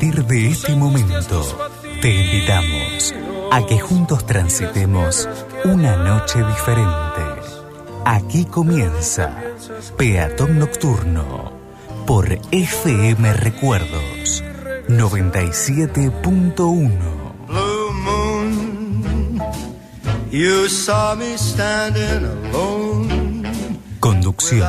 [0.00, 1.44] A partir de este momento,
[2.00, 3.14] te invitamos
[3.52, 5.28] a que juntos transitemos
[5.66, 7.20] una noche diferente.
[8.06, 9.36] Aquí comienza
[9.98, 11.52] Peatón Nocturno
[12.06, 14.42] por FM Recuerdos
[14.88, 16.90] 97.1.
[24.00, 24.66] Conducción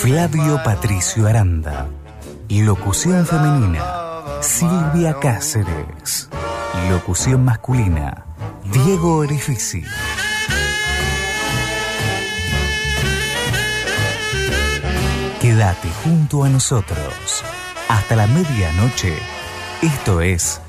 [0.00, 1.86] Flavio Patricio Aranda.
[2.48, 3.93] Locución femenina
[4.44, 6.28] Silvia Cáceres.
[6.90, 8.26] Locución masculina.
[8.70, 9.82] Diego Orifici.
[15.40, 17.42] Quédate junto a nosotros.
[17.88, 19.16] Hasta la medianoche.
[19.80, 20.60] Esto es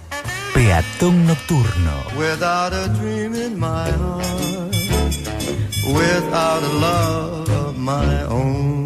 [0.54, 1.92] Peatón Nocturno.
[2.18, 3.92] Without a dream in my.
[5.94, 8.85] Without a love of my own.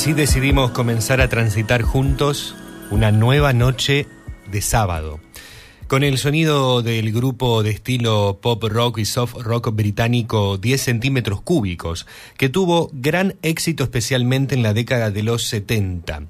[0.00, 2.56] Así decidimos comenzar a transitar juntos
[2.90, 4.06] una nueva noche
[4.50, 5.20] de sábado.
[5.88, 11.42] Con el sonido del grupo de estilo pop rock y soft rock británico 10 centímetros
[11.42, 12.06] cúbicos,
[12.38, 16.22] que tuvo gran éxito especialmente en la década de los 70.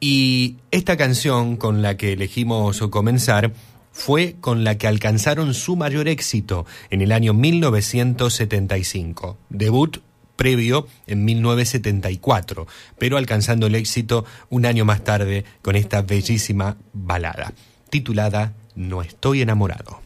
[0.00, 3.52] Y esta canción con la que elegimos comenzar
[3.92, 9.38] fue con la que alcanzaron su mayor éxito en el año 1975.
[9.48, 9.98] Debut
[10.36, 12.66] previo en 1974,
[12.98, 17.52] pero alcanzando el éxito un año más tarde con esta bellísima balada,
[17.90, 20.00] titulada No estoy enamorado.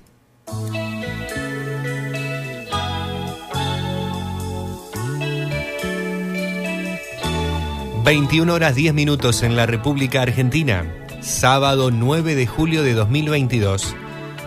[8.05, 10.85] 21 horas 10 minutos en la República Argentina,
[11.21, 13.95] sábado 9 de julio de 2022.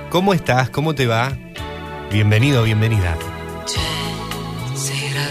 [0.09, 0.69] ¿Cómo estás?
[0.69, 1.31] ¿Cómo te va?
[2.11, 3.15] Bienvenido, bienvenida.
[5.13, 5.29] Sera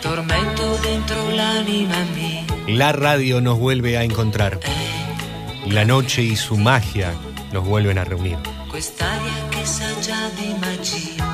[0.00, 1.94] tormento dentro l'anima.
[2.68, 4.58] La radio nos vuelve a encontrar.
[5.66, 7.12] La noche y su magia
[7.52, 8.38] nos vuelven a reunir.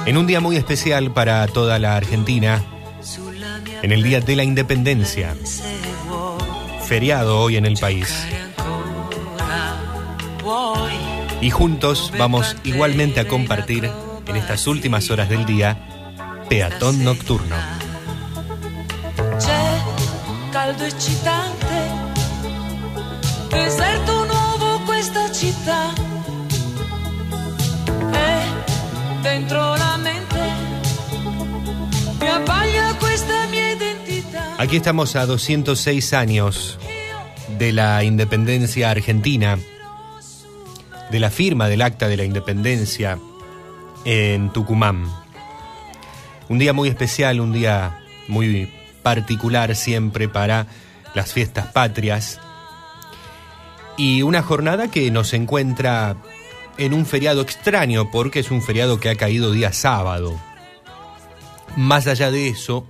[0.06, 2.61] En un día muy especial para toda la Argentina,
[3.82, 5.37] en el Día de la Independencia,
[6.88, 8.26] feriado hoy en el país.
[11.41, 13.93] Y juntos vamos igualmente a compartir
[14.26, 15.76] en estas últimas horas del día
[16.48, 17.56] Peatón Nocturno.
[33.54, 34.54] E identità.
[34.58, 36.78] Aquí estamos a 206 años
[37.58, 39.58] de la independencia argentina,
[41.10, 43.19] de la firma del acta de la independencia
[44.05, 45.06] en Tucumán.
[46.49, 48.70] Un día muy especial, un día muy
[49.03, 50.67] particular siempre para
[51.15, 52.41] las fiestas patrias
[53.96, 56.17] y una jornada que nos encuentra
[56.79, 60.39] en un feriado extraño porque es un feriado que ha caído día sábado.
[61.77, 62.87] Más allá de eso,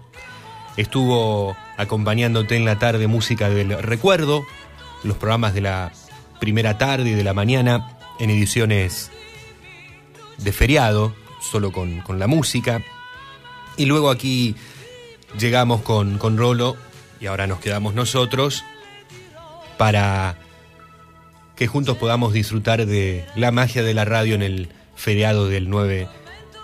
[0.77, 4.45] estuvo acompañándote en la tarde música del recuerdo,
[5.03, 5.93] los programas de la
[6.41, 9.11] primera tarde y de la mañana en ediciones
[10.39, 12.83] de feriado, solo con, con la música.
[13.77, 14.55] Y luego aquí
[15.39, 16.77] llegamos con, con Rolo
[17.21, 18.65] y ahora nos quedamos nosotros
[19.79, 20.37] para
[21.57, 26.09] que juntos podamos disfrutar de la magia de la radio en el feriado del 9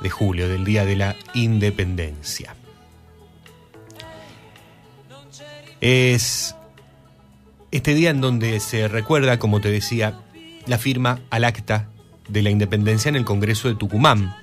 [0.00, 2.54] de julio, del Día de la Independencia.
[5.80, 6.54] Es
[7.70, 10.20] este día en donde se recuerda, como te decía,
[10.66, 11.88] la firma al acta
[12.30, 14.34] de la independencia en el Congreso de Tucumán,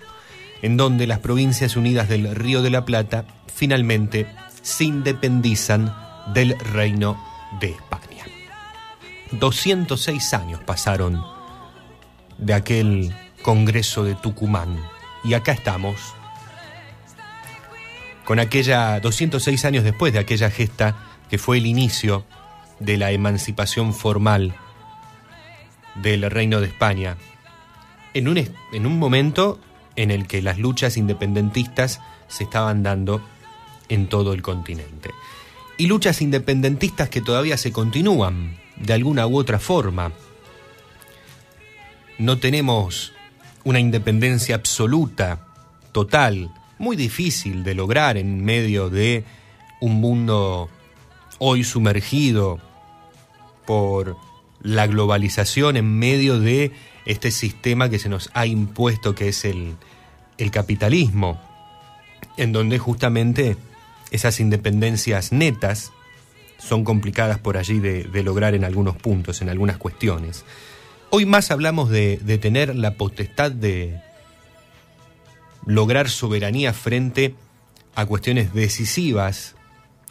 [0.61, 4.27] en donde las provincias unidas del Río de la Plata finalmente
[4.61, 5.95] se independizan
[6.33, 7.17] del Reino
[7.59, 8.25] de España.
[9.31, 11.23] 206 años pasaron
[12.37, 14.77] de aquel Congreso de Tucumán
[15.23, 15.95] y acá estamos
[18.25, 20.95] con aquella 206 años después de aquella gesta
[21.29, 22.25] que fue el inicio
[22.79, 24.53] de la emancipación formal
[25.95, 27.17] del Reino de España,
[28.17, 29.59] en un, en un momento
[29.95, 33.21] en el que las luchas independentistas se estaban dando
[33.89, 35.11] en todo el continente.
[35.77, 40.11] Y luchas independentistas que todavía se continúan de alguna u otra forma.
[42.17, 43.13] No tenemos
[43.63, 45.45] una independencia absoluta,
[45.91, 49.23] total, muy difícil de lograr en medio de
[49.81, 50.69] un mundo
[51.39, 52.59] hoy sumergido
[53.65, 54.17] por
[54.61, 56.71] la globalización, en medio de
[57.05, 59.75] este sistema que se nos ha impuesto que es el,
[60.37, 61.39] el capitalismo,
[62.37, 63.57] en donde justamente
[64.11, 65.91] esas independencias netas
[66.57, 70.43] son complicadas por allí de, de lograr en algunos puntos, en algunas cuestiones.
[71.09, 74.01] Hoy más hablamos de, de tener la potestad de
[75.65, 77.35] lograr soberanía frente
[77.95, 79.55] a cuestiones decisivas,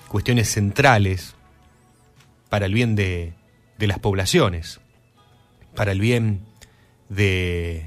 [0.09, 1.35] cuestiones centrales
[2.49, 3.35] para el bien de,
[3.79, 4.81] de las poblaciones,
[5.75, 6.41] para el bien
[7.09, 7.87] de,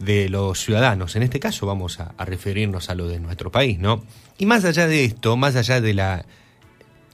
[0.00, 1.14] de los ciudadanos.
[1.14, 4.02] En este caso vamos a, referirnos a lo de nuestro país, ¿no?
[4.38, 6.24] Y más allá de esto, más allá de la,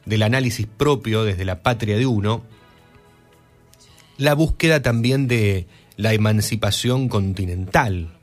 [0.07, 2.45] del análisis propio desde la patria de uno,
[4.17, 8.17] la búsqueda también de la emancipación continental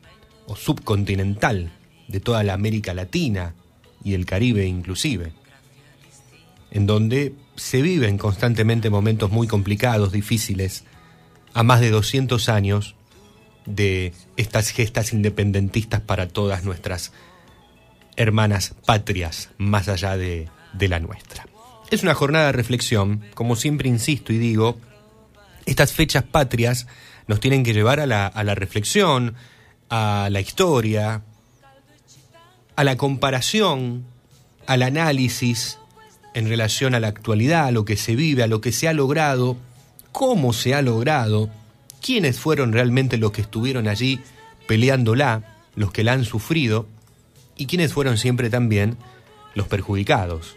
[0.48, 1.72] o subcontinental
[2.08, 3.56] de toda la América Latina
[4.04, 5.34] y el Caribe inclusive,
[6.72, 10.84] en donde se viven constantemente momentos muy complicados, difíciles,
[11.54, 12.96] a más de 200 años
[13.66, 17.12] de estas gestas independentistas para todas nuestras
[18.16, 21.48] hermanas patrias más allá de, la nuestra.
[21.92, 24.78] Es una jornada de reflexión, como siempre insisto y digo,
[25.66, 26.88] estas fechas patrias
[27.28, 29.36] nos tienen que llevar a la reflexión,
[29.90, 31.22] a la historia,
[32.76, 34.06] a la comparación,
[34.66, 35.78] al análisis
[36.34, 38.94] en relación a la actualidad, a lo que se vive, a lo que se ha
[38.94, 39.58] logrado,
[40.12, 41.50] cómo se ha logrado,
[42.02, 44.20] quiénes fueron realmente los que estuvieron allí
[44.68, 46.88] peleándola, los que la han sufrido,
[47.56, 48.98] y quiénes fueron siempre también
[49.56, 50.56] los perjudicados.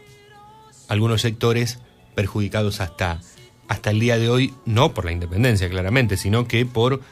[0.89, 1.79] Algunos sectores
[2.15, 3.21] perjudicados hasta,
[3.69, 7.03] hasta el día de hoy, no por la independencia claramente, sino que por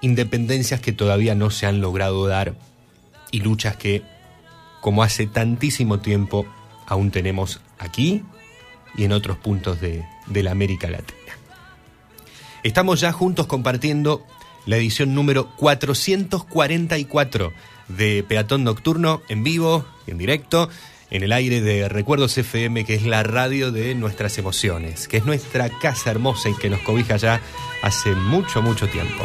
[0.00, 2.54] independencias que todavía no se han logrado dar
[3.30, 4.02] y luchas que,
[4.80, 6.46] como hace tantísimo tiempo,
[6.86, 8.22] aún tenemos aquí
[8.96, 11.20] y en otros puntos de, la América Latina.
[12.62, 14.24] Estamos ya juntos compartiendo
[14.66, 17.52] la edición número 444
[17.88, 20.70] de Peatón Nocturno en vivo en directo
[21.10, 25.24] en el aire de Recuerdos FM, que es la radio de nuestras emociones, que es
[25.24, 27.40] nuestra casa hermosa y que nos cobija ya
[27.82, 29.24] hace mucho, mucho tiempo.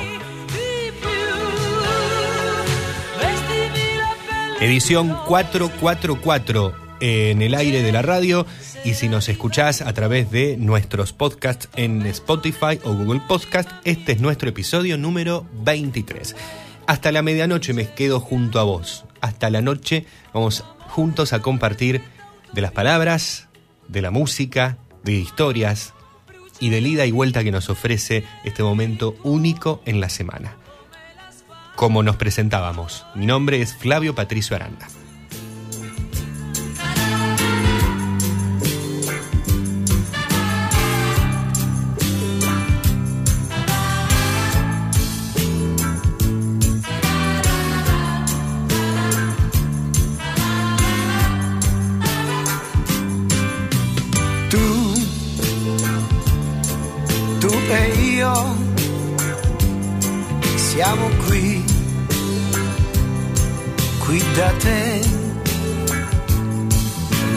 [4.59, 8.45] Edición 444 en el aire de la radio
[8.83, 14.13] y si nos escuchás a través de nuestros podcasts en Spotify o Google Podcast, este
[14.13, 16.35] es nuestro episodio número 23.
[16.87, 19.05] Hasta la medianoche me quedo junto a vos.
[19.21, 22.01] Hasta la noche vamos juntos a compartir
[22.51, 23.47] de las palabras,
[23.87, 25.93] de la música, de historias
[26.59, 30.55] y del ida y vuelta que nos ofrece este momento único en la semana.
[31.75, 34.87] Como nos presentábamos, mi nombre es Flavio Patricio Aranda.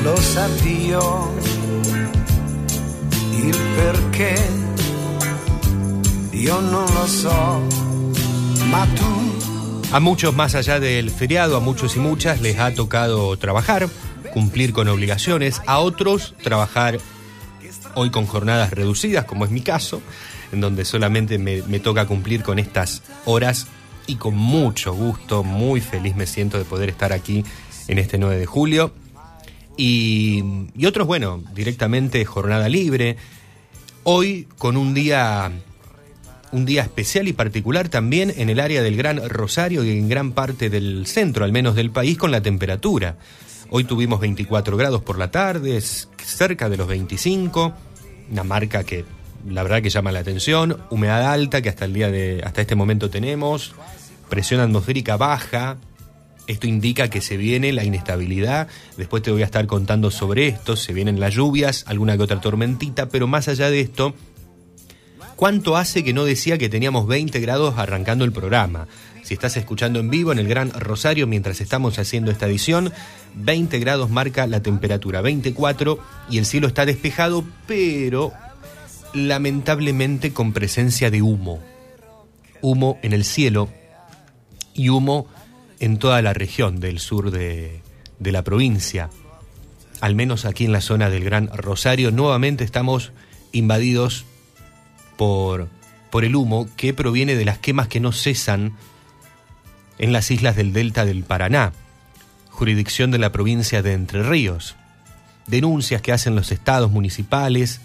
[0.04, 0.16] Lo
[9.92, 13.88] A muchos más allá del feriado, a muchos y muchas les ha tocado trabajar,
[14.32, 17.00] cumplir con obligaciones, a otros trabajar
[17.96, 20.00] hoy con jornadas reducidas, como es mi caso,
[20.52, 23.66] en donde solamente me, me toca cumplir con estas horas
[24.06, 27.44] y con mucho gusto, muy feliz me siento de poder estar aquí
[27.88, 28.92] en este 9 de julio.
[29.76, 30.42] Y,
[30.76, 33.16] y otros, bueno, directamente jornada libre.
[34.04, 35.50] Hoy con un día
[36.52, 40.32] un día especial y particular también en el área del Gran Rosario y en gran
[40.32, 43.16] parte del centro, al menos del país, con la temperatura.
[43.70, 47.72] Hoy tuvimos 24 grados por la tarde, cerca de los 25,
[48.30, 49.06] una marca que
[49.48, 52.74] la verdad que llama la atención, humedad alta que hasta el día de hasta este
[52.74, 53.74] momento tenemos,
[54.28, 55.76] presión atmosférica baja.
[56.48, 58.66] Esto indica que se viene la inestabilidad.
[58.96, 60.74] Después te voy a estar contando sobre esto.
[60.74, 64.14] Se vienen las lluvias, alguna que otra tormentita, pero más allá de esto,
[65.42, 68.86] ¿Cuánto hace que no decía que teníamos 20 grados arrancando el programa?
[69.24, 72.92] Si estás escuchando en vivo en el Gran Rosario mientras estamos haciendo esta edición,
[73.34, 75.98] 20 grados marca la temperatura, 24
[76.30, 78.32] y el cielo está despejado, pero
[79.14, 81.60] lamentablemente con presencia de humo.
[82.60, 83.68] Humo en el cielo
[84.74, 85.26] y humo
[85.80, 87.82] en toda la región del sur de,
[88.18, 89.10] de la provincia.
[90.00, 93.12] Al menos aquí en la zona del Gran Rosario, nuevamente estamos
[93.52, 94.24] invadidos
[95.16, 95.68] por,
[96.10, 98.76] por el humo que proviene de las quemas que no cesan
[99.98, 101.72] en las islas del delta del Paraná,
[102.50, 104.76] jurisdicción de la provincia de Entre Ríos.
[105.46, 107.80] Denuncias que hacen los estados municipales,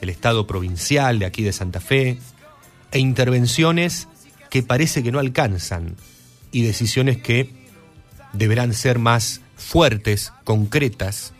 [0.00, 2.18] el estado provincial de aquí de Santa Fe,
[2.92, 4.08] e intervenciones
[4.50, 5.96] que parece que no alcanzan
[6.52, 7.50] y decisiones que
[8.32, 11.32] deberán ser más fuertes, concretas,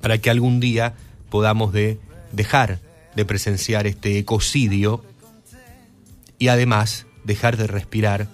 [0.00, 0.94] para que algún día
[1.30, 1.98] podamos de
[2.32, 2.80] dejar
[3.16, 5.04] de presenciar este ecocidio
[6.38, 8.28] y además dejar de respirar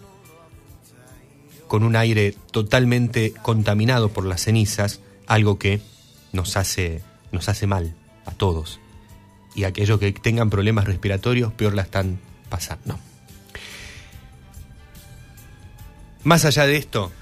[1.69, 5.81] con un aire totalmente contaminado por las cenizas, algo que
[6.33, 7.01] nos hace,
[7.33, 7.95] nos hace mal
[8.27, 8.79] a todos.
[9.55, 12.19] Y aquellos que tengan problemas respiratorios peor la están
[12.49, 12.99] pasando.
[16.25, 17.13] Más allá de esto,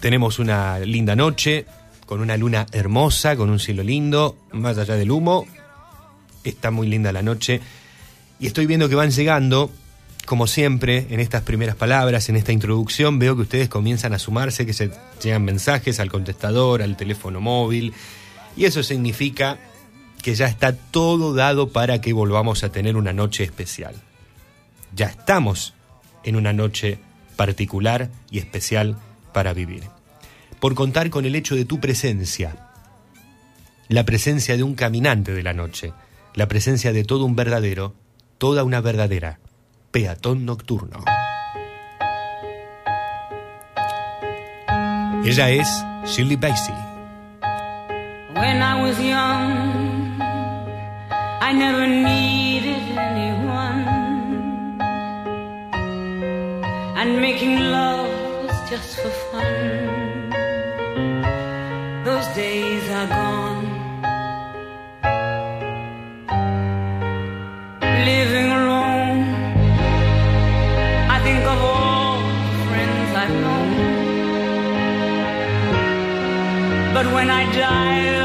[0.00, 1.64] tenemos una linda noche,
[2.06, 5.46] con una luna hermosa, con un cielo lindo, más allá del humo,
[6.42, 7.60] está muy linda la noche.
[8.38, 9.70] Y estoy viendo que van llegando
[10.24, 14.64] como siempre, en estas primeras palabras, en esta introducción, veo que ustedes comienzan a sumarse,
[14.64, 14.90] que se
[15.22, 17.92] llegan mensajes al contestador, al teléfono móvil,
[18.56, 19.58] y eso significa
[20.24, 23.94] que ya está todo dado para que volvamos a tener una noche especial.
[24.96, 25.74] Ya estamos
[26.22, 26.98] en una noche
[27.36, 28.96] particular y especial
[29.34, 29.82] para vivir.
[30.60, 32.70] Por contar con el hecho de tu presencia,
[33.88, 35.92] la presencia de un caminante de la noche,
[36.32, 37.92] la presencia de todo un verdadero,
[38.38, 39.40] toda una verdadera
[39.90, 41.04] peatón nocturno.
[45.22, 45.68] Ella es
[46.06, 46.74] Shirley Bassey.
[48.34, 49.63] When I
[51.46, 53.84] I never needed anyone.
[56.98, 58.08] And making love
[58.46, 60.30] was just for fun.
[62.06, 63.66] Those days are gone.
[68.10, 69.18] Living alone,
[71.16, 73.70] I think of all the friends I've known.
[76.94, 78.23] But when I dial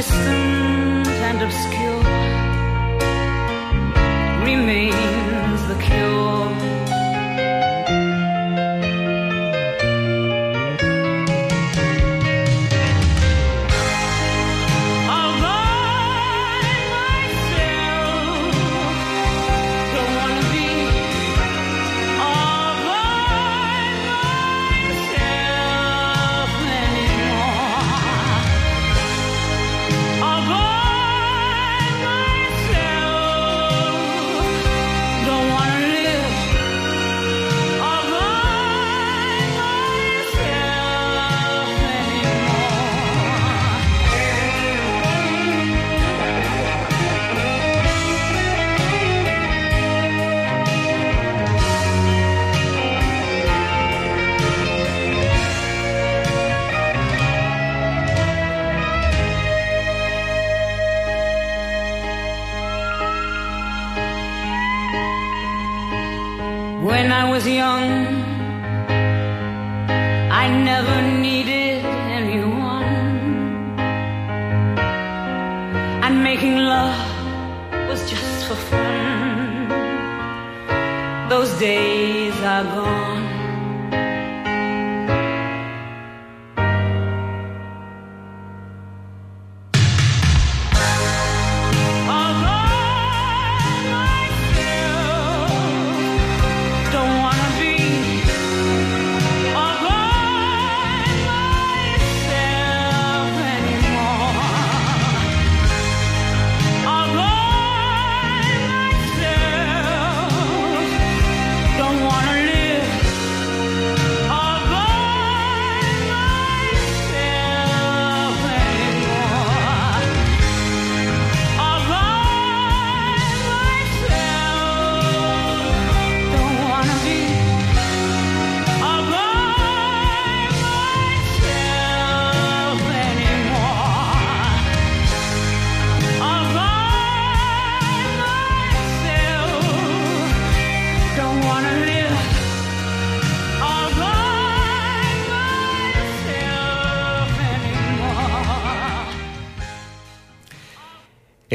[0.00, 2.04] distant and obscure
[4.46, 5.09] remains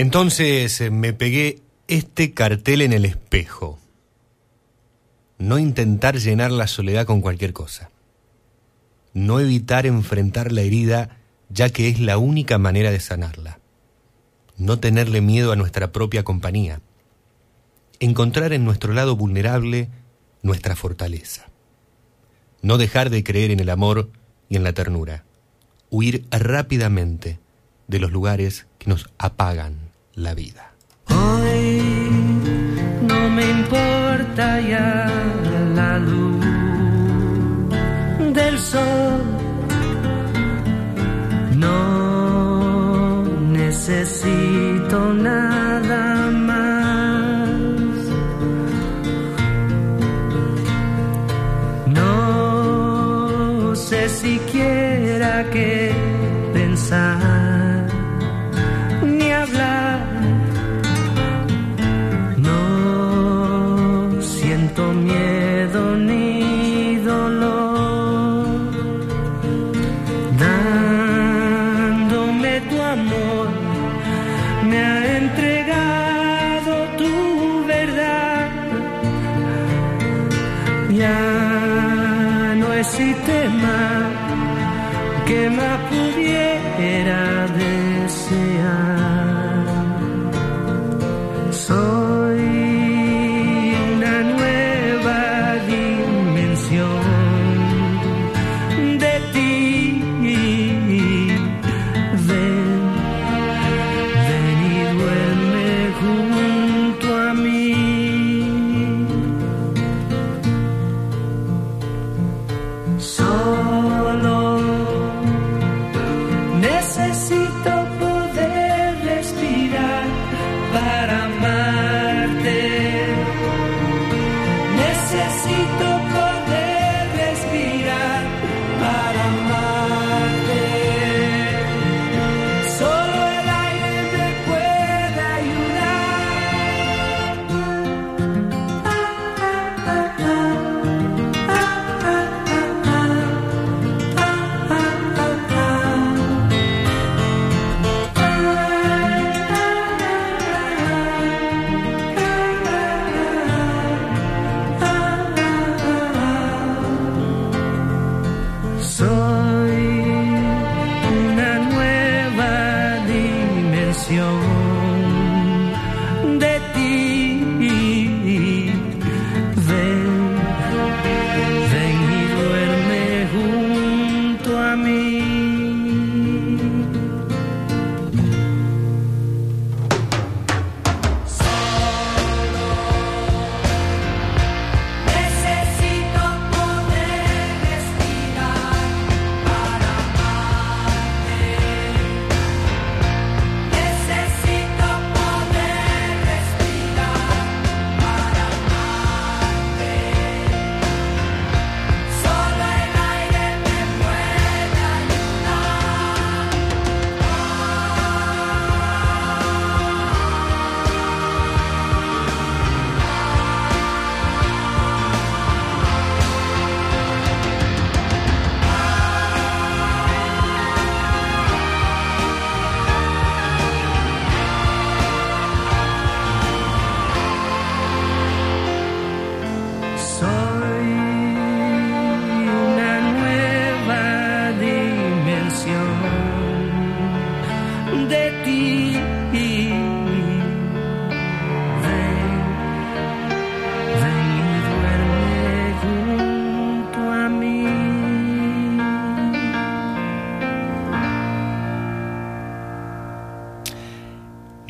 [0.05, 3.79] Entonces eh, me pegué este cartel en el espejo.
[5.39, 7.89] No intentar llenar la soledad con cualquier cosa.
[9.15, 11.17] No evitar enfrentar la herida
[11.49, 13.59] ya que es la única manera de sanarla.
[14.57, 16.81] No tenerle miedo a nuestra propia compañía.
[17.99, 19.89] Encontrar en nuestro lado vulnerable
[20.43, 21.47] nuestra fortaleza.
[22.61, 24.11] No dejar de creer en el amor
[24.49, 25.25] y en la ternura.
[25.89, 27.39] huir rápidamente
[27.87, 29.84] de los lugares que nos apagan
[30.15, 30.71] la vida.
[31.09, 31.81] Hoy
[33.01, 35.07] no me importa ya
[35.75, 36.45] la luz
[38.33, 39.21] del sol.
[41.55, 45.54] No necesito nada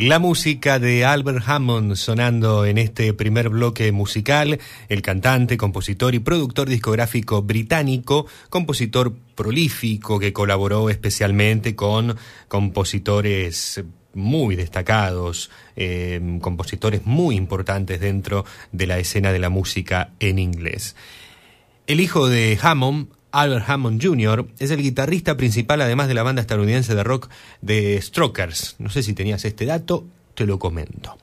[0.06, 6.20] La música de Albert Hammond sonando en este primer bloque musical, el cantante, compositor y
[6.20, 17.36] productor discográfico británico, compositor prolífico que colaboró especialmente con compositores muy destacados, eh, compositores muy
[17.36, 20.96] importantes dentro de la escena de la música en inglés.
[21.88, 26.42] El hijo de Hammond, Albert Hammond Jr., es el guitarrista principal además de la banda
[26.42, 28.78] estadounidense de rock de Strokers.
[28.80, 31.18] No sé si tenías este dato, te lo comento.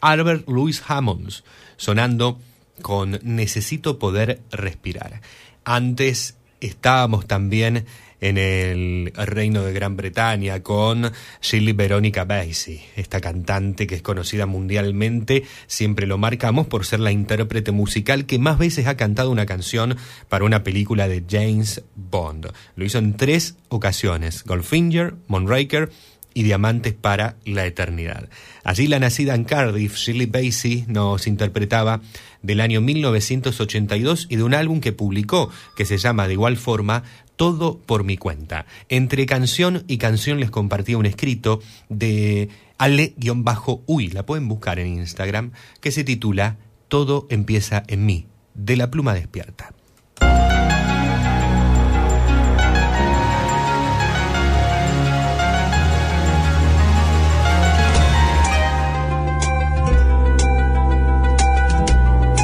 [0.00, 1.30] Albert Louis Hammond,
[1.76, 2.40] sonando
[2.82, 5.20] con Necesito poder respirar.
[5.64, 7.86] Antes estábamos también
[8.22, 11.10] en el Reino de Gran Bretaña con
[11.42, 17.10] Shirley Veronica Bassey, esta cantante que es conocida mundialmente, siempre lo marcamos por ser la
[17.10, 19.96] intérprete musical que más veces ha cantado una canción
[20.28, 22.52] para una película de James Bond.
[22.76, 25.90] Lo hizo en tres ocasiones, Goldfinger, Moonraker
[26.32, 28.28] y Diamantes para la Eternidad.
[28.62, 32.00] Allí la nacida en Cardiff, Shirley Bassey nos interpretaba
[32.40, 37.02] del año 1982 y de un álbum que publicó que se llama de igual forma
[37.42, 38.66] todo por mi cuenta.
[38.88, 45.50] Entre canción y canción les compartí un escrito de Ale-Uy, la pueden buscar en Instagram,
[45.80, 49.74] que se titula Todo empieza en mí, de la pluma despierta.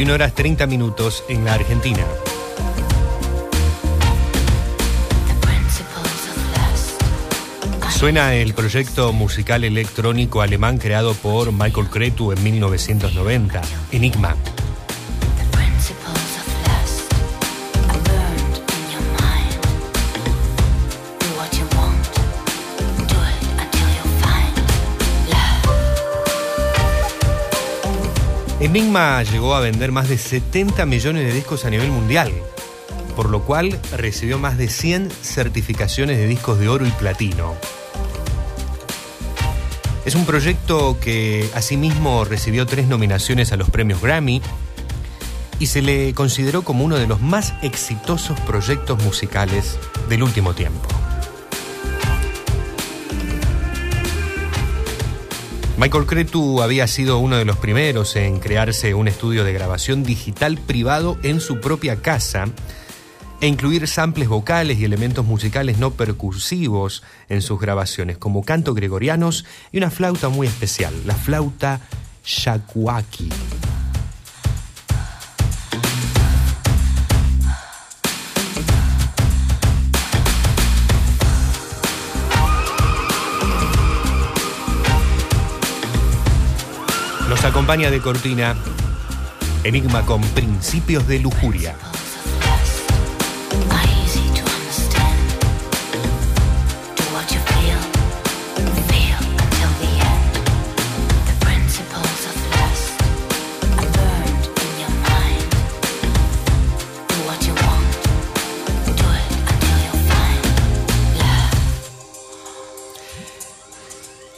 [0.00, 2.02] ...21 horas 30 minutos en la Argentina.
[7.90, 13.60] Suena el proyecto musical electrónico alemán creado por Michael Cretu en 1990,
[13.92, 14.36] Enigma.
[28.70, 32.30] Enigma llegó a vender más de 70 millones de discos a nivel mundial,
[33.16, 37.56] por lo cual recibió más de 100 certificaciones de discos de oro y platino.
[40.04, 44.40] Es un proyecto que asimismo recibió tres nominaciones a los premios Grammy
[45.58, 50.99] y se le consideró como uno de los más exitosos proyectos musicales del último tiempo.
[55.80, 60.58] Michael Cretu había sido uno de los primeros en crearse un estudio de grabación digital
[60.58, 62.48] privado en su propia casa
[63.40, 69.46] e incluir samples vocales y elementos musicales no percusivos en sus grabaciones, como canto gregorianos
[69.72, 71.80] y una flauta muy especial, la flauta
[72.26, 73.30] shakuaki.
[87.60, 88.56] Acompaña de cortina
[89.64, 91.76] Enigma con principios de lujuria.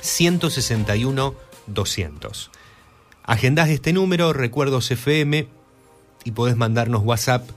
[0.00, 1.34] 161
[1.66, 2.50] 200.
[3.26, 5.48] Agendás este número, recuerdos FM,
[6.24, 7.48] y podés mandarnos WhatsApp,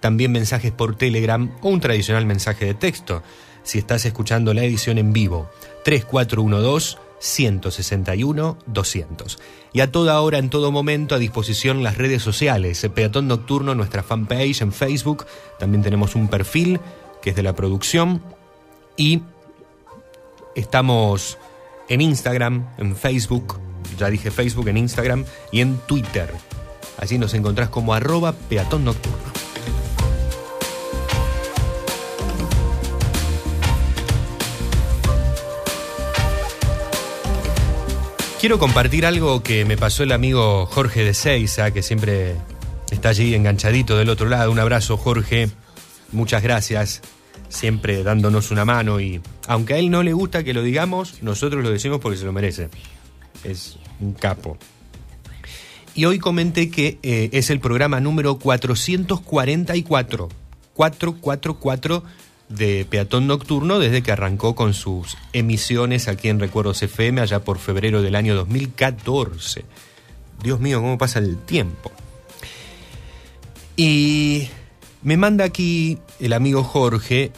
[0.00, 3.22] también mensajes por Telegram o un tradicional mensaje de texto,
[3.62, 5.50] si estás escuchando la edición en vivo.
[5.84, 9.38] 3412 161 200.
[9.72, 12.84] Y a toda hora, en todo momento, a disposición las redes sociales.
[12.84, 15.26] eh, Peatón Nocturno, nuestra fanpage en Facebook.
[15.58, 16.80] También tenemos un perfil
[17.22, 18.22] que es de la producción.
[18.96, 19.22] Y
[20.54, 21.38] estamos
[21.88, 23.58] en Instagram, en Facebook.
[23.96, 26.32] Ya dije Facebook, en Instagram y en Twitter.
[26.98, 29.28] Allí nos encontrás como arroba peatón nocturno.
[38.40, 42.36] Quiero compartir algo que me pasó el amigo Jorge de Seiza, que siempre
[42.88, 44.52] está allí enganchadito del otro lado.
[44.52, 45.50] Un abrazo, Jorge.
[46.12, 47.02] Muchas gracias.
[47.48, 51.64] Siempre dándonos una mano y aunque a él no le gusta que lo digamos, nosotros
[51.64, 52.68] lo decimos porque se lo merece.
[53.44, 54.56] Es un capo.
[55.94, 60.28] Y hoy comenté que eh, es el programa número 444.
[60.74, 62.04] 444
[62.48, 67.58] de Peatón Nocturno desde que arrancó con sus emisiones aquí en Recuerdos FM allá por
[67.58, 69.64] febrero del año 2014.
[70.42, 71.90] Dios mío, cómo pasa el tiempo.
[73.76, 74.48] Y
[75.02, 77.32] me manda aquí el amigo Jorge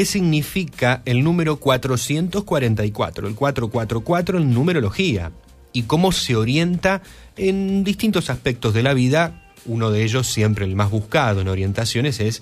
[0.00, 5.30] qué significa el número 444, el 444 en numerología
[5.74, 7.02] y cómo se orienta
[7.36, 9.52] en distintos aspectos de la vida.
[9.66, 12.40] Uno de ellos, siempre el más buscado en orientaciones, es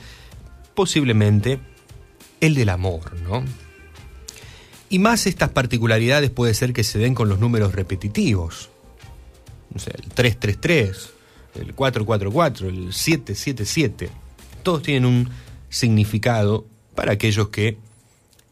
[0.76, 1.58] posiblemente
[2.40, 3.42] el del amor, ¿no?
[4.88, 8.70] Y más estas particularidades puede ser que se den con los números repetitivos.
[9.74, 11.10] No sé, el 333,
[11.56, 14.10] el 444, el 777.
[14.62, 15.28] Todos tienen un
[15.70, 16.64] significado
[16.98, 17.78] para aquellos que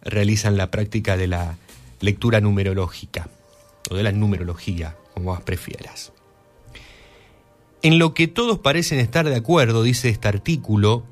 [0.02, 1.58] realizan la práctica de la
[1.98, 3.28] lectura numerológica
[3.90, 6.12] o de la numerología, como más prefieras.
[7.82, 11.02] En lo que todos parecen estar de acuerdo, dice este artículo,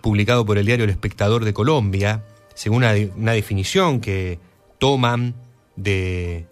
[0.00, 4.40] publicado por el diario El Espectador de Colombia, según una, definición que
[4.80, 5.36] toman
[5.76, 6.46] de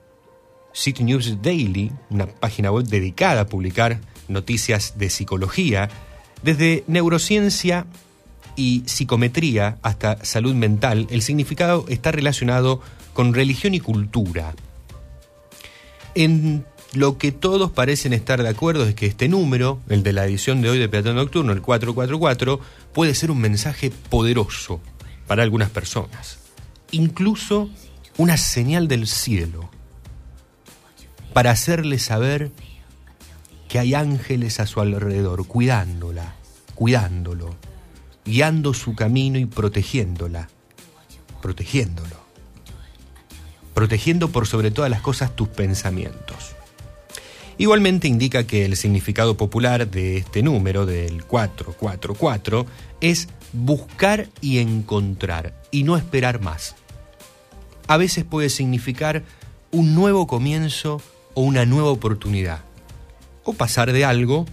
[0.72, 5.88] City News Daily, una página web dedicada a publicar noticias de psicología,
[6.44, 7.86] desde neurociencia
[8.58, 12.80] y psicometría hasta salud mental, el significado está relacionado
[13.14, 14.52] con religión y cultura.
[16.16, 20.26] En lo que todos parecen estar de acuerdo es que este número, el de la
[20.26, 22.58] edición de hoy de Peatón Nocturno, el 444,
[22.92, 24.80] puede ser un mensaje poderoso
[25.28, 26.40] para algunas personas.
[26.90, 27.70] Incluso
[28.16, 29.70] una señal del cielo
[31.32, 32.50] para hacerle saber
[33.68, 36.34] que hay ángeles a su alrededor, cuidándola,
[36.74, 37.54] cuidándolo,
[38.28, 40.48] guiando su camino y protegiéndola,
[41.40, 42.16] protegiéndolo,
[43.72, 46.54] protegiendo por sobre todas las cosas tus pensamientos.
[47.56, 52.66] Igualmente indica que el significado popular de este número, del 444,
[53.00, 56.76] es buscar y encontrar y no esperar más.
[57.86, 59.24] A veces puede significar
[59.70, 61.00] un nuevo comienzo
[61.32, 62.60] o una nueva oportunidad,
[63.42, 64.44] o pasar de algo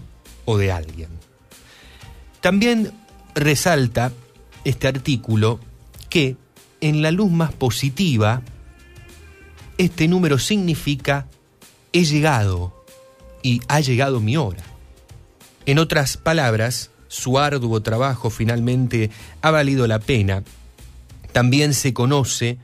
[0.46, 1.10] o de alguien.
[2.40, 2.92] También
[3.36, 4.12] resalta
[4.64, 5.60] este artículo
[6.10, 6.38] que
[6.82, 8.42] en la luz más positiva,
[9.78, 11.28] este número significa
[11.94, 12.86] he llegado
[13.44, 14.64] y ha llegado mi hora.
[15.66, 19.12] En otras palabras, su arduo trabajo finalmente
[19.42, 20.44] ha valido la pena.
[21.32, 22.58] También se conoce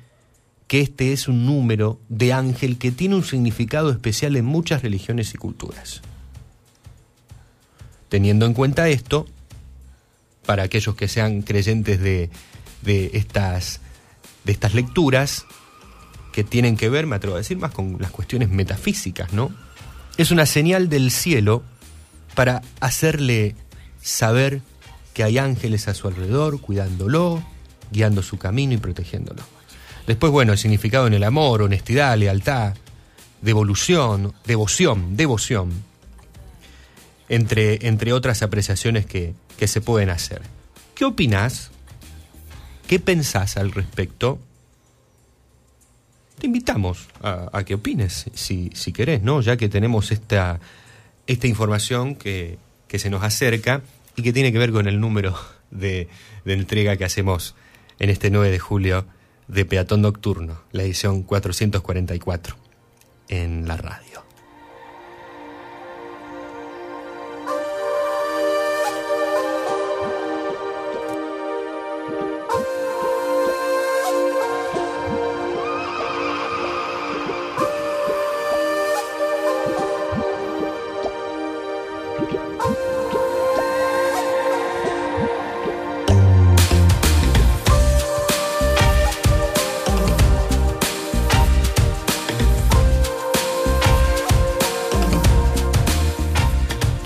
[0.68, 5.34] que este es un número de ángel que tiene un significado especial en muchas religiones
[5.34, 6.02] y culturas.
[8.10, 9.28] Teniendo en cuenta esto,
[10.46, 12.30] para aquellos que sean creyentes de,
[12.82, 13.82] de estas,
[14.44, 15.46] de estas lecturas,
[16.32, 19.52] que tienen que ver, me atrevo a decir, más con las cuestiones metafísicas, ¿no?
[20.18, 21.64] Es una señal del cielo
[22.36, 23.56] para hacerle
[24.02, 24.62] saber
[25.14, 27.44] que hay ángeles a su alrededor, cuidándolo,
[27.92, 29.44] guiando su camino y protegiéndolo.
[30.08, 32.76] Después, bueno, el significado en el amor, honestidad, lealtad,
[33.42, 35.72] devolución, devoción, devoción,
[37.30, 40.42] entre, entre otras apreciaciones que, que se pueden hacer.
[40.96, 41.70] ¿Qué opinas?
[42.88, 44.40] ¿Qué pensás al respecto?
[46.40, 49.40] Te invitamos a, a que opines, si, si querés, ¿no?
[49.42, 50.60] Ya que tenemos esta,
[51.28, 52.58] esta información que,
[52.88, 53.84] que se nos acerca
[54.16, 55.38] y que tiene que ver con el número
[55.70, 56.08] de,
[56.44, 57.54] de entrega que hacemos
[58.00, 59.06] en este 9 de julio
[59.48, 62.56] de Peatón Nocturno, la edición 444
[63.28, 64.11] en la radio.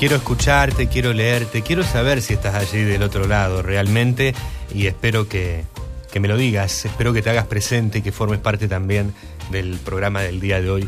[0.06, 4.36] Quiero escucharte, quiero leerte, quiero saber si estás allí del otro lado realmente
[4.72, 5.64] y espero que,
[6.12, 9.16] que me lo digas, espero que te hagas presente y que formes parte también
[9.50, 10.88] del programa del día de hoy,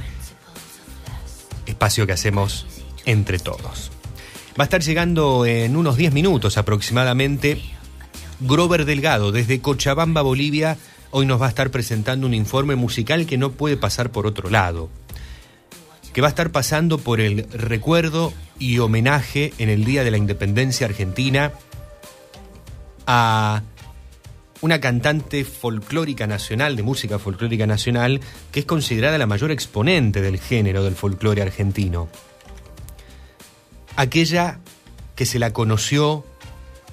[1.65, 2.67] espacio que hacemos
[3.05, 3.89] entre todos.
[4.49, 7.59] Va a estar llegando en unos 10 minutos aproximadamente
[8.39, 10.77] Grover Delgado desde Cochabamba, Bolivia.
[11.09, 14.51] Hoy nos va a estar presentando un informe musical que no puede pasar por otro
[14.51, 14.91] lado
[16.17, 20.17] que va a estar pasando por el recuerdo y homenaje en el Día de la
[20.17, 21.51] Independencia Argentina
[23.05, 23.61] a
[24.61, 28.19] una cantante folclórica nacional, de música folclórica nacional,
[28.51, 32.09] que es considerada la mayor exponente del género del folclore argentino.
[33.95, 34.59] Aquella
[35.15, 36.25] que se la conoció,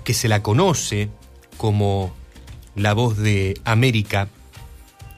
[0.04, 1.08] que se la conoce
[1.56, 2.14] como
[2.76, 4.28] la voz de América,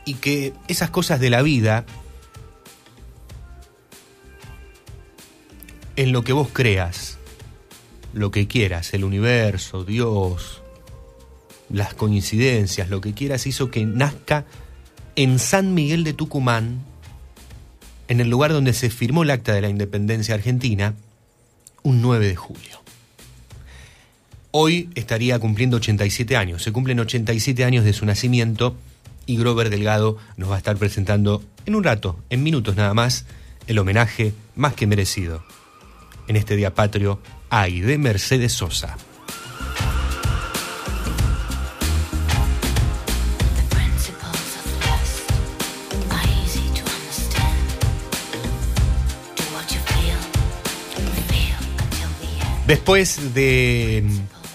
[0.04, 1.86] y que esas cosas de la vida
[5.97, 7.18] en lo que vos creas,
[8.12, 10.62] lo que quieras, el universo, Dios,
[11.70, 14.44] las coincidencias, lo que quieras, hizo que nazca
[15.16, 16.80] en San Miguel de Tucumán,
[18.09, 20.94] en el lugar donde se firmó el acta de la independencia argentina,
[21.82, 22.82] un 9 de julio.
[24.51, 28.76] Hoy estaría cumpliendo 87 años, se cumplen 87 años de su nacimiento
[29.24, 33.24] y Grover Delgado nos va a estar presentando en un rato, en minutos nada más,
[33.66, 35.42] el homenaje más que merecido
[36.29, 37.20] en este día patrio
[37.51, 38.97] a de Mercedes Sosa.
[52.66, 54.03] Después de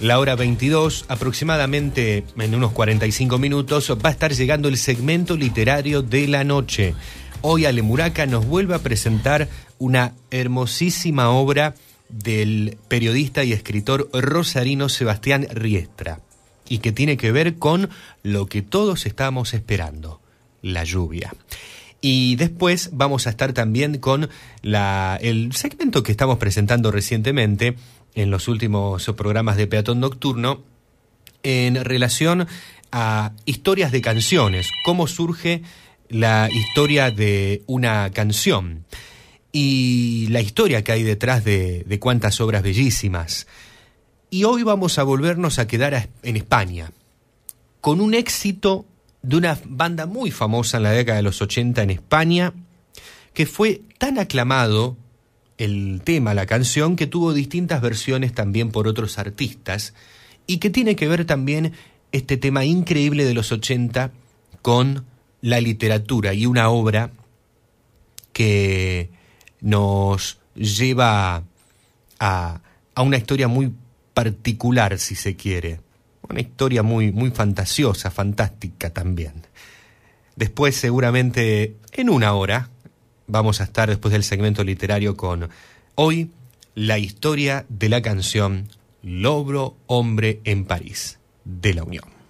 [0.02, 6.02] la hora 22, aproximadamente en unos 45 minutos, va a estar llegando el segmento literario
[6.02, 6.94] de la noche.
[7.44, 11.74] Hoy Ale Muraca nos vuelve a presentar una hermosísima obra
[12.08, 16.20] del periodista y escritor rosarino Sebastián Riestra,
[16.70, 17.90] y que tiene que ver con
[18.22, 20.22] lo que todos estamos esperando,
[20.62, 21.34] la lluvia.
[22.00, 24.30] Y después vamos a estar también con
[24.62, 27.76] la, el segmento que estamos presentando recientemente
[28.14, 30.62] en los últimos programas de Peatón Nocturno
[31.42, 32.48] en relación
[32.92, 35.64] a historias de canciones, cómo surge
[36.12, 38.86] la historia de una canción
[39.52, 43.48] y la historia que hay detrás de, de cuántas obras bellísimas.
[44.30, 46.92] Y hoy vamos a volvernos a quedar en España,
[47.80, 48.86] con un éxito
[49.22, 52.54] de una banda muy famosa en la década de los 80 en España,
[53.34, 54.98] que fue tan aclamado
[55.58, 59.94] el tema, la canción, que tuvo distintas versiones también por otros artistas,
[60.48, 61.74] y que tiene que ver también
[62.12, 64.12] este tema increíble de los 80
[64.62, 65.06] con
[65.42, 67.12] la literatura y una obra
[68.34, 69.10] que
[69.60, 71.44] nos lleva
[72.20, 72.62] a,
[72.96, 73.74] a una historia muy
[74.14, 75.80] particular, si se quiere.
[76.30, 79.34] Una historia muy, muy fantasiosa, fantástica también.
[80.36, 82.70] Después, seguramente, en una hora,
[83.28, 85.50] vamos a estar después del segmento literario con
[85.96, 86.30] hoy
[86.76, 88.70] la historia de la canción
[89.04, 92.21] Lobro Hombre en París, de la Unión.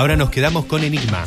[0.00, 1.26] Ahora nos quedamos con Enigma.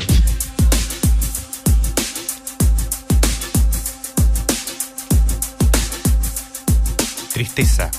[7.32, 7.92] Tristeza.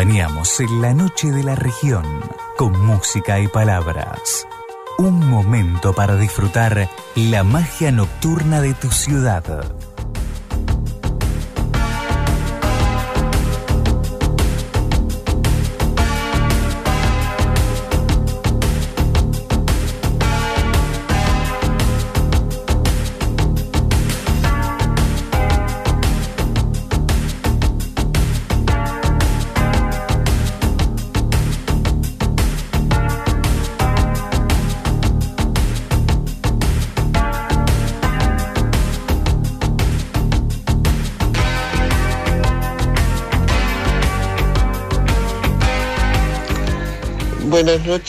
[0.00, 2.04] Acompañamos en la noche de la región
[2.56, 4.46] con música y palabras.
[4.96, 9.44] Un momento para disfrutar la magia nocturna de tu ciudad.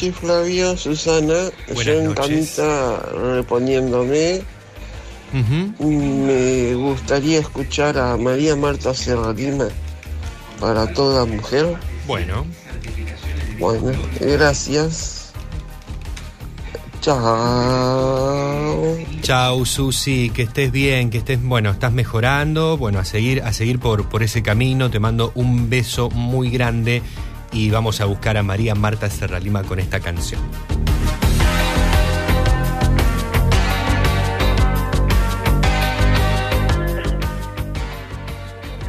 [0.02, 2.56] Noches Flavio, Susana, Buenas yo en noches.
[2.56, 2.99] camita
[3.36, 4.41] reponiéndome.
[5.80, 9.68] Me gustaría escuchar a María Marta Serralima
[10.60, 11.78] para toda mujer.
[12.08, 12.45] Bueno,
[13.60, 15.32] Bueno, gracias.
[17.02, 18.97] Chao.
[19.22, 23.80] chau Susi, que estés bien, que estés, bueno, estás mejorando, bueno, a seguir, a seguir
[23.80, 27.02] por, por ese camino, te mando un beso muy grande
[27.52, 30.41] y vamos a buscar a María Marta Serralima con esta canción.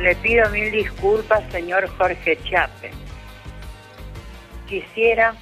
[0.01, 2.91] Le pido mil disculpas, señor Jorge Chape.
[4.69, 5.35] Quisiera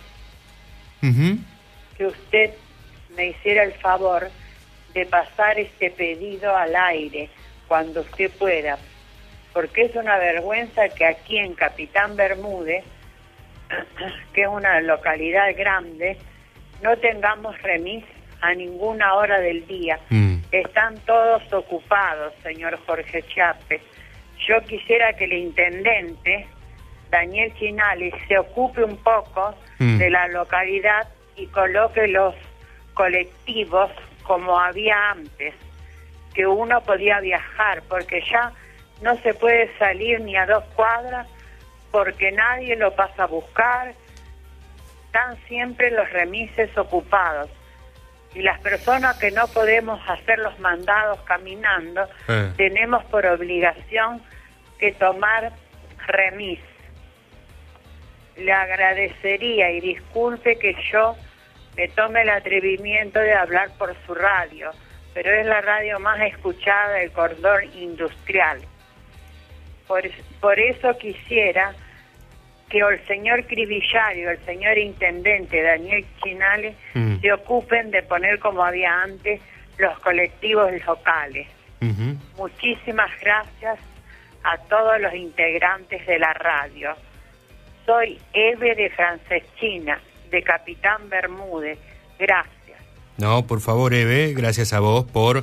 [1.01, 2.51] que usted
[3.17, 4.31] me hiciera el favor
[4.93, 7.31] de pasar este pedido al aire
[7.69, 8.79] cuando usted pueda,
[9.53, 12.85] porque es una vergüenza que aquí en Capitán Bermúdez,
[14.35, 16.17] que es una localidad grande,
[16.83, 18.05] no tengamos remis
[18.41, 19.99] a ninguna hora del día.
[20.51, 23.81] Están todos ocupados, señor Jorge Chape.
[24.49, 26.47] Yo quisiera que el intendente,
[27.11, 29.97] Daniel Chinali, se ocupe un poco Mm.
[29.97, 32.35] de la localidad y coloque los
[32.93, 33.91] colectivos
[34.25, 35.55] como había antes,
[36.35, 38.53] que uno podía viajar, porque ya
[39.01, 41.27] no se puede salir ni a dos cuadras
[41.91, 43.95] porque nadie lo pasa a buscar,
[45.07, 47.51] están siempre los remises ocupados.
[48.33, 52.53] Y las personas que no podemos hacer los mandados caminando, Eh.
[52.57, 54.23] tenemos por obligación
[54.79, 55.53] que tomar
[56.07, 56.61] remis.
[58.37, 61.17] Le agradecería y disculpe que yo
[61.77, 64.71] me tome el atrevimiento de hablar por su radio,
[65.13, 68.61] pero es la radio más escuchada del cordón industrial.
[69.91, 70.03] Por,
[70.41, 71.75] por eso quisiera
[72.69, 77.21] que el señor Cribillario, el señor intendente Daniel Chinale, Mm.
[77.21, 79.41] se ocupen de poner como había antes
[79.79, 81.49] los colectivos locales.
[82.37, 83.81] Muchísimas gracias
[84.45, 86.95] a todos los integrantes de la radio.
[87.85, 89.99] Soy Eve de Franceschina,
[90.31, 91.81] de Capitán Bermúdez.
[92.17, 92.79] Gracias.
[93.19, 95.43] No, por favor, Eve, gracias a vos por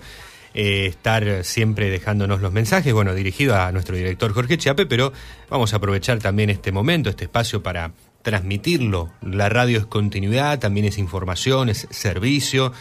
[0.59, 5.13] eh, estar siempre dejándonos los mensajes, bueno, dirigido a nuestro director Jorge Chiape, pero
[5.51, 7.91] vamos a aprovechar también este momento, este espacio para
[8.23, 9.11] transmitirlo.
[9.21, 12.73] La radio es continuidad, también es información, es servicio,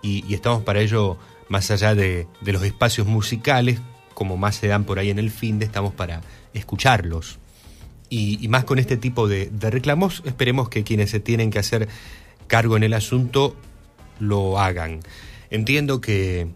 [0.00, 1.18] y, estamos para ello,
[1.48, 3.80] más allá de, los espacios musicales,
[4.14, 6.20] como más se dan por ahí en el fin de, estamos para
[6.52, 7.40] escucharlos.
[8.08, 11.88] Y, más con este tipo de reclamos, esperemos que quienes se tienen que hacer
[12.46, 13.56] cargo en el asunto
[14.20, 15.00] lo hagan.
[15.50, 16.48] Entiendo que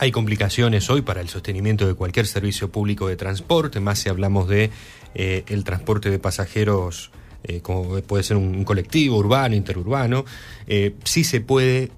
[0.00, 4.48] hay complicaciones hoy para el sostenimiento de cualquier servicio público de transporte, más si hablamos
[4.48, 4.70] de
[5.14, 7.10] eh, el transporte de pasajeros,
[7.44, 10.24] eh, como puede ser un, colectivo urbano, interurbano.
[10.66, 11.90] Eh, sí se puede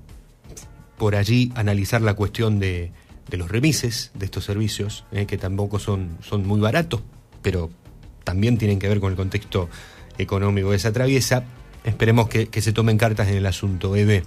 [0.98, 2.90] por allí analizar la cuestión de,
[3.30, 7.02] de los remises de estos servicios, eh, que tampoco son, son muy baratos,
[7.40, 7.70] pero
[8.24, 9.68] también tienen que ver con el contexto
[10.18, 11.44] económico que se atraviesa.
[11.84, 14.24] Esperemos que, que se tomen cartas en el asunto, Eve.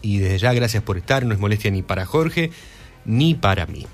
[0.00, 1.26] Y desde ya, gracias por estar.
[1.26, 2.52] No es molestia ni para Jorge
[3.06, 3.86] ni para mí.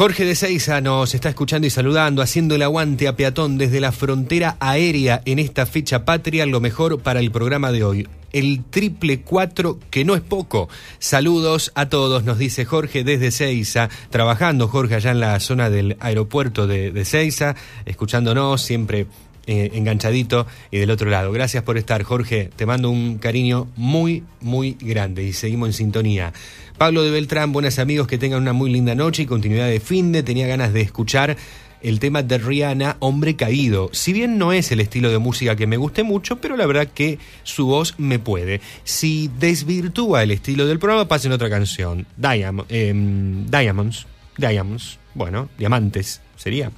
[0.00, 3.92] Jorge de Seiza nos está escuchando y saludando, haciendo el aguante a peatón desde la
[3.92, 8.08] frontera aérea en esta fecha patria, lo mejor para el programa de hoy.
[8.32, 10.70] El triple cuatro, que no es poco.
[11.00, 15.98] Saludos a todos, nos dice Jorge desde Seiza, trabajando Jorge allá en la zona del
[16.00, 19.06] aeropuerto de, de Seiza, escuchándonos siempre
[19.46, 21.32] eh, enganchadito y del otro lado.
[21.32, 22.50] Gracias por estar, Jorge.
[22.56, 26.32] Te mando un cariño muy, muy grande y seguimos en sintonía.
[26.78, 30.12] Pablo de Beltrán, buenas amigos, que tengan una muy linda noche y continuidad de fin
[30.12, 30.22] de.
[30.22, 31.36] Tenía ganas de escuchar
[31.82, 33.88] el tema de Rihanna, Hombre Caído.
[33.92, 36.88] Si bien no es el estilo de música que me guste mucho, pero la verdad
[36.92, 38.60] que su voz me puede.
[38.84, 42.06] Si desvirtúa el estilo del programa, pasen otra canción.
[42.18, 44.06] Diam- em, Diamonds.
[44.36, 44.98] Diamonds.
[45.14, 46.20] Bueno, diamantes.
[46.36, 46.70] sería.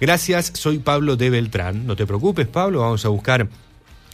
[0.00, 1.86] Gracias, soy Pablo de Beltrán.
[1.86, 3.48] No te preocupes, Pablo, vamos a buscar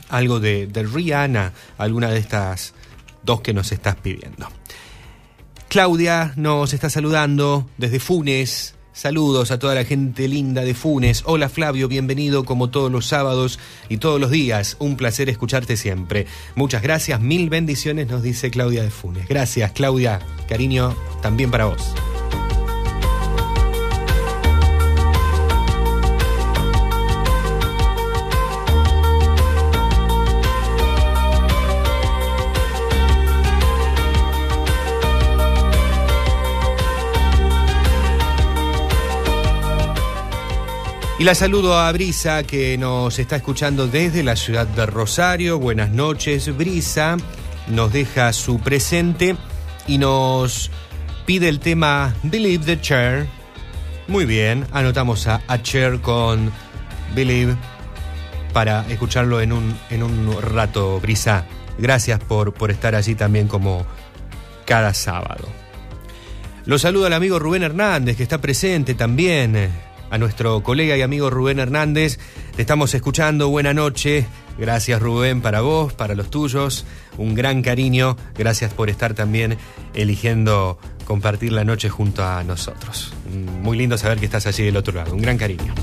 [0.09, 2.74] algo de, Rihanna, alguna de estas
[3.22, 4.49] dos que nos estás pidiendo.
[5.68, 8.74] Claudia nos está saludando desde Funes.
[8.93, 11.22] Saludos a toda la gente linda de Funes.
[11.26, 13.59] Hola Flavio, bienvenido como todos los sábados
[13.89, 14.76] y todos los días.
[14.78, 16.26] Un placer escucharte siempre.
[16.55, 19.26] Muchas gracias, mil bendiciones, nos dice Claudia de Funes.
[19.26, 21.93] Gracias Claudia, cariño también para vos.
[41.25, 45.59] La saludo a Brisa que nos está escuchando desde la ciudad de Rosario.
[45.59, 47.16] Buenas noches, Brisa.
[47.66, 49.35] Nos deja su presente
[49.87, 50.70] y nos
[51.25, 53.27] pide el tema Believe the Chair.
[54.07, 56.53] Muy bien, anotamos a, a Cher con
[57.14, 57.57] Believe
[58.53, 61.47] para escucharlo en un, en un rato, Brisa.
[61.79, 63.87] Gracias por, por estar allí también como
[64.66, 65.49] cada sábado.
[66.66, 69.72] Lo saludo al amigo Rubén Hernández, que está presente también
[70.15, 72.21] a nuestro colega y amigo Rubén Hernández.
[72.55, 74.27] Te estamos escuchando, buena noche.
[74.57, 76.87] Gracias Rubén para vos, para los tuyos.
[77.19, 78.17] Un gran cariño.
[78.39, 79.59] Gracias por estar también
[79.93, 83.12] eligiendo compartir la noche junto a nosotros.
[83.61, 85.15] Muy lindo saber que estás allí del otro lado.
[85.15, 85.75] Un gran cariño.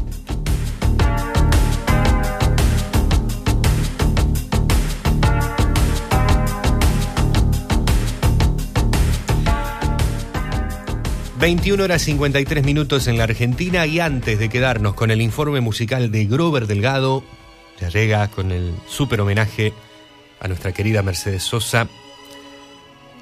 [11.41, 13.87] ...21 horas 53 minutos en la Argentina...
[13.87, 17.23] ...y antes de quedarnos con el informe musical de Grover Delgado...
[17.79, 19.73] ...ya llega con el súper homenaje...
[20.39, 21.87] ...a nuestra querida Mercedes Sosa...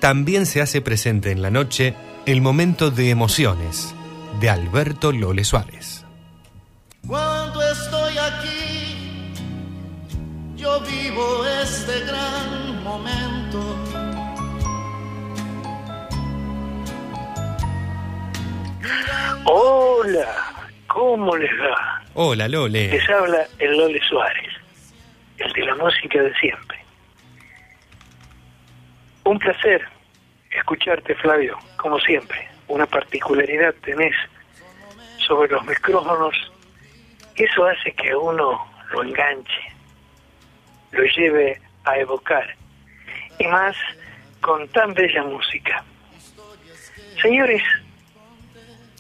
[0.02, 1.96] ...también se hace presente en la noche...
[2.26, 3.96] ...el momento de emociones...
[4.42, 6.04] ...de Alberto Lole Suárez.
[7.08, 9.34] Cuando estoy aquí,
[10.58, 13.39] yo vivo este gran momento.
[19.46, 20.28] Hola,
[20.88, 22.04] ¿cómo les va?
[22.14, 22.90] Hola Lole.
[22.90, 24.54] Les habla el Lole Suárez,
[25.38, 26.80] el de la música de siempre.
[29.24, 29.88] Un placer
[30.52, 32.48] escucharte, Flavio, como siempre.
[32.68, 34.16] Una particularidad tenés
[35.28, 36.36] sobre los micrófonos.
[37.36, 39.74] Eso hace que uno lo enganche,
[40.92, 42.56] lo lleve a evocar.
[43.38, 43.76] Y más
[44.42, 45.84] con tan bella música.
[47.22, 47.62] Señores,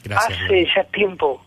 [0.04, 0.40] Gracias.
[0.44, 1.44] Hace ya tiempo,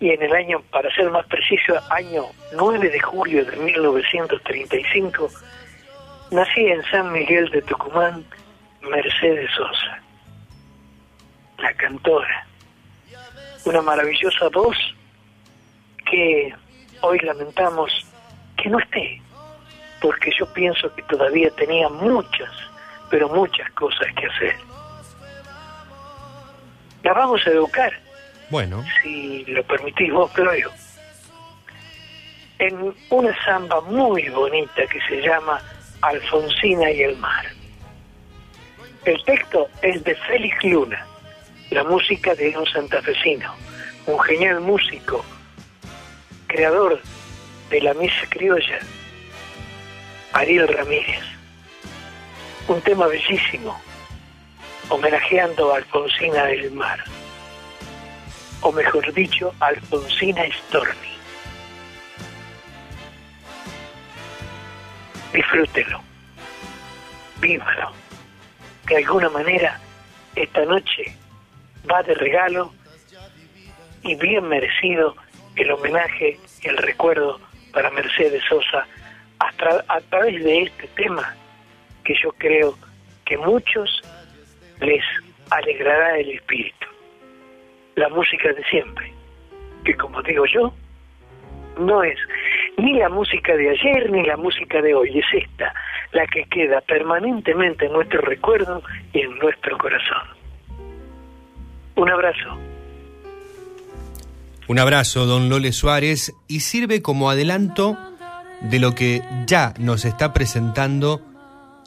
[0.00, 2.24] y en el año, para ser más preciso, año
[2.56, 5.30] 9 de julio de 1935,
[6.30, 8.24] nací en San Miguel de Tucumán
[8.82, 10.02] Mercedes Sosa,
[11.58, 12.46] la cantora,
[13.64, 14.76] una maravillosa voz
[16.10, 16.52] que
[17.02, 17.92] hoy lamentamos
[18.56, 19.22] que no esté,
[20.00, 22.50] porque yo pienso que todavía tenía muchas,
[23.08, 24.71] pero muchas cosas que hacer
[27.02, 27.92] la vamos a educar,
[28.50, 30.70] Bueno, si lo permitís vos, Claudio,
[32.58, 35.60] en una samba muy bonita que se llama
[36.02, 37.46] Alfonsina y el mar.
[39.04, 41.04] El texto es de Félix Luna,
[41.70, 43.52] la música de un santafesino,
[44.06, 45.24] un genial músico,
[46.46, 47.00] creador
[47.70, 48.78] de la misa criolla,
[50.34, 51.24] Ariel Ramírez.
[52.68, 53.80] Un tema bellísimo,
[54.92, 57.02] homenajeando a Alfonsina del Mar,
[58.60, 61.12] o mejor dicho, Alfonsina Storni.
[65.32, 65.98] Disfrútelo,
[67.40, 67.92] vívalo.
[68.86, 69.80] De alguna manera,
[70.36, 71.16] esta noche
[71.90, 72.70] va de regalo
[74.02, 75.16] y bien merecido
[75.56, 77.40] el homenaje, el recuerdo
[77.72, 78.86] para Mercedes Sosa
[79.38, 79.50] a,
[79.88, 81.34] a través de este tema
[82.04, 82.76] que yo creo
[83.24, 84.02] que muchos
[84.82, 85.04] les
[85.50, 86.86] alegrará el espíritu.
[87.94, 89.12] La música de siempre,
[89.84, 90.72] que como digo yo,
[91.78, 92.18] no es
[92.78, 95.74] ni la música de ayer ni la música de hoy, es esta,
[96.12, 100.22] la que queda permanentemente en nuestro recuerdo y en nuestro corazón.
[101.96, 102.58] Un abrazo.
[104.68, 107.98] un abrazo, don Lole Suárez, y sirve como adelanto
[108.62, 111.20] de lo que ya nos está presentando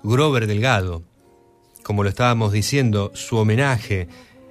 [0.03, 1.01] Grover Delgado.
[1.85, 4.07] Como lo estábamos diciendo, su homenaje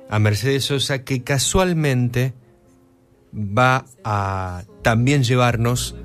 [0.09, 2.33] a Mercedes Sosa, que casualmente
[3.35, 5.97] va a también llevarnos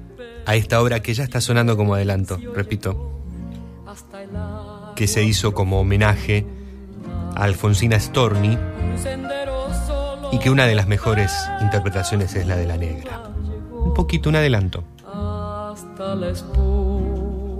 [0.48, 3.22] a esta obra que ya está sonando como adelanto, repito,
[4.96, 6.48] que se hizo como homenaje
[7.36, 8.58] a Alfonsina Storni,
[10.32, 13.30] y que una de las mejores interpretaciones es la de la negra.
[13.72, 14.84] Un poquito, un adelanto.
[15.06, 17.60] hasta la espuma.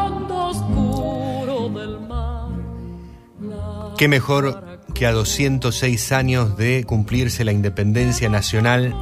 [4.01, 8.95] Qué mejor que a 206 años de cumplirse la independencia nacional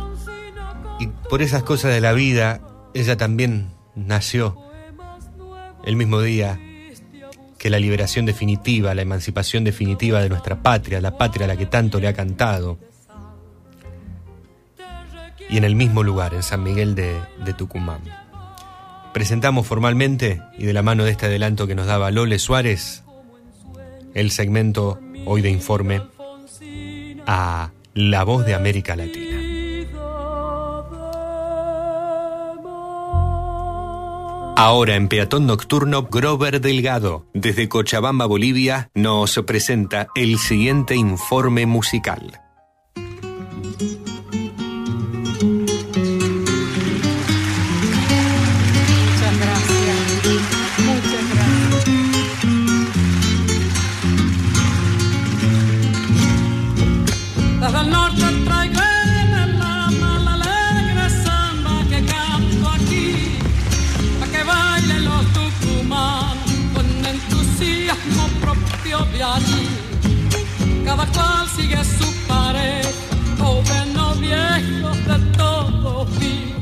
[0.99, 2.59] y por esas cosas de la vida,
[2.93, 4.57] ella también nació
[5.85, 6.59] el mismo día
[7.57, 11.65] que la liberación definitiva, la emancipación definitiva de nuestra patria, la patria a la que
[11.65, 12.77] tanto le ha cantado.
[15.49, 17.21] Y en el mismo lugar, en San Miguel de,
[17.57, 18.01] Tucumán.
[19.13, 23.05] Presentamos formalmente, y de la mano de este adelanto que nos daba Lole Suárez,
[24.13, 26.01] el segmento hoy de informe
[27.25, 29.37] a La Voz de América Latina.
[34.55, 42.41] Ahora en Peatón Nocturno, Grover Delgado, desde Cochabamba, Bolivia, nos presenta el siguiente informe musical.
[71.59, 72.89] Sigue su pareja,
[73.37, 76.53] joven o viejo, de todos vi.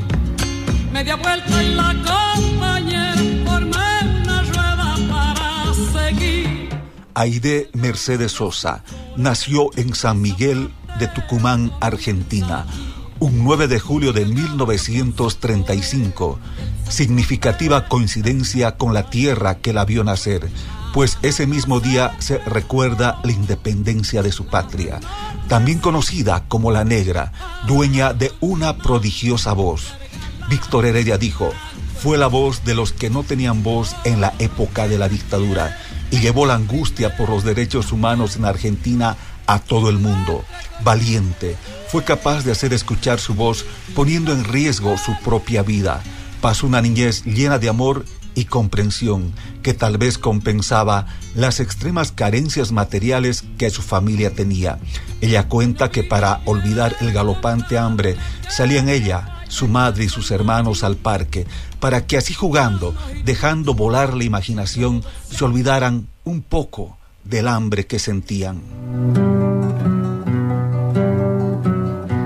[0.92, 6.70] Media vuelta y la compañera formé una rueda para seguir.
[7.14, 8.84] Aide Mercedes Sosa
[9.16, 12.66] nació en San Miguel de Tucumán, Argentina,
[13.20, 16.40] un 9 de julio de 1935.
[16.90, 20.50] Significativa coincidencia con la tierra que la vio nacer,
[20.94, 25.00] pues ese mismo día se recuerda la independencia de su patria.
[25.48, 27.32] También conocida como la negra,
[27.68, 29.94] dueña de una prodigiosa voz.
[30.50, 31.52] Víctor Heredia dijo,
[32.00, 35.78] fue la voz de los que no tenían voz en la época de la dictadura
[36.12, 39.18] y llevó la angustia por los derechos humanos en Argentina
[39.48, 40.44] a todo el mundo.
[40.84, 41.56] Valiente,
[41.90, 43.66] fue capaz de hacer escuchar su voz
[43.96, 46.04] poniendo en riesgo su propia vida.
[46.42, 48.06] Pasó una niñez llena de amor
[48.38, 49.34] y comprensión
[49.64, 54.78] que tal vez compensaba las extremas carencias materiales que su familia tenía.
[55.22, 58.16] Ella cuenta que para olvidar el galopante hambre
[58.48, 61.48] salían ella, su madre y sus hermanos al parque,
[61.80, 62.94] para que así jugando,
[63.26, 68.62] dejando volar la imaginación, se olvidaran un poco del hambre que sentían.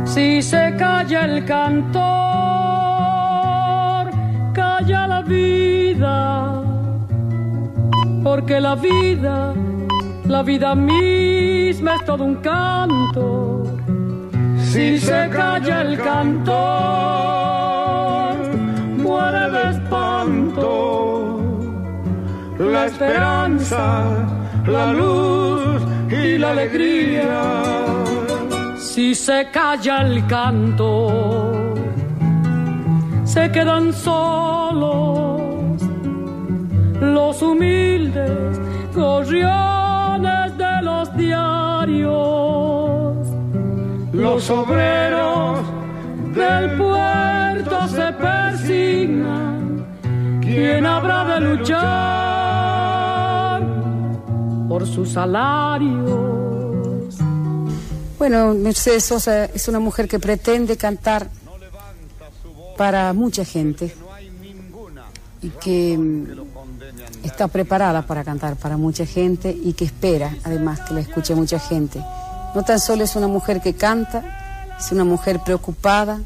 [0.06, 2.41] Si se calla el cantor,
[4.54, 6.64] calla la vida,
[8.24, 9.54] porque la vida,
[10.26, 13.64] la vida misma es todo un canto.
[14.58, 16.56] Si se calla el cantor,
[18.98, 21.02] muere de espanto
[22.70, 24.06] la esperanza,
[24.68, 27.42] la luz y la alegría.
[28.78, 31.61] Si se calla el canto,
[33.24, 35.42] se quedan solos
[37.02, 38.60] los humildes
[38.94, 42.12] gorriones de los diarios.
[44.14, 45.60] Los obreros
[46.36, 49.86] del puerto se persignan.
[50.42, 51.82] ¿Quién habrá de luchar
[54.68, 56.32] por su salario?
[58.20, 61.28] Bueno, Mercedes Sosa es una mujer que pretende cantar
[62.82, 63.96] para mucha gente
[65.40, 70.96] y que mm, está preparada para cantar para mucha gente y que espera además que
[70.96, 72.04] la escuche mucha gente.
[72.56, 76.22] No tan solo es una mujer que canta, es una mujer preocupada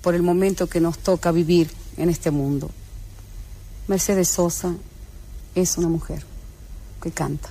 [0.00, 2.70] por el momento que nos toca vivir en este mundo.
[3.86, 4.72] Mercedes Sosa
[5.54, 6.24] es una mujer
[7.02, 7.50] que canta.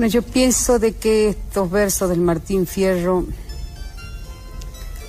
[0.00, 3.26] Bueno, yo pienso de que estos versos del Martín Fierro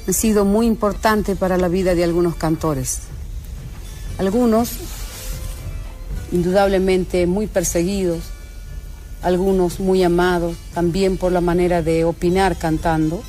[0.06, 3.04] han sido muy importantes para la vida de algunos cantores.
[4.18, 4.70] Algunos,
[6.34, 8.20] indudablemente, muy perseguidos,
[9.22, 13.24] algunos muy amados, también por la manera de opinar cantando,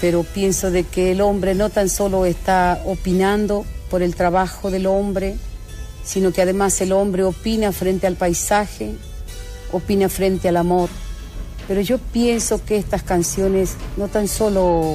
[0.00, 4.86] pero pienso de que el hombre no tan solo está opinando por el trabajo del
[4.86, 5.34] hombre,
[6.04, 8.94] sino que además el hombre opina frente al paisaje,
[9.72, 10.88] opina frente al amor.
[11.68, 14.94] Pero yo pienso que estas canciones no tan solo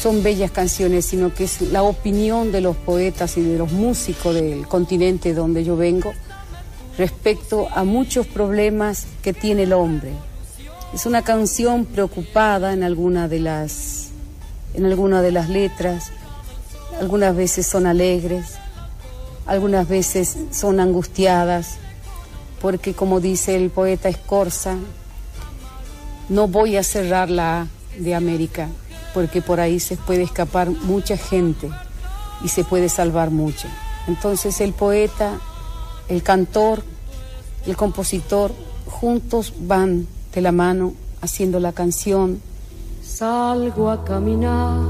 [0.00, 4.34] son bellas canciones, sino que es la opinión de los poetas y de los músicos
[4.34, 6.12] del continente donde yo vengo
[6.98, 10.12] respecto a muchos problemas que tiene el hombre.
[10.94, 14.08] Es una canción preocupada en alguna de las
[14.74, 16.12] en alguna de las letras,
[17.00, 18.56] algunas veces son alegres,
[19.46, 21.78] algunas veces son angustiadas,
[22.60, 24.76] porque como dice el poeta Escorza,
[26.28, 27.66] no voy a cerrar la A
[27.98, 28.68] de América,
[29.14, 31.70] porque por ahí se puede escapar mucha gente
[32.42, 33.68] y se puede salvar mucho.
[34.08, 35.38] Entonces el poeta,
[36.08, 36.82] el cantor,
[37.66, 38.52] el compositor,
[38.86, 42.40] juntos van de la mano haciendo la canción.
[43.02, 44.80] Salgo a caminar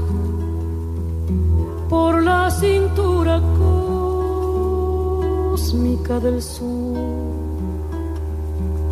[1.89, 3.41] por la cintura
[5.51, 6.86] cósmica del sur.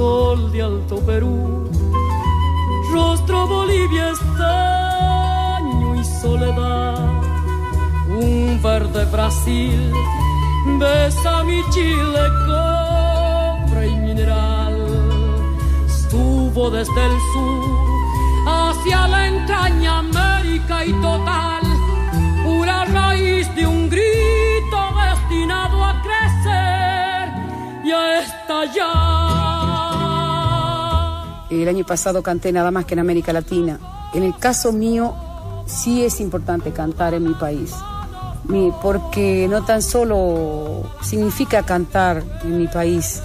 [0.00, 1.70] Sol de Alto Perú,
[2.90, 7.22] rostro Bolivia estaño y soledad,
[8.08, 9.92] un verde Brasil
[10.78, 14.74] besa mi Chile cobre y mineral,
[15.86, 21.62] estuvo desde el sur hacia la entraña América y total,
[22.42, 29.19] pura raíz de un grito destinado a crecer y a estallar.
[31.50, 33.80] El año pasado canté nada más que en América Latina.
[34.14, 35.14] En el caso mío,
[35.66, 37.72] sí es importante cantar en mi país,
[38.82, 43.20] porque no tan solo significa cantar en mi país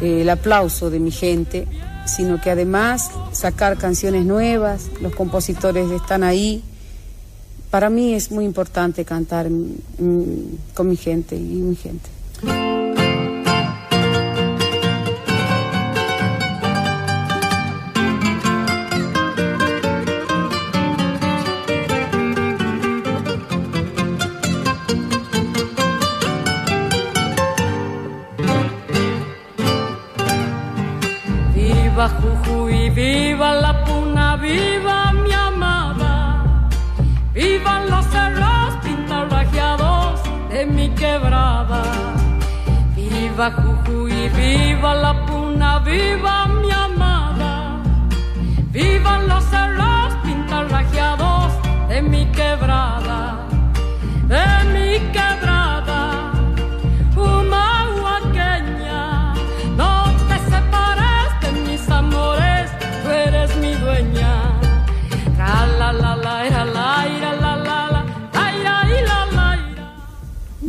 [0.00, 1.68] eh, el aplauso de mi gente,
[2.06, 6.62] sino que además sacar canciones nuevas, los compositores están ahí.
[7.70, 9.48] Para mí es muy importante cantar
[10.74, 12.83] con mi gente y mi gente.
[32.04, 36.68] Viva Jujuy, viva la puna, viva mi amada.
[37.32, 41.82] Vivan los cerros pintarrajeados de mi quebrada.
[42.94, 47.80] Viva Jujuy, viva la puna, viva mi amada.
[48.70, 51.54] Vivan los cerros pintarrajeados
[51.88, 53.46] de mi quebrada.
[54.28, 54.44] De
[54.74, 55.53] mi quebrada.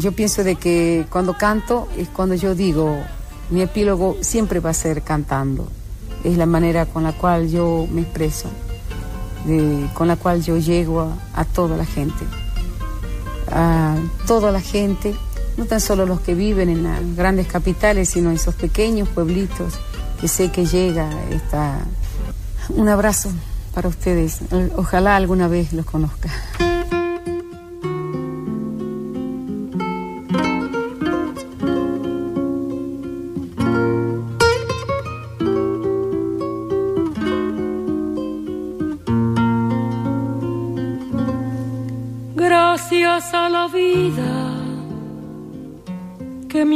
[0.06, 2.96] Yo pienso de que cuando canto es cuando yo digo,
[3.50, 5.68] mi epílogo siempre va a ser cantando.
[6.24, 8.48] Es la manera con la cual yo me expreso,
[9.96, 12.24] con la cual yo llego a, a toda la gente.
[13.52, 13.96] A
[14.28, 15.16] toda la gente,
[15.58, 19.74] no tan solo los que viven en las grandes capitales, sino en esos pequeños pueblitos
[20.22, 21.80] que sé que llega esta...
[22.70, 23.32] Un abrazo
[23.74, 24.38] para ustedes.
[24.76, 26.30] Ojalá alguna vez los conozca.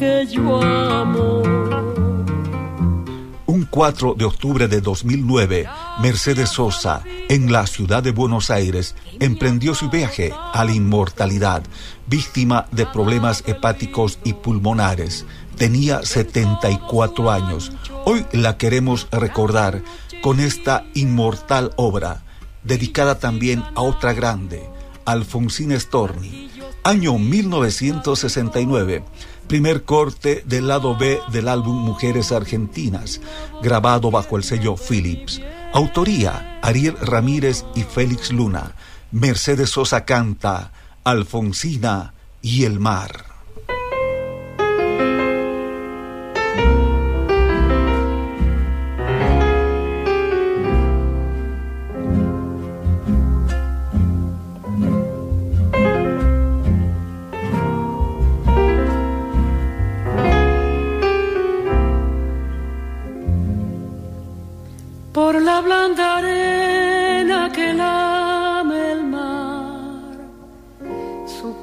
[0.00, 1.42] que yo amo.
[3.44, 5.68] Un 4 de octubre de 2009,
[6.00, 11.62] Mercedes Sosa, en la ciudad de Buenos Aires, emprendió su viaje a la inmortalidad,
[12.06, 15.26] víctima de problemas hepáticos y pulmonares.
[15.58, 17.70] Tenía 74 años.
[18.06, 19.82] Hoy la queremos recordar
[20.22, 22.22] con esta inmortal obra,
[22.64, 24.66] dedicada también a otra grande,
[25.04, 26.50] Alfonsina Storni.
[26.84, 29.04] Año 1969
[29.50, 33.20] primer corte del lado B del álbum Mujeres Argentinas,
[33.60, 35.42] grabado bajo el sello Philips.
[35.72, 38.76] Autoría, Ariel Ramírez y Félix Luna.
[39.10, 40.70] Mercedes Sosa canta,
[41.02, 43.29] Alfonsina y el mar.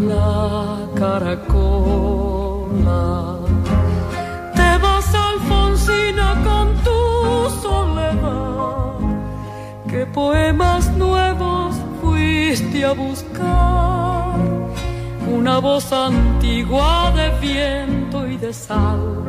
[0.00, 1.38] la caracola.
[4.54, 7.00] Te vas Alfonsina con tu
[7.62, 8.94] soledad,
[9.88, 14.36] que poemas nuevos fuiste a buscar.
[15.32, 19.20] Una voz antigua de viento y de sal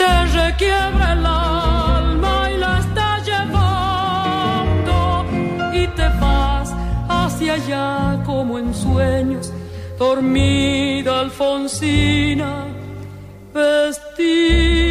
[0.00, 1.26] te requiebra el
[7.40, 9.50] hacia allá como en sueños,
[9.98, 12.66] dormida Alfonsina,
[13.54, 14.90] vestida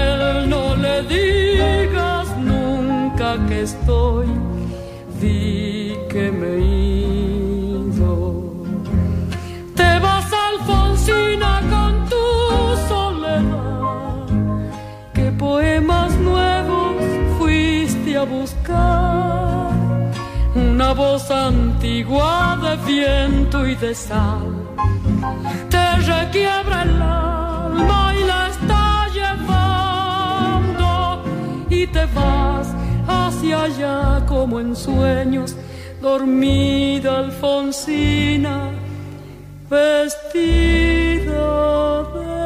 [3.47, 4.27] que estoy,
[5.19, 6.59] di que me he
[7.89, 8.41] ido.
[9.75, 12.25] Te vas Alfonsina con tu
[12.89, 14.25] soledad,
[15.13, 16.95] que poemas nuevos
[17.37, 19.01] fuiste a buscar.
[20.93, 24.61] voz antigua de viento y de sal
[25.69, 30.89] te requiebra el alma y la está llevando
[31.69, 32.70] y te vas
[33.41, 35.55] hacia allá como en sueños,
[35.99, 38.69] dormida Alfonsina,
[39.69, 40.83] vestida
[42.13, 42.41] de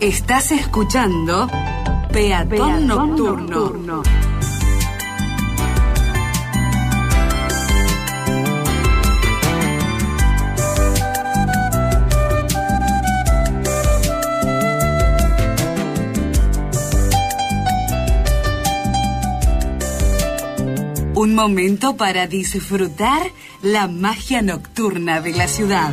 [0.00, 1.48] Estás escuchando
[2.12, 3.58] Peatón, Peatón Nocturno.
[3.58, 4.23] Nocturno.
[21.24, 23.22] Un momento para disfrutar
[23.62, 25.90] la magia nocturna de la ciudad.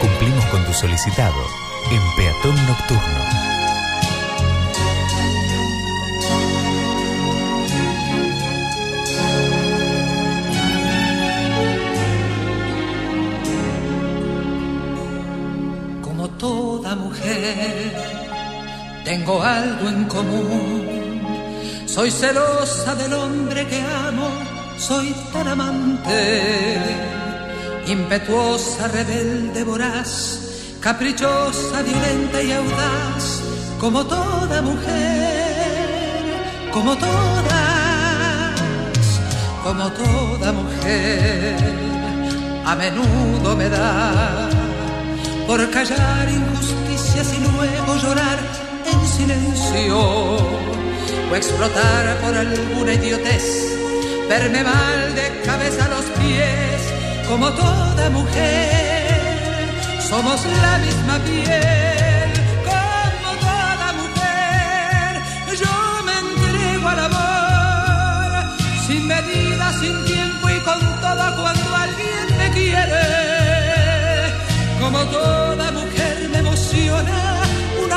[0.00, 1.42] Cumplimos con tu solicitado
[1.90, 3.20] en Peatón Nocturno.
[16.00, 17.79] Como toda mujer,
[19.10, 21.22] tengo algo en común.
[21.84, 24.28] Soy celosa del hombre que amo,
[24.78, 26.78] soy tan amante.
[27.88, 30.12] Impetuosa, rebelde, voraz,
[30.80, 33.24] caprichosa, violenta y audaz,
[33.80, 36.26] como toda mujer,
[36.72, 38.54] como todas,
[39.64, 41.56] como toda mujer.
[42.64, 44.48] A menudo me da
[45.48, 48.59] por callar injusticias y luego llorar
[49.20, 49.98] silencio
[51.30, 53.46] o explotar por alguna idiotez,
[54.28, 56.80] verme mal de cabeza a los pies,
[57.28, 59.68] como toda mujer,
[60.10, 62.30] somos la misma piel,
[62.70, 65.10] como toda mujer,
[65.62, 65.74] yo
[66.06, 68.30] me entrego al amor,
[68.86, 73.30] sin medida, sin tiempo y con todo cuando alguien me quiere
[74.80, 75.49] como emociona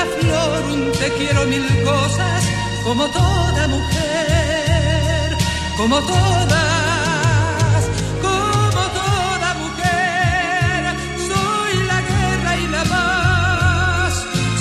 [0.06, 0.64] flor,
[1.00, 2.44] te quiero mil cosas,
[2.84, 5.38] como toda mujer,
[5.78, 7.82] como todas,
[8.22, 10.80] como toda mujer,
[11.30, 14.14] soy la guerra y la paz,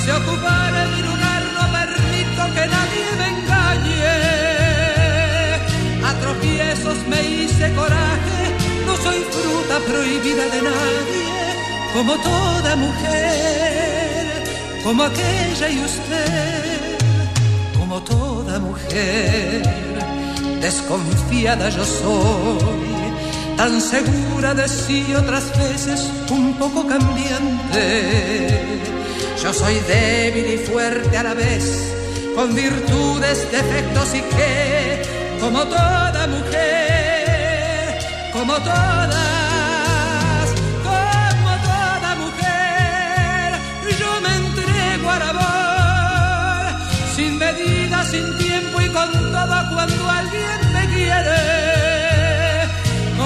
[0.04, 4.18] se ocupará mi lugar, no permito que nadie me engañe,
[6.08, 8.42] a tropiezos me hice coraje,
[8.86, 11.32] no soy fruta prohibida de nadie
[11.94, 14.01] como toda mujer,
[14.84, 16.98] como aquella y usted,
[17.78, 19.62] como toda mujer,
[20.60, 22.58] desconfiada yo soy,
[23.56, 28.58] tan segura de sí otras veces un poco cambiante.
[29.42, 31.92] Yo soy débil y fuerte a la vez,
[32.34, 35.02] con virtudes, defectos y que,
[35.40, 37.98] como toda mujer,
[38.32, 39.51] como todas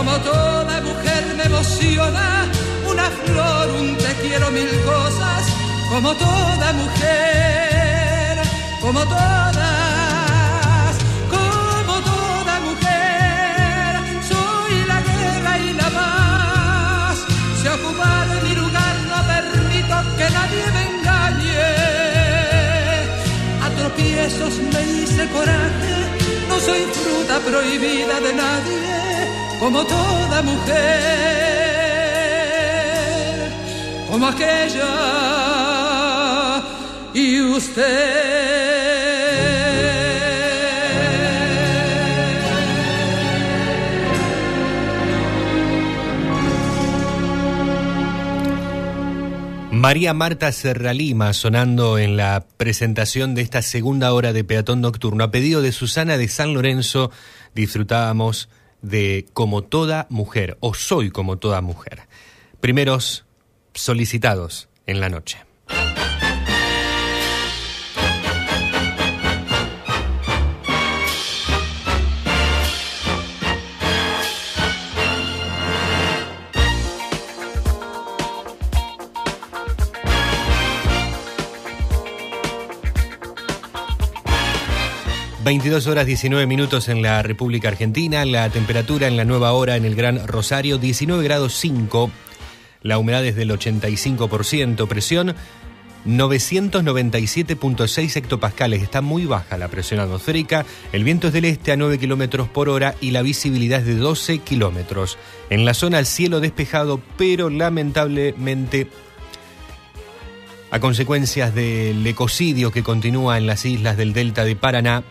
[0.06, 2.46] Como toda mujer me emociona.
[2.88, 5.42] Una flor, un te quiero mil cosas,
[5.90, 8.38] como toda mujer,
[8.80, 10.94] como todas,
[11.28, 13.96] como toda mujer,
[14.30, 17.18] soy la guerra y la paz,
[17.60, 21.72] se ocupa de mi lugar, no permito que nadie me engañe,
[23.60, 25.94] a tropiezos me hice coraje,
[26.48, 29.15] no soy fruta prohibida de nadie,
[29.58, 30.74] como toda mujer,
[34.10, 34.92] como aquella
[37.14, 38.36] y usted.
[49.86, 55.22] María Marta Serralima sonando en la presentación de esta segunda hora de Peatón Nocturno.
[55.22, 57.12] A pedido de Susana de San Lorenzo,
[57.54, 58.48] disfrutábamos
[58.82, 62.02] de Como toda mujer, o Soy como toda mujer.
[62.60, 63.24] Primeros
[63.74, 65.45] solicitados en la noche.
[85.46, 89.84] 22 horas 19 minutos en la República Argentina, la temperatura en la nueva hora en
[89.84, 92.10] el Gran Rosario 19 grados 5,
[92.82, 95.36] la humedad es del 85%, presión
[96.04, 102.00] 997.6 hectopascales, está muy baja la presión atmosférica, el viento es del este a 9
[102.00, 105.16] kilómetros por hora y la visibilidad es de 12 kilómetros.
[105.48, 108.88] En la zona el cielo despejado, pero lamentablemente
[110.72, 115.04] a consecuencias del ecocidio que continúa en las islas del delta de Paraná,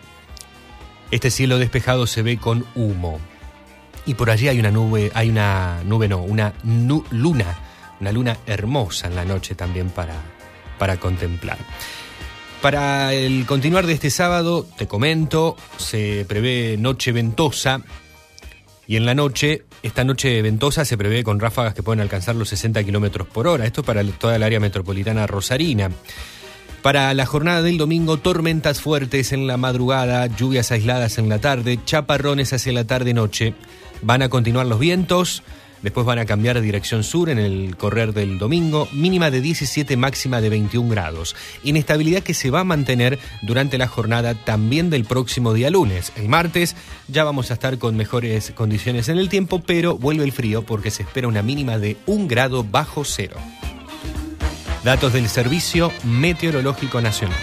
[1.12, 3.20] este cielo despejado se ve con humo.
[4.06, 7.58] Y por allí hay una nube, hay una nube no, una luna,
[8.00, 10.16] una luna hermosa en la noche también para,
[10.78, 11.58] para contemplar.
[12.62, 17.82] Para el continuar de este sábado, te comento, se prevé noche ventosa
[18.88, 22.50] y en la noche, esta noche ventosa se prevé con ráfagas que pueden alcanzar los
[22.50, 23.66] 60 kilómetros por hora.
[23.66, 25.90] Esto para toda el área metropolitana rosarina.
[26.86, 31.80] Para la jornada del domingo, tormentas fuertes en la madrugada, lluvias aisladas en la tarde,
[31.84, 33.56] chaparrones hacia la tarde-noche.
[34.04, 35.42] Van a continuar los vientos,
[35.82, 39.98] después van a cambiar de dirección sur en el correr del domingo, mínima de 17,
[39.98, 41.36] máxima de 21 grados.
[41.64, 46.14] Inestabilidad que se va a mantener durante la jornada también del próximo día lunes.
[46.16, 46.76] El martes
[47.08, 50.92] ya vamos a estar con mejores condiciones en el tiempo, pero vuelve el frío porque
[50.92, 53.38] se espera una mínima de 1 grado bajo cero.
[54.86, 57.40] Datos del Servicio Meteorológico Nacional.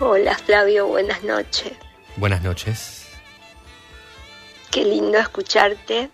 [0.01, 1.73] Hola Flavio, buenas noches.
[2.17, 3.07] Buenas noches.
[4.71, 6.11] Qué lindo escucharte.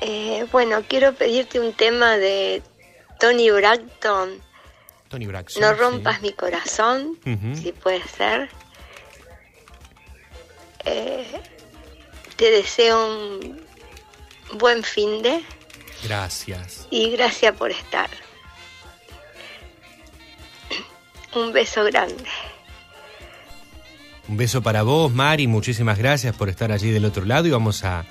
[0.00, 2.62] Eh, bueno, quiero pedirte un tema de
[3.20, 4.42] Tony Braxton.
[5.08, 5.62] Tony Braxton.
[5.62, 7.18] No rompas mi corazón,
[7.54, 8.50] si puede ser.
[10.84, 11.40] Eh,
[12.36, 13.60] te deseo un
[14.58, 15.42] buen fin de
[16.02, 16.86] Gracias.
[16.90, 18.10] y gracias por estar.
[21.34, 22.24] Un beso grande.
[24.28, 25.46] Un beso para vos, Mari.
[25.46, 28.04] Muchísimas gracias por estar allí del otro lado y vamos a,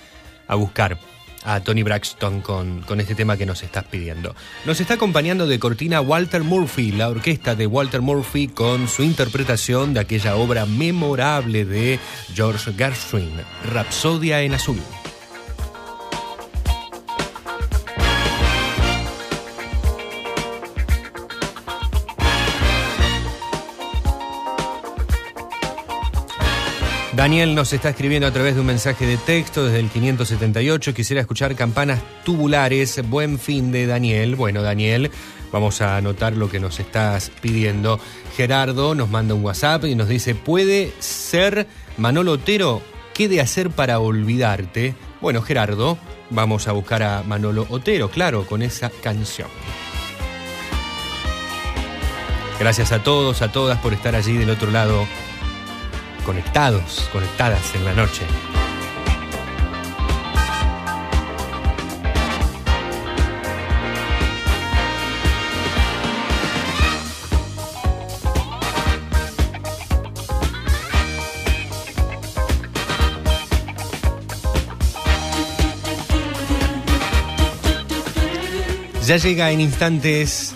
[0.47, 0.97] a buscar
[1.45, 4.36] a Tony Braxton con, con este tema que nos estás pidiendo.
[4.65, 9.94] Nos está acompañando de cortina Walter Murphy, la orquesta de Walter Murphy con su interpretación
[9.94, 11.99] de aquella obra memorable de
[12.34, 13.32] George Gershwin,
[13.72, 14.80] Rapsodia en Azul.
[27.15, 30.95] Daniel nos está escribiendo a través de un mensaje de texto desde el 578.
[30.95, 33.07] Quisiera escuchar campanas tubulares.
[33.07, 34.35] Buen fin de Daniel.
[34.35, 35.11] Bueno, Daniel,
[35.52, 37.99] vamos a anotar lo que nos estás pidiendo.
[38.35, 41.68] Gerardo nos manda un WhatsApp y nos dice: ¿Puede ser
[41.98, 42.81] Manolo Otero?
[43.14, 44.95] ¿Qué de hacer para olvidarte?
[45.22, 45.99] Bueno, Gerardo,
[46.31, 49.49] vamos a buscar a Manolo Otero, claro, con esa canción.
[52.60, 55.06] Gracias a todos, a todas por estar allí del otro lado
[56.23, 58.23] conectados, conectadas en la noche.
[79.05, 80.55] Ya llega en instantes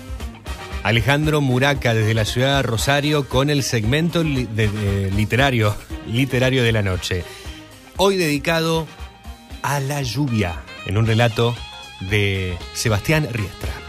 [0.88, 5.76] Alejandro Muraca desde la ciudad de Rosario con el segmento literario,
[6.10, 7.26] literario de la noche.
[7.98, 8.88] Hoy dedicado
[9.64, 11.54] a la lluvia, en un relato
[12.10, 13.87] de Sebastián Riestra.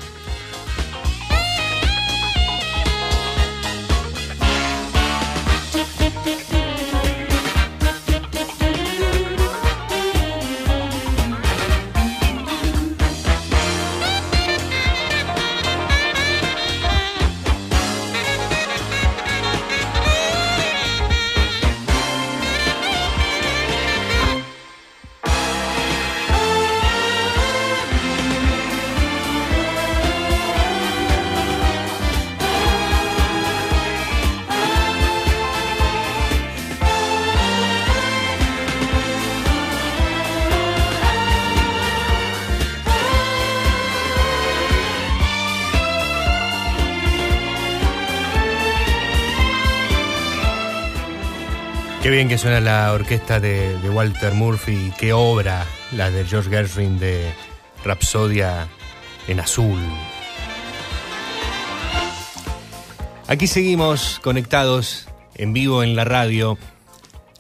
[52.29, 57.33] Que suena la orquesta de, Walter Murphy, qué obra la de George Gershwin de
[57.85, 58.69] Rapsodia
[59.29, 59.81] en azul.
[63.29, 66.59] Aquí seguimos conectados en vivo en la radio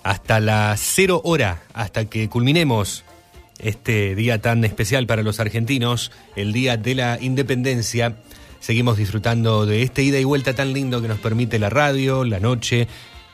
[0.02, 3.04] hasta las cero hora, hasta que culminemos
[3.58, 8.16] este día tan especial para los argentinos, el Día de la Independencia.
[8.60, 12.40] Seguimos disfrutando de este ida y vuelta tan lindo que nos permite la radio, la
[12.40, 12.88] noche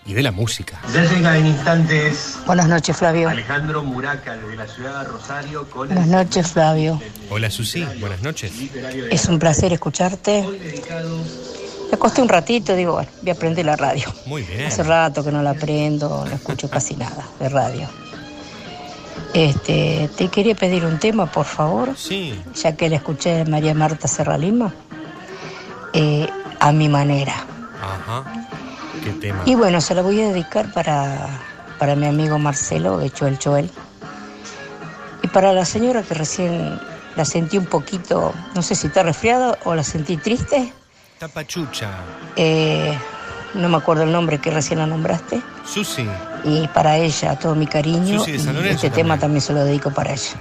[0.06, 0.80] y de la música.
[0.92, 3.28] Ya llega en instantes Buenas noches, Flavio.
[3.28, 7.00] Alejandro Muraca desde la ciudad de Rosario con Buenas noches, Flavio.
[7.30, 8.52] Hola Susi, buenas noches.
[9.10, 10.44] Es un placer escucharte.
[11.90, 14.12] Me acosté un ratito, digo, bueno, voy a aprender la radio.
[14.26, 14.66] Muy bien.
[14.66, 17.88] Hace rato que no la aprendo, no escucho casi nada de radio.
[19.32, 21.96] Este, te quería pedir un tema, por favor.
[21.96, 22.40] Sí.
[22.54, 24.72] Ya que la escuché de María Marta Serra Lima.
[25.92, 26.28] Eh,
[26.60, 27.34] a mi manera.
[27.80, 28.24] Ajá.
[29.04, 29.42] Qué tema.
[29.44, 31.28] Y bueno, se la voy a dedicar para,
[31.78, 33.70] para mi amigo Marcelo, de Choel Choel.
[35.22, 36.80] Y para la señora que recién
[37.14, 40.72] la sentí un poquito, no sé si está resfriada o la sentí triste.
[41.18, 41.90] Tapachucha.
[42.36, 42.96] Eh,
[43.52, 45.42] no me acuerdo el nombre que recién la nombraste.
[45.66, 46.08] Susi.
[46.44, 48.18] Y para ella, todo mi cariño.
[48.18, 50.32] Susi de San y este tema también se lo dedico para ella.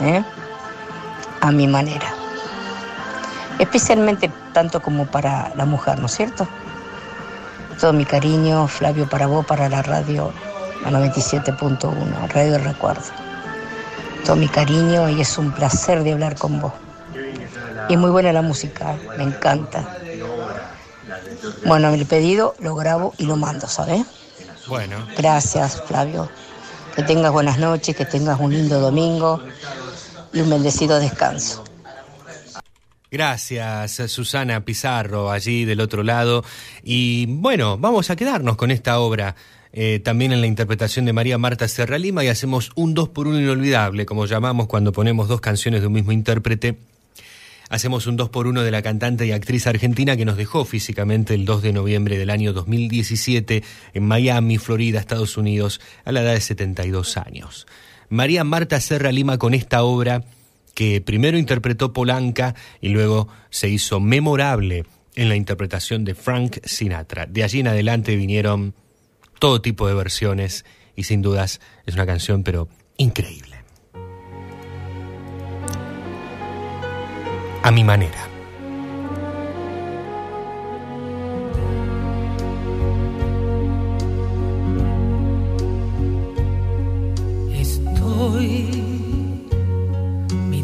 [0.00, 0.24] ¿Eh?
[1.42, 2.14] A mi manera.
[3.58, 6.48] Especialmente tanto como para la mujer, ¿no es cierto?
[7.80, 10.32] Todo mi cariño, Flavio, para vos, para la radio,
[10.82, 13.02] la 97.1, Radio Recuerdo.
[14.24, 16.72] Todo mi cariño y es un placer de hablar con vos.
[17.88, 19.86] Y muy buena la música, me encanta.
[21.66, 24.06] Bueno, mi pedido lo grabo y lo mando, ¿sabes?
[24.66, 26.28] Bueno, Gracias, Flavio.
[26.94, 29.42] Que tengas buenas noches, que tengas un lindo domingo
[30.32, 31.64] y un bendecido descanso.
[33.14, 36.44] Gracias Susana Pizarro allí del otro lado.
[36.82, 39.36] Y bueno, vamos a quedarnos con esta obra.
[39.72, 43.28] eh, también en la interpretación de María Marta Serra Lima y hacemos un dos por
[43.28, 46.76] uno inolvidable, como llamamos cuando ponemos dos canciones de un mismo intérprete.
[47.70, 51.34] Hacemos un 2 por 1 de la cantante y actriz argentina que nos dejó físicamente
[51.34, 53.64] el 2 de noviembre del año 2017
[53.94, 57.66] en Miami, Florida, Estados Unidos, a la edad de 72 años.
[58.10, 60.24] María Marta Serra Lima con esta obra
[60.74, 64.84] que primero interpretó Polanca y luego se hizo memorable
[65.14, 67.26] en la interpretación de Frank Sinatra.
[67.26, 68.74] De allí en adelante vinieron
[69.38, 70.64] todo tipo de versiones
[70.96, 73.56] y sin dudas es una canción pero increíble.
[77.62, 78.33] A mi manera.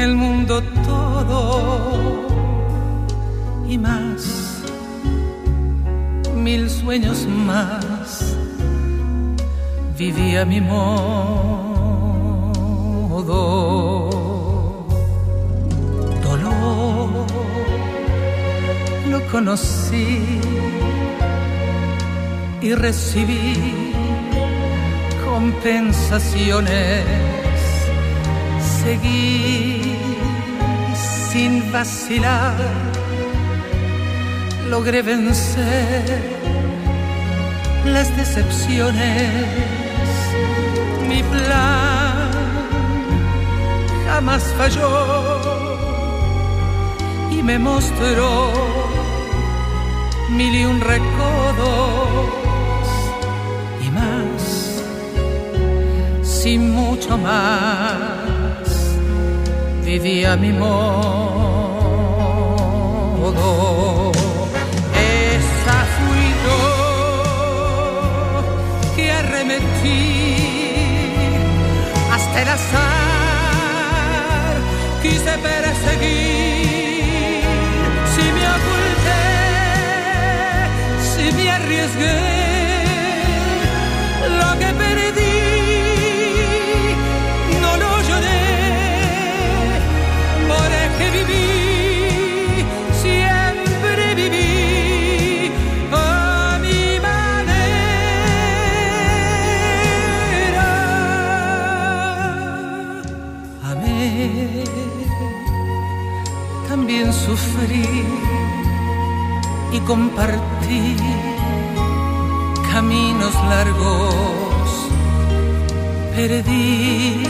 [0.00, 2.26] el mundo todo
[3.68, 4.62] y más,
[6.34, 8.36] mil sueños más,
[9.98, 11.00] viví a mi modo.
[16.22, 17.26] Dolor
[19.10, 20.40] lo conocí
[22.62, 23.92] y recibí
[25.24, 27.49] compensaciones.
[28.82, 29.82] Seguí
[31.30, 32.56] sin vacilar,
[34.68, 36.40] logré vencer
[37.84, 39.28] las decepciones.
[41.08, 42.30] Mi plan
[44.06, 45.40] jamás falló
[47.30, 48.50] y me mostró
[50.30, 52.30] mil y un recodos
[53.84, 54.82] y más,
[56.22, 58.19] sin mucho más,
[59.98, 60.70] vivía mi modo.
[65.34, 66.62] Esa fui yo
[68.94, 70.06] que arremetí
[72.14, 74.54] hasta el azar,
[75.02, 77.42] quise perseguir,
[78.12, 79.22] si me oculté
[81.10, 82.39] si me arriesgué
[109.72, 110.96] y compartí
[112.72, 114.88] caminos largos,
[116.14, 117.22] perdí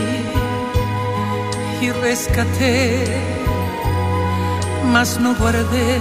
[1.81, 3.05] y rescaté,
[4.93, 5.99] mas no guardé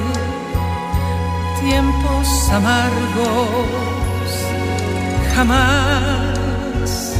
[1.60, 3.66] tiempos amargos,
[5.34, 7.14] jamás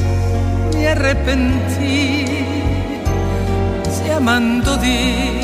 [0.74, 2.26] me arrepentí,
[4.06, 5.39] llamando di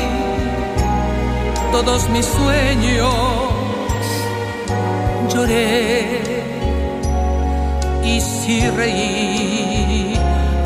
[1.71, 3.13] todos mis sueños.
[5.33, 6.21] Lloré
[8.03, 10.13] y si reí.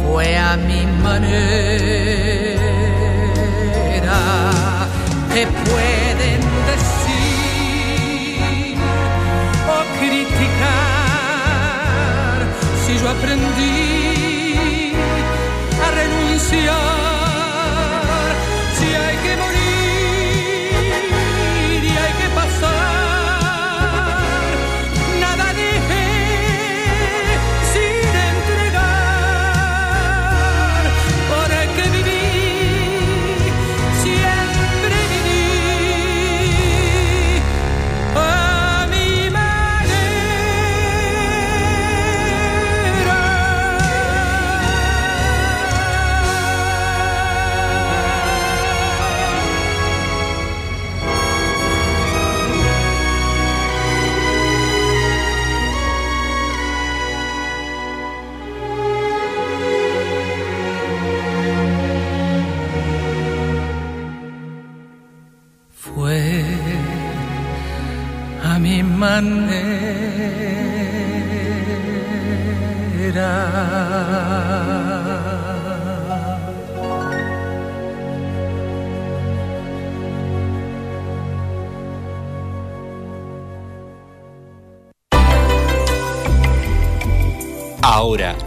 [0.08, 1.32] Fue a mi manera.
[5.34, 7.16] Te pueden decir
[9.76, 11.22] o criticar
[12.86, 14.94] si yo aprendí
[15.86, 16.91] a renunciar,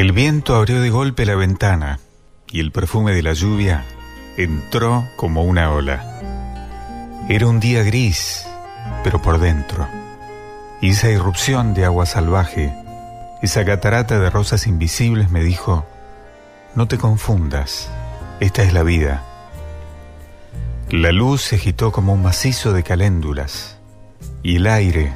[0.00, 2.00] El viento abrió de golpe la ventana
[2.50, 3.84] y el perfume de la lluvia
[4.38, 7.20] entró como una ola.
[7.28, 8.46] Era un día gris,
[9.04, 9.86] pero por dentro.
[10.80, 12.72] Y esa irrupción de agua salvaje,
[13.42, 15.84] esa catarata de rosas invisibles me dijo,
[16.74, 17.90] no te confundas,
[18.40, 19.22] esta es la vida.
[20.88, 23.76] La luz se agitó como un macizo de caléndulas
[24.42, 25.12] y el aire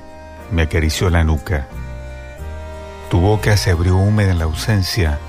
[0.52, 1.68] me acarició la nuca.
[3.14, 5.20] Tu boca se abrió húmeda en la ausencia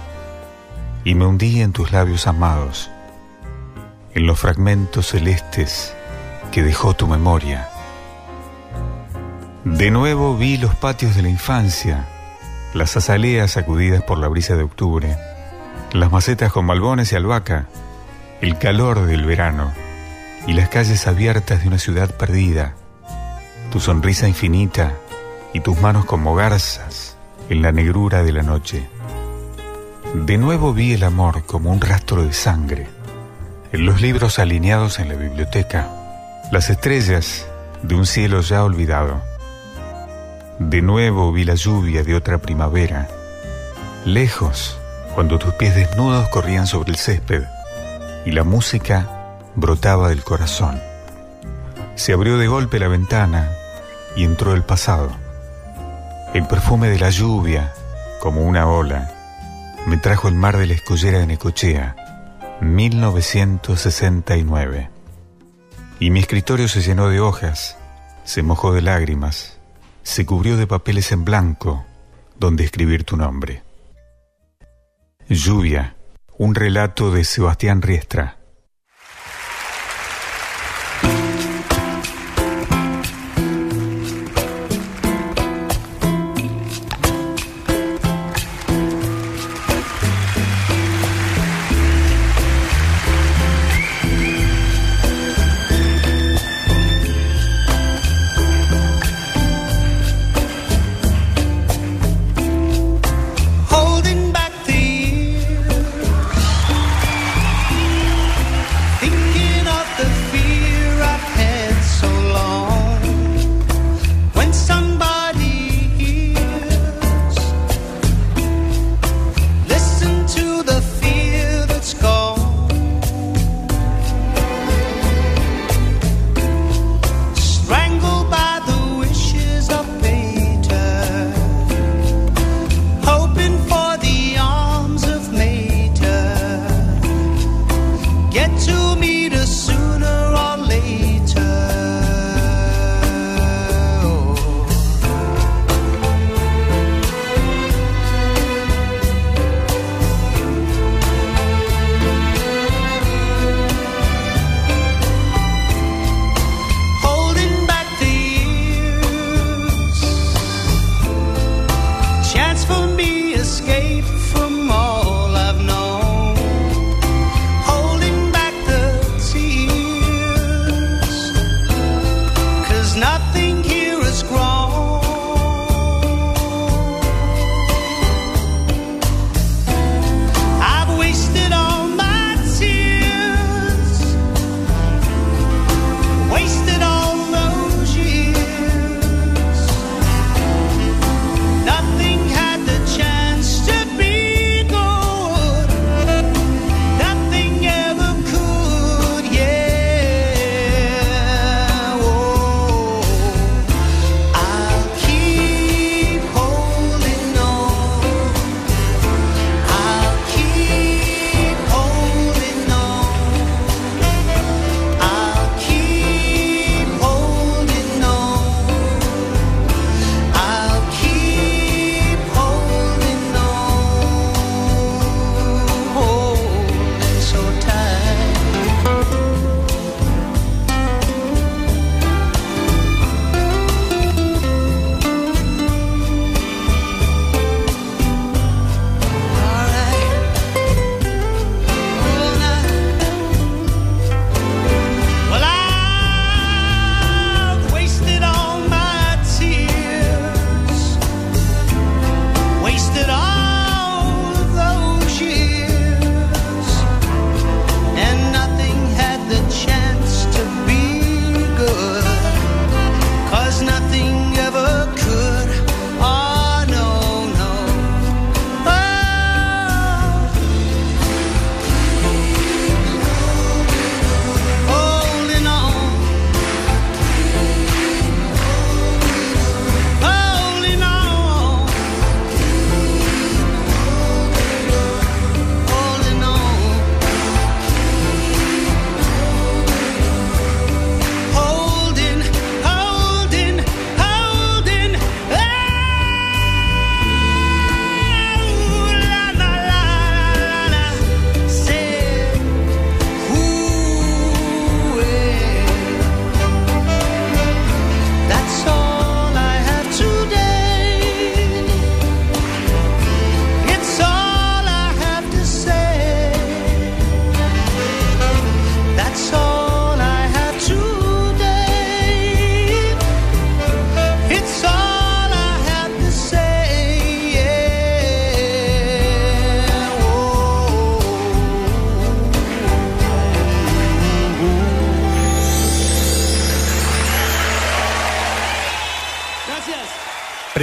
[1.04, 2.90] y me hundí en tus labios amados,
[4.16, 5.94] en los fragmentos celestes
[6.52, 7.70] que dejó tu memoria.
[9.66, 12.08] De nuevo vi los patios de la infancia,
[12.74, 15.16] las azaleas sacudidas por la brisa de octubre,
[15.94, 17.68] las macetas con malbones y albahaca,
[18.42, 19.72] el calor del verano
[20.48, 22.74] y las calles abiertas de una ciudad perdida,
[23.72, 24.94] tu sonrisa infinita
[25.54, 27.15] y tus manos como garzas
[27.50, 28.88] en la negrura de la noche.
[30.14, 32.88] De nuevo vi el amor como un rastro de sangre,
[33.72, 35.90] en los libros alineados en la biblioteca,
[36.52, 37.46] las estrellas
[37.82, 39.22] de un cielo ya olvidado.
[40.60, 43.10] De nuevo vi la lluvia de otra primavera,
[44.06, 44.80] lejos,
[45.14, 47.44] cuando tus pies desnudos corrían sobre el césped
[48.26, 50.82] y la música brotaba del corazón.
[51.96, 53.52] Se abrió de golpe la ventana
[54.16, 55.25] y entró el pasado.
[56.36, 57.74] El perfume de la lluvia,
[58.20, 59.10] como una ola,
[59.88, 61.96] me trajo el mar de la escollera de Necochea,
[62.60, 64.90] 1969.
[66.02, 67.78] Y mi escritorio se llenó de hojas,
[68.26, 69.62] se mojó de lágrimas,
[70.04, 71.86] se cubrió de papeles en blanco
[72.38, 73.64] donde escribir tu nombre.
[75.30, 75.96] Lluvia,
[76.38, 78.35] un relato de Sebastián Riestra.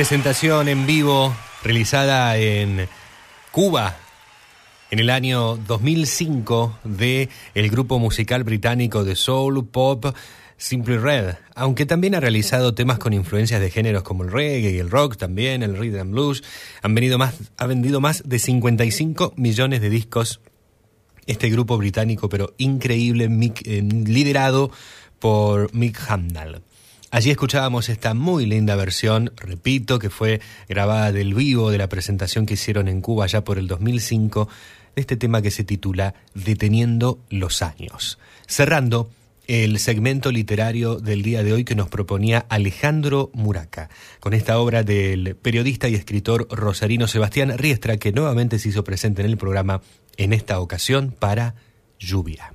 [0.02, 2.88] Presentación en vivo realizada en
[3.52, 3.96] Cuba
[4.90, 10.06] en el año 2005 de el grupo musical británico de soul pop
[10.56, 14.78] Simply Red, aunque también ha realizado temas con influencias de géneros como el reggae y
[14.78, 16.42] el rock también, el rhythm and blues,
[16.82, 20.40] han venido más, ha vendido más de 55 millones de discos
[21.26, 23.30] este grupo británico, pero increíble,
[23.66, 24.72] eh, liderado
[25.20, 26.60] por Mick Hamnall.
[27.12, 32.47] Allí escuchábamos esta muy linda versión, repito, que fue grabada del vivo de la presentación
[32.47, 34.48] que hicieron en Cuba ya por el 2005,
[34.94, 38.18] de este tema que se titula Deteniendo los años.
[38.47, 39.10] Cerrando
[39.47, 44.82] el segmento literario del día de hoy que nos proponía Alejandro Muraca, con esta obra
[44.82, 49.82] del periodista y escritor rosarino Sebastián Riestra, que nuevamente se hizo presente en el programa,
[50.16, 51.56] en esta ocasión para
[51.98, 52.55] Lluvia.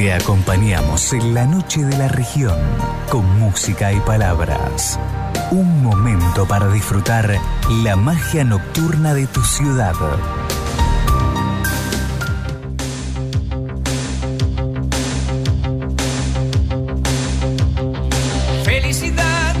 [0.00, 2.58] Te acompañamos en la noche de la región
[3.10, 4.98] con música y palabras.
[5.50, 7.38] Un momento para disfrutar
[7.82, 9.92] la magia nocturna de tu ciudad.
[18.64, 19.54] Felicidad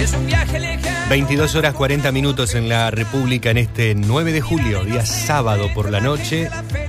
[0.00, 0.92] es un viaje lejano.
[1.10, 5.90] 22 horas 40 minutos en la República en este 9 de julio, día sábado por
[5.90, 6.48] la noche,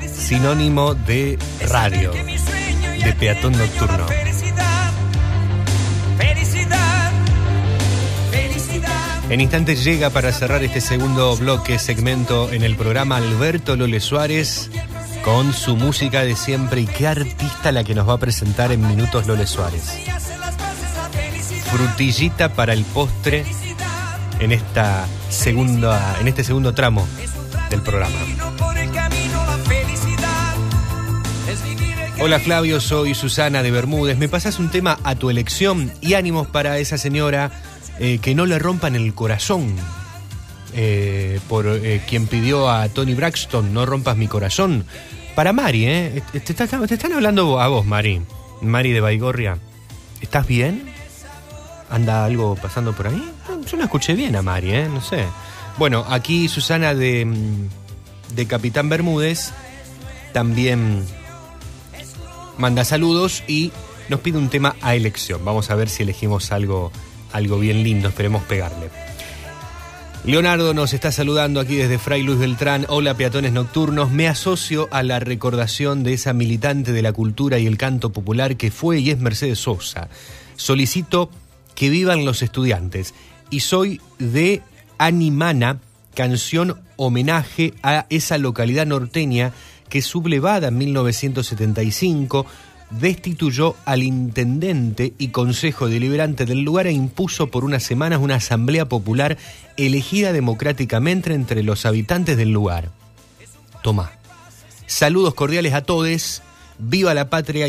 [0.10, 1.38] sinónimo de
[1.68, 2.14] radio,
[3.04, 4.06] de peatón nocturno.
[9.30, 14.70] En instantes llega para cerrar este segundo bloque, segmento en el programa Alberto Lole Suárez
[15.24, 18.86] con su música de siempre y qué artista la que nos va a presentar en
[18.86, 19.84] minutos Lole Suárez.
[21.72, 23.46] Frutillita para el postre
[24.40, 27.08] en esta segunda, en este segundo tramo
[27.70, 28.73] del programa.
[32.26, 34.18] Hola Flavio, soy Susana de Bermúdez.
[34.18, 37.52] ¿Me pasas un tema a tu elección y ánimos para esa señora
[38.00, 39.76] eh, que no le rompan el corazón?
[40.74, 44.86] Eh, por eh, quien pidió a Tony Braxton, no rompas mi corazón.
[45.36, 46.24] Para Mari, ¿eh?
[46.32, 48.22] Te, están hablando a vos, Mari.
[48.62, 49.58] Mari de Baigorria.
[50.22, 50.86] ¿Estás bien?
[51.90, 53.32] ¿Anda algo pasando por ahí?
[53.70, 54.88] Yo no escuché bien a Mari, ¿eh?
[54.90, 55.26] No sé.
[55.78, 57.68] Bueno, aquí Susana de, mm,
[58.34, 59.52] de Capitán Bermúdez
[60.32, 61.06] también
[62.64, 63.74] manda saludos y
[64.08, 65.44] nos pide un tema a elección.
[65.44, 66.94] Vamos a ver si elegimos algo,
[67.34, 68.90] algo bien lindo, esperemos pegarle.
[70.24, 72.86] Leonardo nos está saludando aquí desde Fray Luis Beltrán.
[72.88, 74.12] Hola peatones nocturnos.
[74.12, 78.56] Me asocio a la recordación de esa militante de la cultura y el canto popular
[78.56, 80.08] que fue y es Mercedes Sosa.
[80.56, 81.30] Solicito
[81.76, 83.14] que vivan los estudiantes
[83.50, 84.62] y soy de
[84.98, 85.80] Animana,
[86.16, 89.52] canción homenaje a esa localidad norteña
[89.90, 92.46] que sublevada en 1975
[93.00, 98.88] destituyó al intendente y consejo deliberante del lugar e impuso por unas semanas una asamblea
[98.88, 99.38] popular
[99.78, 102.92] elegida democráticamente entre los habitantes del lugar.
[103.82, 104.12] Toma.
[104.86, 106.42] Saludos cordiales a todos.
[106.78, 107.68] Viva la patria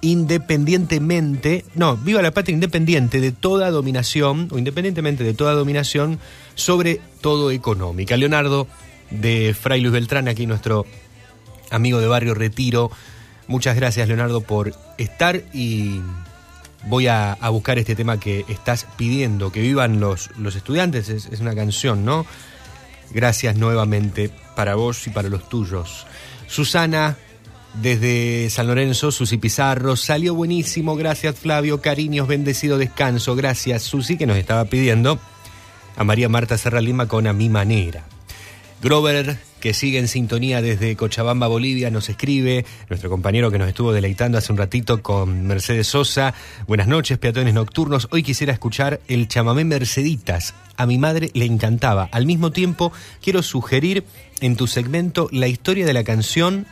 [0.00, 6.18] independientemente, no, viva la patria independiente de toda dominación, o independientemente de toda dominación,
[6.54, 8.16] sobre todo económica.
[8.16, 8.68] Leonardo
[9.10, 10.86] de Fray Luis Beltrán, aquí nuestro
[11.70, 12.90] amigo de Barrio Retiro.
[13.46, 16.00] Muchas gracias, Leonardo, por estar y
[16.86, 21.08] voy a, buscar este tema que estás pidiendo, que vivan los, los estudiantes.
[21.08, 22.26] Es, es una canción, ¿no?
[23.10, 26.06] Gracias nuevamente para vos y para los tuyos.
[26.48, 27.16] Susana,
[27.80, 30.96] desde San Lorenzo, Susi Pizarro, salió buenísimo.
[30.96, 31.80] Gracias, Flavio.
[31.80, 33.36] Cariños, bendecido descanso.
[33.36, 35.20] Gracias, Susi, que nos estaba pidiendo
[35.96, 38.04] a María Marta Serra Lima con A Mi Manera.
[38.82, 43.92] Grover, que sigue en sintonía desde Cochabamba, Bolivia, nos escribe, nuestro compañero que nos estuvo
[43.92, 46.34] deleitando hace un ratito con Mercedes Sosa.
[46.68, 48.06] Buenas noches, peatones nocturnos.
[48.10, 50.54] Hoy quisiera escuchar el chamamé Merceditas.
[50.76, 52.08] A mi madre le encantaba.
[52.12, 52.92] Al mismo tiempo,
[53.22, 54.04] quiero sugerir
[54.40, 56.66] en tu segmento la historia de la canción.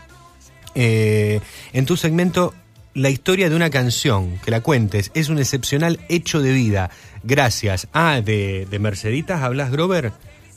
[0.77, 1.41] eh,
[1.73, 2.53] en tu segmento,
[2.95, 5.11] la historia de una canción, que la cuentes.
[5.15, 6.91] Es un excepcional hecho de vida.
[7.23, 7.89] Gracias.
[7.93, 10.13] Ah, de, de Merceditas, ¿hablas, Grover?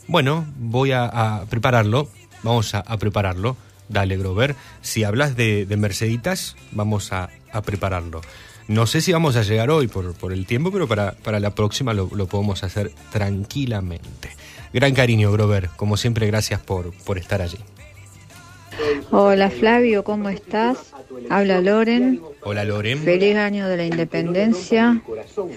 [0.07, 2.09] Bueno, voy a, prepararlo.
[2.43, 3.57] Vamos a, prepararlo.
[3.89, 4.55] Dale, Grover.
[4.81, 7.29] Si hablas de, de Merceditas, vamos a,
[7.65, 8.21] prepararlo.
[8.67, 12.07] No sé si vamos a llegar hoy por, el tiempo, pero para, la próxima lo,
[12.27, 14.29] podemos hacer tranquilamente.
[14.73, 15.69] Gran cariño, Grover.
[15.75, 17.57] Como siempre, gracias por estar allí.
[19.11, 20.93] Hola Flavio, ¿cómo estás?
[21.29, 22.21] Habla Loren.
[22.43, 22.99] Hola, Loren.
[22.99, 25.01] Feliz año de la independencia.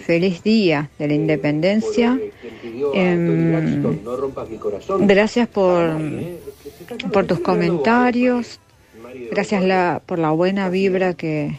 [0.05, 2.18] Feliz día de la independencia.
[2.94, 3.98] Em,
[5.01, 5.90] gracias por
[7.12, 8.60] por tus comentarios.
[9.30, 11.59] Gracias la, por la buena vibra que,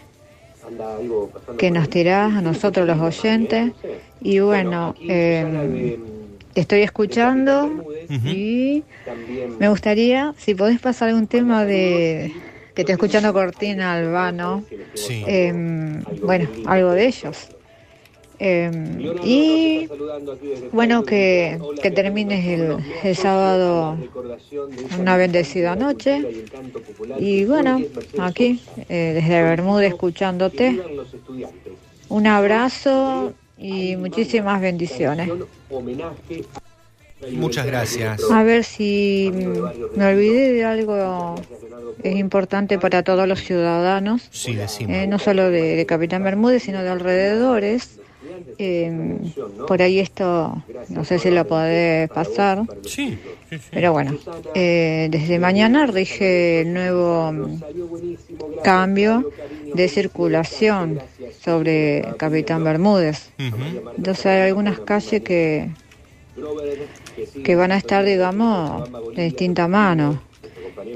[1.58, 3.72] que nos tirás a nosotros los oyentes.
[4.22, 5.98] Y bueno, eh,
[6.54, 7.86] te estoy escuchando
[8.24, 8.86] y
[9.60, 12.34] me gustaría, si podés pasar algún tema de
[12.74, 15.24] que estoy escuchando Cortina Albano, Sí.
[15.28, 17.52] em, bueno, algo de ellos.
[18.40, 19.92] Em, y
[20.72, 24.06] bueno, que, que termines el, el sábado
[24.90, 26.30] una bendecida noche.
[27.16, 27.86] Y bueno,
[28.18, 30.82] aquí, eh, desde Bermuda, escuchándote.
[32.10, 35.30] Un abrazo y muchísimas bendiciones.
[37.34, 38.22] Muchas gracias.
[38.32, 39.32] A ver si
[39.96, 41.36] me olvidé de algo
[42.04, 44.96] es importante para todos los ciudadanos, Sí, decimos.
[44.96, 48.00] eh, no solo de, de Capitán Bermúdez, sino de alrededores.
[48.64, 49.18] Eh,
[49.68, 52.62] por ahí esto, no sé si lo podés pasar.
[52.86, 53.18] Sí,
[53.72, 54.16] Pero bueno,
[54.54, 57.34] eh, desde mañana rige el nuevo
[58.64, 59.28] cambio
[59.74, 61.02] de circulación
[61.44, 63.32] sobre Capitán Bermúdez.
[63.98, 65.72] Entonces hay algunas calles que,
[67.44, 70.22] que van a estar, digamos, de distinta mano.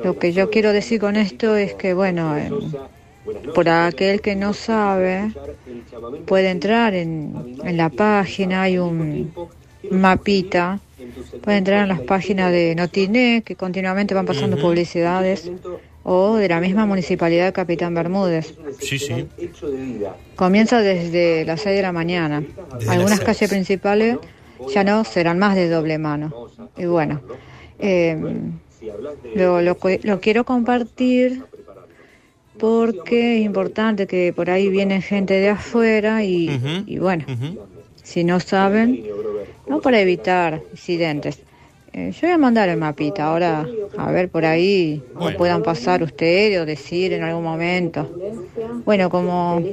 [0.03, 2.51] Lo que yo quiero decir con esto es que, bueno, eh,
[3.53, 5.31] por aquel que no sabe,
[6.25, 9.31] puede entrar en, en la página, hay un
[9.91, 10.79] mapita,
[11.41, 15.51] puede entrar en las páginas de Notiné, que continuamente van pasando publicidades,
[16.03, 18.55] o de la misma municipalidad de Capitán Bermúdez.
[18.79, 19.27] Sí, sí.
[20.35, 22.43] Comienza desde las 6 de la mañana.
[22.77, 24.17] Desde Algunas calles principales
[24.71, 26.49] ya no serán más de doble mano.
[26.77, 27.21] Y bueno,
[27.79, 28.17] eh,
[29.35, 31.43] lo, lo, lo quiero compartir
[32.59, 37.25] porque es importante que por ahí viene gente de afuera y, y bueno,
[38.03, 39.03] si no saben,
[39.67, 41.39] no para evitar incidentes.
[41.97, 43.65] Eh, yo voy a mandar el mapita, ahora
[43.97, 48.11] a ver por ahí lo puedan pasar ustedes o decir en algún momento.
[48.83, 49.63] Bueno, como,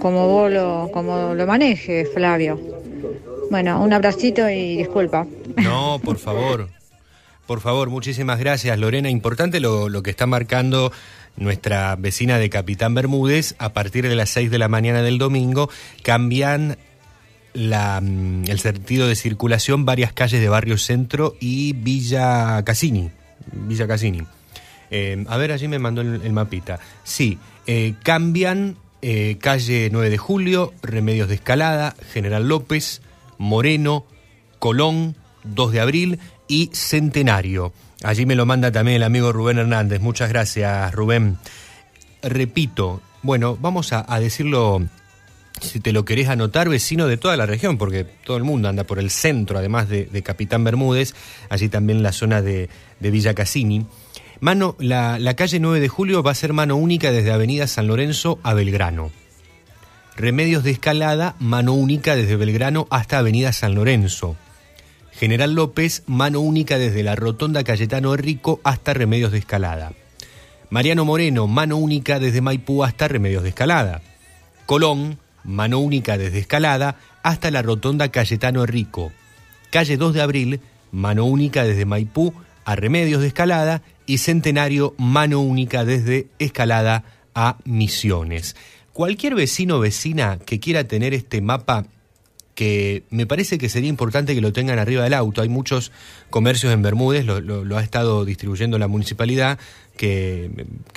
[0.00, 2.60] como vos lo, como lo manejes, Flavio.
[3.50, 5.26] Bueno, un abracito y disculpa.
[5.56, 6.68] No, por favor.
[7.46, 9.10] Por favor, muchísimas gracias, Lorena.
[9.10, 10.92] Importante lo, lo que está marcando
[11.36, 13.54] nuestra vecina de Capitán Bermúdez.
[13.58, 15.70] A partir de las 6 de la mañana del domingo
[16.02, 16.78] cambian
[17.54, 23.10] la, mm, el sentido de circulación varias calles de Barrio Centro y Villa Casini.
[23.52, 24.22] Villa Casini.
[24.90, 26.78] Eh, a ver, allí me mandó el, el mapita.
[27.02, 33.02] Sí, eh, cambian eh, calle 9 de Julio, Remedios de Escalada, General López,
[33.36, 34.06] Moreno,
[34.60, 37.72] Colón, 2 de Abril y Centenario.
[38.02, 40.00] Allí me lo manda también el amigo Rubén Hernández.
[40.00, 41.38] Muchas gracias, Rubén.
[42.22, 44.82] Repito, bueno, vamos a, decirlo,
[45.60, 48.84] si te lo querés anotar, vecino de toda la región, porque todo el mundo anda
[48.84, 51.14] por el centro, además de, Capitán Bermúdez,
[51.48, 52.68] allí también la zona de,
[53.00, 53.86] Villa Casini.
[54.40, 57.86] Mano, la, la calle 9 de Julio va a ser mano única desde Avenida San
[57.86, 59.12] Lorenzo a Belgrano.
[60.16, 64.36] Remedios de Escalada, mano única desde Belgrano hasta Avenida San Lorenzo.
[65.12, 69.92] General López, mano única desde la Rotonda Cayetano Rico hasta Remedios de Escalada.
[70.70, 74.02] Mariano Moreno, mano única desde Maipú hasta Remedios de Escalada.
[74.66, 79.12] Colón, mano única desde Escalada hasta la Rotonda Cayetano Rico.
[79.70, 80.60] Calle 2 de Abril,
[80.90, 82.34] mano única desde Maipú
[82.64, 88.56] a Remedios de Escalada y Centenario, mano única desde Escalada a Misiones.
[88.92, 91.86] Cualquier vecino o vecina que quiera tener este mapa
[92.54, 95.42] que me parece que sería importante que lo tengan arriba del auto.
[95.42, 95.90] Hay muchos
[96.30, 99.58] comercios en Bermúdez, lo, ha estado distribuyendo la municipalidad,
[99.96, 100.50] que,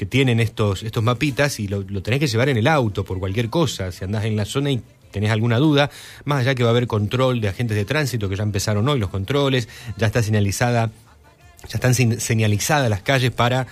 [0.09, 3.91] tienen estos, estos mapitas y lo, tenés que llevar en el auto por cualquier cosa.
[3.91, 5.89] Si andás en la zona y tenés alguna duda,
[6.25, 8.99] más allá que va a haber control de agentes de tránsito, que ya empezaron hoy
[8.99, 10.91] los controles, ya está señalizada,
[11.69, 13.67] ya están señalizadas las calles para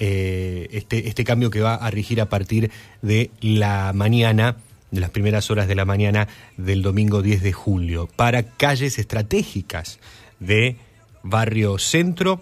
[0.00, 2.70] eh, este, este cambio que va a regir a partir
[3.02, 4.56] de la mañana,
[4.90, 9.98] de las primeras horas de la mañana del domingo 10 de julio, para calles estratégicas
[10.40, 10.76] de
[11.22, 12.40] Barrio Centro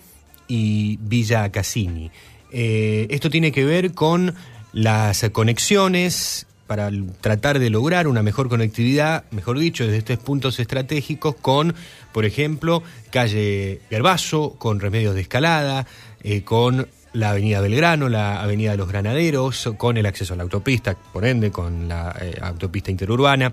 [0.49, 2.11] y Villa Casini.
[2.53, 4.35] Eh, esto tiene que ver con
[4.73, 6.91] las conexiones para
[7.21, 11.75] tratar de lograr una mejor conectividad, mejor dicho, desde estos puntos estratégicos con,
[12.13, 15.87] por ejemplo, calle Gervaso, con Remedios de Escalada,
[16.23, 20.43] eh, con la avenida Belgrano, la avenida de los Granaderos, con el acceso a la
[20.43, 23.53] autopista, por ende, con la eh, autopista interurbana.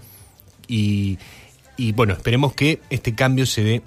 [0.68, 1.18] Y,
[1.77, 3.81] y bueno, esperemos que este cambio se dé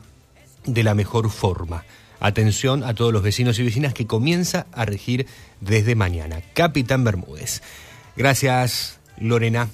[0.64, 1.84] de la mejor forma.
[2.20, 5.26] Atención a todos los vecinos y vecinas que comienza a regir
[5.60, 6.40] desde mañana.
[6.54, 7.60] Capitán Bermúdez.
[8.16, 9.68] Gracias, Lorena.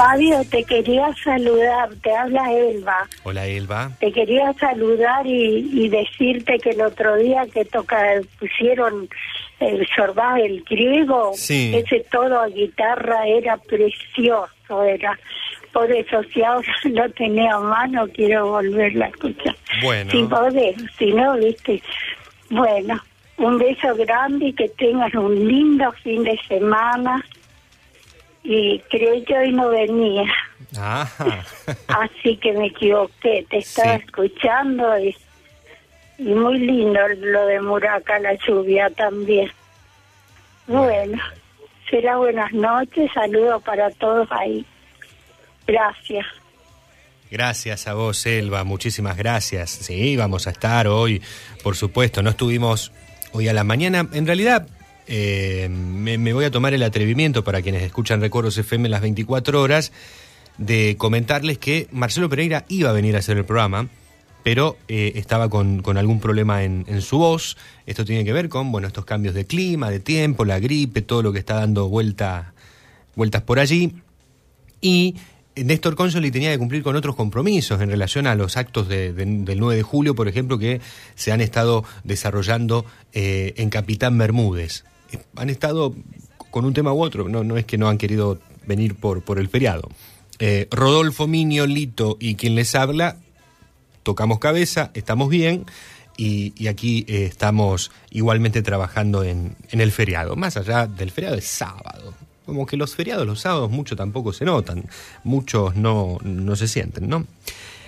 [0.00, 3.06] Fabio, te quería saludar, te habla Elba.
[3.22, 3.90] Hola Elba.
[4.00, 8.02] Te quería saludar y, y decirte que el otro día que toca
[8.38, 9.10] pusieron
[9.58, 11.74] el sorbá, el griego, Sí.
[11.74, 15.18] ese todo a guitarra era precioso, era.
[15.70, 19.54] Por eso, si ahora lo tenía a mano, quiero volverla a escuchar.
[19.82, 20.10] Bueno.
[20.12, 21.82] Sin poder, si no, viste.
[22.48, 22.98] Bueno,
[23.36, 27.22] un beso grande y que tengas un lindo fin de semana.
[28.42, 30.24] Y creí que hoy no venía,
[30.78, 31.44] Ajá.
[31.88, 33.46] así que me equivoqué.
[33.50, 34.04] Te estaba Sí.
[34.06, 35.14] escuchando y,
[36.18, 39.50] y muy lindo lo de Muraca, la lluvia también.
[40.66, 41.18] Bueno,
[41.90, 44.64] será buenas noches, saludos para todos ahí.
[45.66, 46.26] Gracias.
[47.30, 49.70] Gracias a vos, Elba, muchísimas gracias.
[49.70, 51.22] Sí, vamos a estar hoy,
[51.62, 52.22] por supuesto.
[52.22, 52.90] No estuvimos
[53.32, 54.08] hoy a la mañana.
[54.12, 54.66] En realidad,
[55.06, 59.92] eh, me, voy a tomar el atrevimiento para quienes escuchan Recuerdos FM las 24 horas
[60.58, 63.88] de comentarles que Marcelo Pereira iba a venir a hacer el programa,
[64.42, 67.56] pero eh, estaba con, con algún problema en, en su voz.
[67.86, 71.22] Esto tiene que ver con bueno, estos cambios de clima, de tiempo, la gripe, todo
[71.22, 72.54] lo que está dando vuelta,
[73.16, 73.94] vueltas por allí.
[74.80, 75.16] Y
[75.64, 79.24] Néstor Consoli tenía que cumplir con otros compromisos en relación a los actos de- de-
[79.26, 80.80] del 9 de julio, por ejemplo, que
[81.14, 84.84] se han estado desarrollando eh, en Capitán Bermúdez.
[85.36, 85.94] Han estado
[86.50, 89.88] con un tema u otro, no, es que no han querido venir por, el feriado.
[90.38, 93.16] Eh, Rodolfo Miño, Lito y quien les habla,
[94.02, 95.66] tocamos cabeza, estamos bien
[96.16, 100.36] y, aquí eh, estamos igualmente trabajando en, en el feriado.
[100.36, 102.14] Más allá del feriado es sábado.
[102.50, 104.86] Como que los feriados los sábados mucho tampoco se notan,
[105.22, 107.24] muchos no, no se sienten, ¿no?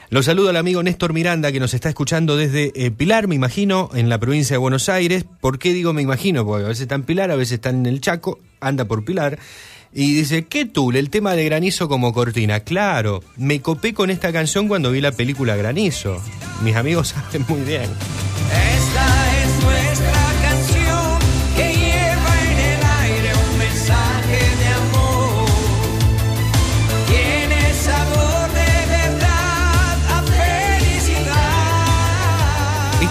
[0.09, 3.91] Los saludo al amigo Néstor Miranda que nos está escuchando desde eh, Pilar, me imagino,
[3.93, 5.25] en la provincia de Buenos Aires.
[5.41, 6.47] ¿Por qué digo me imagino?
[6.47, 9.37] Porque a veces está en Pilar, a veces está en el Chaco, anda por Pilar.
[9.93, 10.95] Y dice, ¿qué Tul?
[10.95, 12.61] El tema de Granizo como cortina.
[12.61, 16.23] Claro, me copé con esta canción cuando vi la película Granizo.
[16.63, 17.91] Mis amigos saben muy bien.
[18.53, 20.12] Esta es nuestra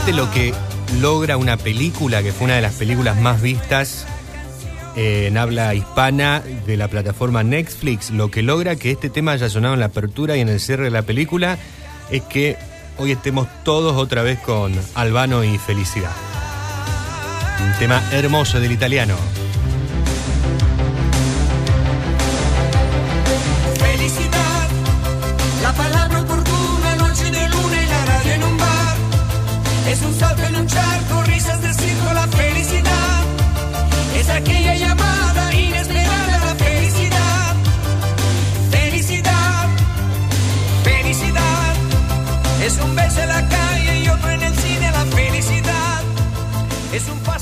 [0.04, 0.52] ¿Viste lo que
[1.00, 4.08] logra una película que fue una de las películas más vistas
[4.96, 8.10] eh, en habla hispana de la plataforma Netflix?
[8.10, 10.86] Lo que logra que este tema haya sonado en la apertura y en el cierre
[10.86, 11.60] de la película
[12.10, 12.58] es que
[12.98, 16.14] hoy estemos todos otra vez con Albano y Felicidad.
[17.64, 19.14] Un tema hermoso del italiano.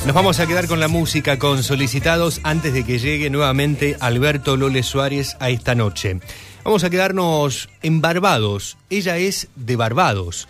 [0.10, 4.58] Nos vamos a quedar con la música, con solicitados, antes de que llegue nuevamente Alberto
[4.58, 6.20] Lole Suárez a esta noche.
[6.64, 8.76] Vamos a quedarnos en Barbados.
[8.90, 10.48] Ella es de Barbados.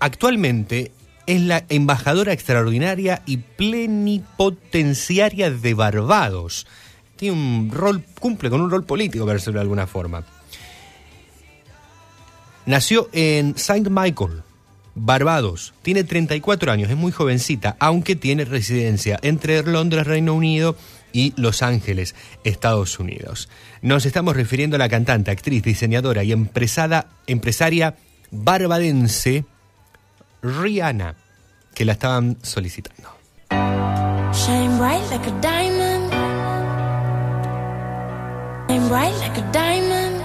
[0.00, 0.92] Actualmente
[1.24, 6.66] es la embajadora extraordinaria y plenipotenciaria de Barbados.
[7.16, 10.24] Tiene un rol, cumple con un rol político, para decirlo de alguna forma.
[12.66, 14.42] Nació en Saint Michael,
[14.94, 15.74] Barbados.
[15.82, 20.76] Tiene 34 años, es muy jovencita, aunque tiene residencia entre Londres, Reino Unido
[21.12, 22.14] y Los Ángeles,
[22.44, 23.48] Estados Unidos.
[23.82, 27.96] Nos estamos refiriendo a la cantante, actriz, diseñadora y empresada, empresaria
[28.30, 29.44] barbadense
[30.42, 31.16] Rihanna,
[31.74, 33.10] que la estaban solicitando.
[34.32, 36.12] Shine bright like a diamond.
[38.68, 40.19] Shine bright like a diamond.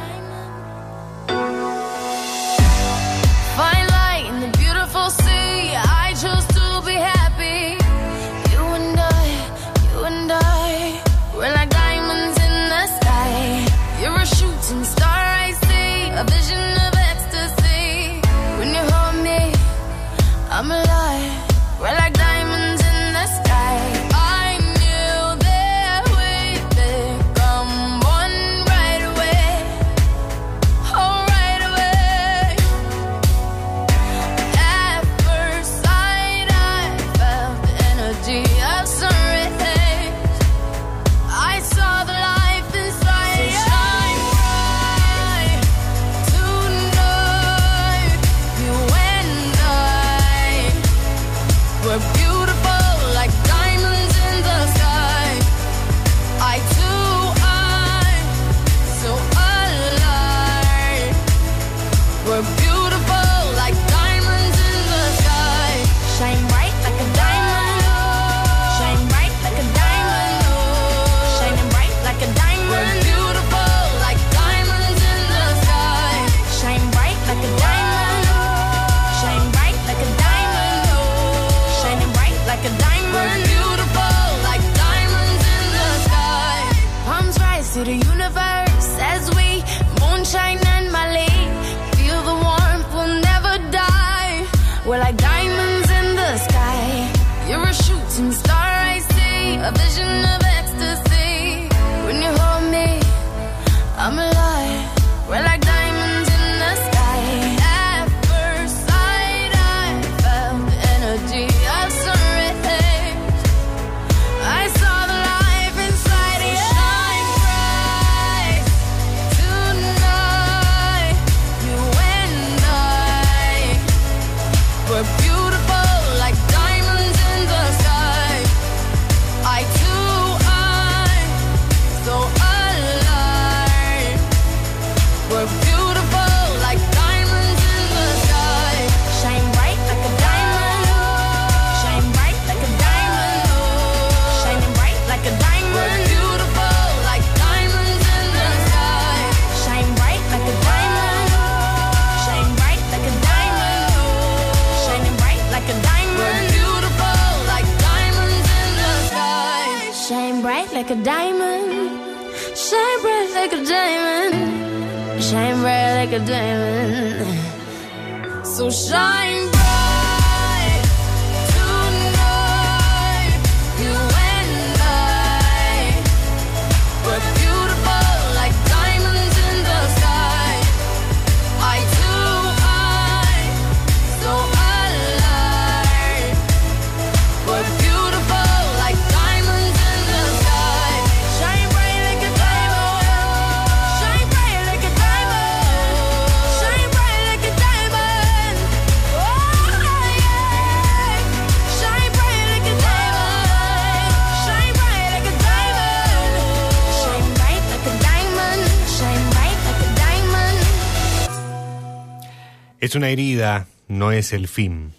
[212.86, 214.94] Es una herida, no es el fin.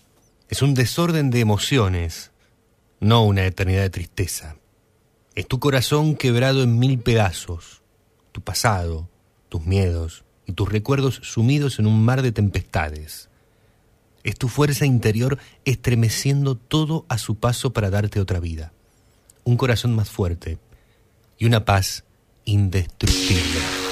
[0.48, 2.32] Es un desorden de emociones,
[2.98, 4.56] no una eternidad de tristeza.
[5.36, 7.82] Es tu corazón quebrado en mil pedazos,
[8.32, 9.08] tu pasado,
[9.48, 13.28] tus miedos y tus recuerdos sumidos en un mar de tempestades.
[14.24, 18.72] Es tu fuerza interior estremeciendo todo a su paso para darte otra vida,
[19.44, 20.58] un corazón más fuerte
[21.38, 22.02] y una paz
[22.46, 23.85] indestructible.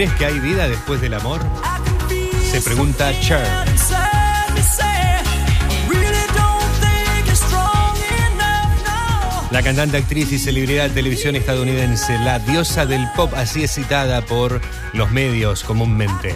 [0.00, 1.42] ¿Crees que hay vida después del amor?
[2.50, 3.46] Se pregunta Cher.
[9.50, 14.24] La cantante, actriz y celebridad de televisión estadounidense, la diosa del pop, así es citada
[14.24, 14.62] por
[14.94, 16.34] los medios comúnmente.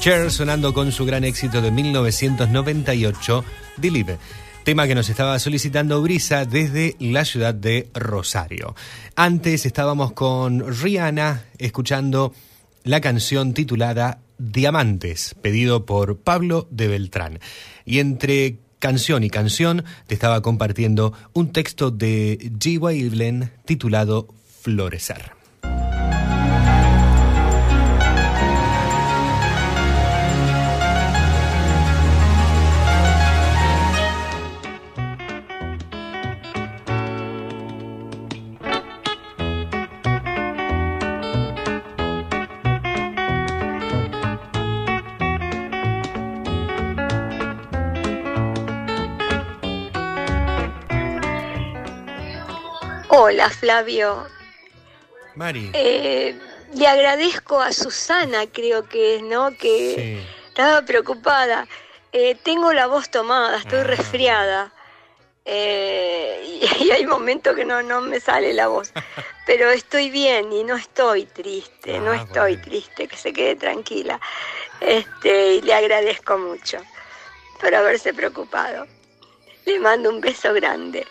[0.00, 3.44] Cher sonando con su gran éxito de 1998,
[3.76, 4.16] Believe,
[4.64, 8.74] tema que nos estaba solicitando Brisa desde la ciudad de Rosario.
[9.14, 12.32] Antes estábamos con Rihanna escuchando
[12.84, 17.40] la canción titulada Diamantes, pedido por Pablo de Beltrán.
[17.84, 22.78] Y entre canción y canción te estaba compartiendo un texto de G.
[22.78, 24.28] Wavelin titulado
[24.60, 25.43] Florecer.
[53.34, 54.28] Hola Flavio,
[55.34, 55.70] Mari.
[55.72, 56.38] Eh,
[56.74, 59.50] le agradezco a Susana, creo que es, ¿no?
[59.58, 61.66] Que estaba preocupada.
[62.12, 63.84] Eh, tengo la voz tomada, estoy Ah.
[63.84, 64.72] resfriada.
[65.44, 68.92] Eh, y, y hay momentos que no, no me sale la voz.
[69.46, 74.20] Pero estoy bien y no estoy triste, no Ah, estoy triste, que se quede tranquila.
[74.80, 76.78] Este, y le agradezco mucho
[77.60, 78.86] por haberse preocupado.
[79.66, 81.04] Le mando un beso grande.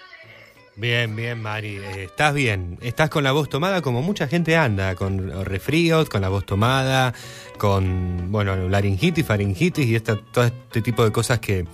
[0.76, 1.78] Bien, bien, Mari.
[1.78, 2.80] Eh, estás bien.
[2.82, 7.14] Estás con la voz tomada como mucha gente anda, con resfríos, con la voz tomada,
[7.58, 11.68] con, bueno, laringitis, faringitis y todo este tipo de cosas que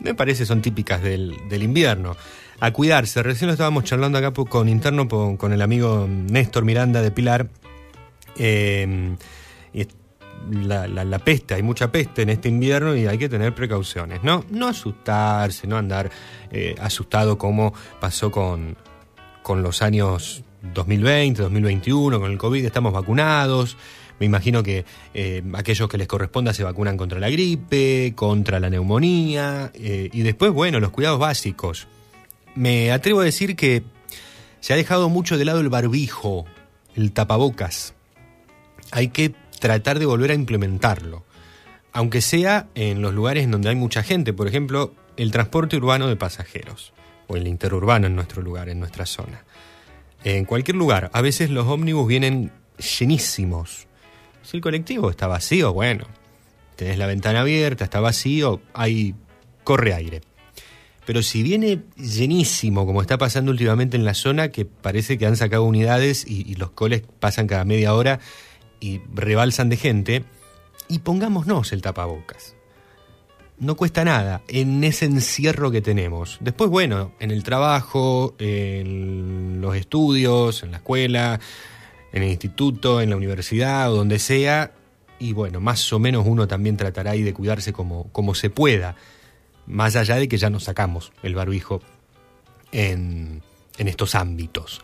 [0.00, 2.16] me parece son típicas del, invierno.
[2.60, 3.22] A cuidarse.
[3.22, 7.48] Recién lo estábamos charlando acá con interno con el amigo Néstor Miranda de Pilar.
[8.36, 9.16] Eh,
[9.72, 9.86] y
[10.50, 14.44] la, peste, hay mucha peste en este invierno y hay que tener precauciones, ¿no?
[14.50, 16.10] No asustarse, no andar
[16.50, 18.76] eh, asustado como pasó con,
[19.42, 20.44] con los años
[20.74, 23.76] 2020, 2021, con el COVID, estamos vacunados.
[24.18, 24.84] Me imagino que
[25.14, 30.22] eh, aquellos que les corresponda se vacunan contra la gripe, contra la neumonía eh, y
[30.22, 31.86] después, bueno, los cuidados básicos.
[32.54, 33.84] Me atrevo a decir que
[34.60, 36.46] se ha dejado mucho de lado el barbijo,
[36.96, 37.94] el tapabocas.
[38.90, 41.24] Hay que tratar de volver a implementarlo.
[41.92, 46.06] Aunque sea en los lugares en donde hay mucha gente, por ejemplo, el transporte urbano
[46.06, 46.92] de pasajeros,
[47.26, 49.44] o el interurbano en nuestro lugar, en nuestra zona.
[50.24, 52.52] En cualquier lugar, a veces los ómnibus vienen
[52.98, 53.86] llenísimos.
[54.42, 56.06] Si el colectivo está vacío, bueno,
[56.76, 59.14] tenés la ventana abierta, está vacío, ahí
[59.64, 60.22] corre aire.
[61.04, 65.36] Pero si viene llenísimo, como está pasando últimamente en la zona, que parece que han
[65.36, 68.20] sacado unidades y, y los coles pasan cada media hora
[68.80, 70.24] y rebalsan de gente,
[70.88, 72.54] y pongámonos el tapabocas.
[73.58, 76.38] No cuesta nada en ese encierro que tenemos.
[76.40, 81.40] Después, bueno, en el trabajo, en los estudios, en la escuela,
[82.12, 84.72] en el instituto, en la universidad o donde sea,
[85.18, 88.94] y bueno, más o menos uno también tratará ahí de cuidarse como, como se pueda,
[89.66, 91.82] más allá de que ya nos sacamos el barbijo
[92.70, 93.42] en,
[93.76, 94.80] en estos ámbitos.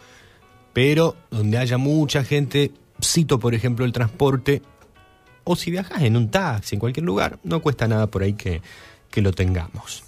[0.73, 2.73] Pero donde haya mucha gente,
[3.07, 4.63] cito por ejemplo el transporte,
[5.45, 8.63] o si viajas en un taxi, en cualquier lugar, no cuesta nada por ahí que,
[9.11, 10.05] que lo tengamos.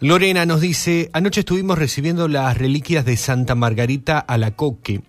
[0.00, 5.02] Lorena nos dice, anoche estuvimos recibiendo las reliquias de Santa Margarita Alacoque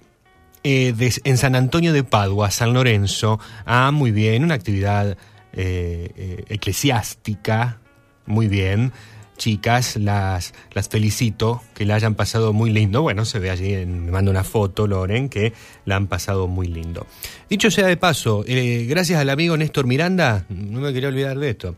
[0.64, 3.40] eh, de- en San Antonio de Padua, San Lorenzo.
[3.66, 5.18] Ah, muy bien, una actividad
[5.54, 7.80] eh, eh, eclesiástica,
[8.26, 8.92] muy bien.
[9.38, 13.02] Chicas, las, las felicito, que la hayan pasado muy lindo.
[13.02, 15.54] Bueno, se ve allí, me manda una foto, Loren, que
[15.86, 17.06] la han pasado muy lindo.
[17.50, 21.50] Dicho sea de paso, eh, gracias al amigo Néstor Miranda, no me quería olvidar de
[21.50, 21.76] esto.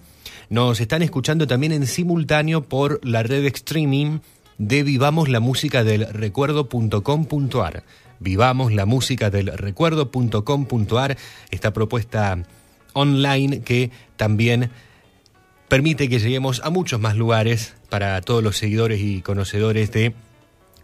[0.50, 4.20] Nos están escuchando también en simultáneo por la red streaming
[4.58, 7.84] de Vivamos la Música del Recuerdo.com.ar.
[8.20, 11.18] Vivamos la Música del Recuerdo.com.ar,
[11.52, 12.44] esta propuesta
[12.94, 14.72] online que también
[15.68, 20.14] permite que lleguemos a muchos más lugares para todos los seguidores y conocedores de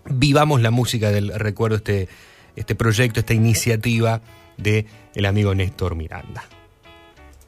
[0.05, 2.09] Vivamos la Música del Recuerdo, este,
[2.55, 4.21] este proyecto, esta iniciativa
[4.57, 4.85] de
[5.15, 6.43] el amigo Néstor Miranda.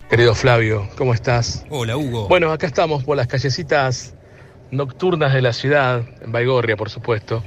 [0.09, 1.65] Querido Flavio, ¿cómo estás?
[1.69, 2.27] Hola, Hugo.
[2.27, 4.15] Bueno, acá estamos por las callecitas
[4.71, 7.43] nocturnas de la ciudad, en Baigorria, por supuesto.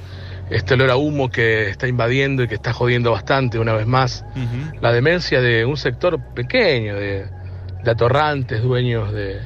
[0.51, 4.25] Este olor a humo que está invadiendo y que está jodiendo bastante una vez más
[4.81, 7.27] la demencia de un sector pequeño de,
[7.83, 9.41] de atorrantes, dueños de,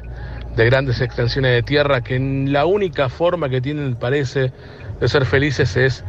[0.55, 4.51] de grandes extensiones de tierra, que la única forma que tienen, parece,
[4.99, 6.03] de ser felices es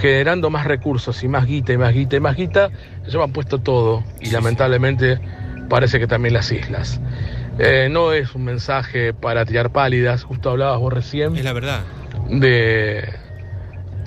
[0.00, 2.70] generando más recursos y más guita y más guita y más guita,
[3.06, 5.18] ellos han puesto todo y lamentablemente
[5.68, 7.00] parece que también las islas.
[7.58, 11.36] Eh, no es un mensaje para tirar pálidas, justo hablabas vos recién.
[11.36, 11.80] Es la verdad.
[12.30, 13.06] De,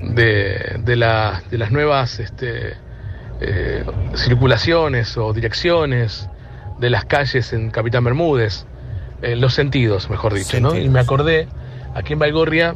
[0.01, 2.73] de, de, la- de las nuevas este,
[3.41, 3.83] eh,
[4.15, 6.29] circulaciones o direcciones
[6.79, 8.65] de las calles en Capitán Bermúdez,
[9.25, 10.77] eh, los sentidos, mejor dicho, ¿no?
[10.77, 11.47] Y me acordé,
[11.95, 12.75] aquí en Baigorria,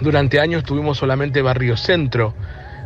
[0.00, 2.34] durante años tuvimos solamente barrio centro,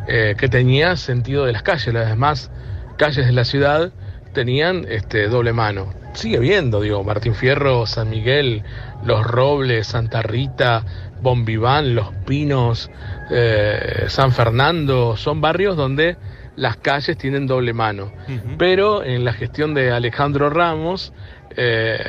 [0.07, 2.49] eh, que tenía sentido de las calles, las demás
[2.97, 3.91] calles de la ciudad
[4.33, 5.93] tenían este, doble mano.
[6.13, 8.63] Sigue viendo, digo, Martín Fierro, San Miguel,
[9.03, 10.83] Los Robles, Santa Rita,
[11.21, 12.89] Bombiván, Los Pinos,
[13.29, 16.17] eh, San Fernando, son barrios donde
[16.55, 18.11] las calles tienen doble mano.
[18.57, 21.13] Pero en la gestión de Alejandro Ramos,
[21.57, 21.99] eh,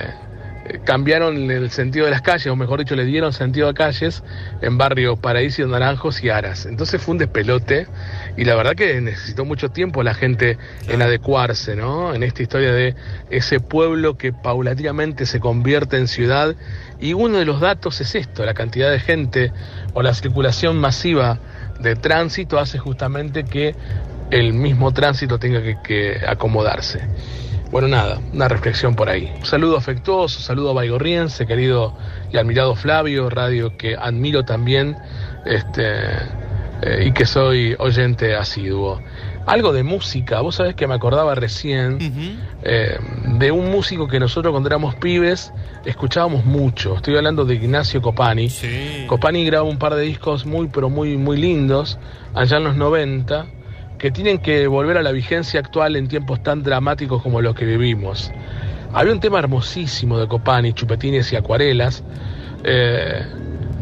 [0.85, 4.23] cambiaron el sentido de las calles, o mejor dicho, le dieron sentido a calles
[4.63, 6.67] en barrio Paraíso, Naranjos y Aras.
[6.67, 7.87] Entonces fue un despelote
[8.37, 12.15] y la verdad que necesitó mucho tiempo la gente en adecuarse, ¿no?
[12.15, 12.95] En esta historia de
[13.31, 16.55] ese pueblo que paulatinamente se convierte en ciudad
[17.01, 19.53] y uno de los datos es esto, la cantidad de gente
[19.95, 21.39] o la circulación masiva
[21.81, 23.75] de tránsito hace justamente que
[24.31, 27.01] el mismo tránsito tenga que, que acomodarse.
[27.71, 29.33] Bueno, nada, una reflexión por ahí.
[29.39, 31.95] Un saludo afectuoso, saludo baigorriense, querido
[32.33, 34.97] y admirado Flavio, radio que admiro también
[35.45, 35.83] este,
[36.83, 39.03] eh, y que soy oyente asiduo.
[39.47, 41.99] Algo de música, vos sabés que me acordaba recién
[42.63, 42.99] eh,
[43.39, 45.53] de un músico que nosotros cuando éramos pibes
[45.85, 46.97] escuchábamos mucho.
[46.97, 48.49] Estoy hablando de Ignacio Copani.
[49.07, 51.99] Copani grabó un par de discos muy, pero muy, muy lindos
[52.35, 53.47] allá en los 90
[53.99, 57.65] que tienen que volver a la vigencia actual en tiempos tan dramáticos como los que
[57.67, 58.35] vivimos.
[58.93, 62.05] Había un tema hermosísimo de Copani, chupetines y acuarelas.
[62.63, 63.27] eh,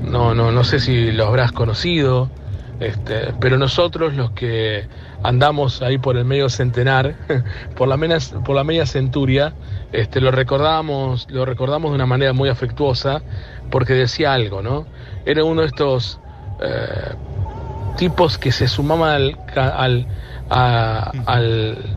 [0.00, 2.32] no, no, no sé si lo habrás conocido,
[2.78, 4.88] este, pero nosotros los que
[5.22, 7.16] andamos ahí por el medio centenar,
[7.74, 9.56] por la, menas- por la media centuria,
[9.92, 13.24] este, lo recordamos, lo recordamos de una manera muy afectuosa,
[13.70, 14.88] porque decía algo, ¿no?
[15.24, 16.20] Era uno de estos
[16.58, 17.14] eh,
[17.96, 20.06] tipos que se sumaban al, al,
[20.50, 21.96] a- al,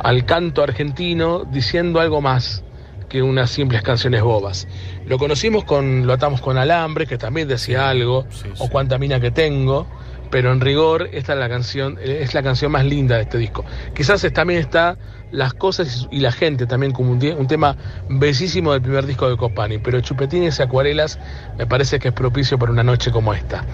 [0.00, 2.62] al canto argentino diciendo algo más
[3.08, 4.66] que unas simples canciones bobas.
[5.06, 8.26] Lo conocimos con, lo atamos con alambre, que también decía algo,
[8.58, 9.86] o cuánta mina que tengo,
[10.30, 13.64] pero en rigor esta es la canción, es la canción más linda de este disco.
[13.94, 14.96] Quizás también está
[15.32, 17.76] las cosas y la gente también como un, un tema
[18.08, 21.18] bellísimo del primer disco de Copani, pero chupetines y acuarelas
[21.58, 23.64] me parece que es propicio para una noche como esta.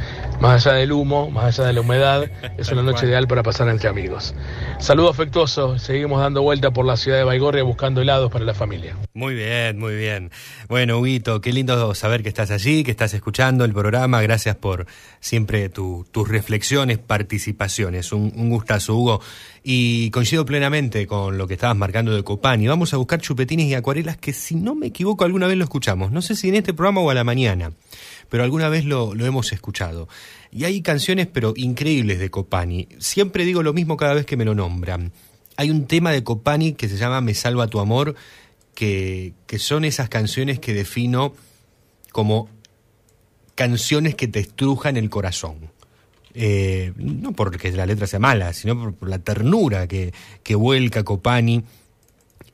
[0.41, 2.25] Más allá del humo, más allá de la humedad,
[2.59, 4.35] es una noche ideal para pasar entre amigos.
[4.79, 8.97] Saludo afectuoso, seguimos dando vuelta por la ciudad de Baigorria buscando helados para la familia.
[9.13, 10.31] Muy bien, muy bien.
[10.69, 14.23] Bueno, Huguito, qué lindo saber que estás allí, que estás escuchando el programa.
[14.23, 14.87] Gracias por
[15.21, 18.13] siempre tu- tus reflexiones, participaciones.
[18.13, 19.21] Un, un gustazo, Hugo.
[19.71, 22.67] Y coincido plenamente con lo que estabas marcando de Copani.
[22.67, 26.11] Vamos a buscar chupetines y acuarelas que, si no me equivoco, alguna vez lo escuchamos.
[26.11, 27.73] No sé si en este programa o a la mañana,
[28.31, 30.09] pero alguna vez lo, lo hemos escuchado.
[30.51, 32.89] Y hay canciones, pero increíbles de Copani.
[32.97, 35.13] Siempre digo lo mismo cada vez que me lo nombran.
[35.59, 38.15] Hay un tema de Copani que se llama Me salva tu amor,
[38.75, 41.35] que, que son esas canciones que defino
[42.11, 42.49] como
[43.55, 45.71] canciones que te estrujan el corazón.
[46.35, 51.65] Eh, no porque la letra sea mala, sino por, la ternura que, que vuelca Copani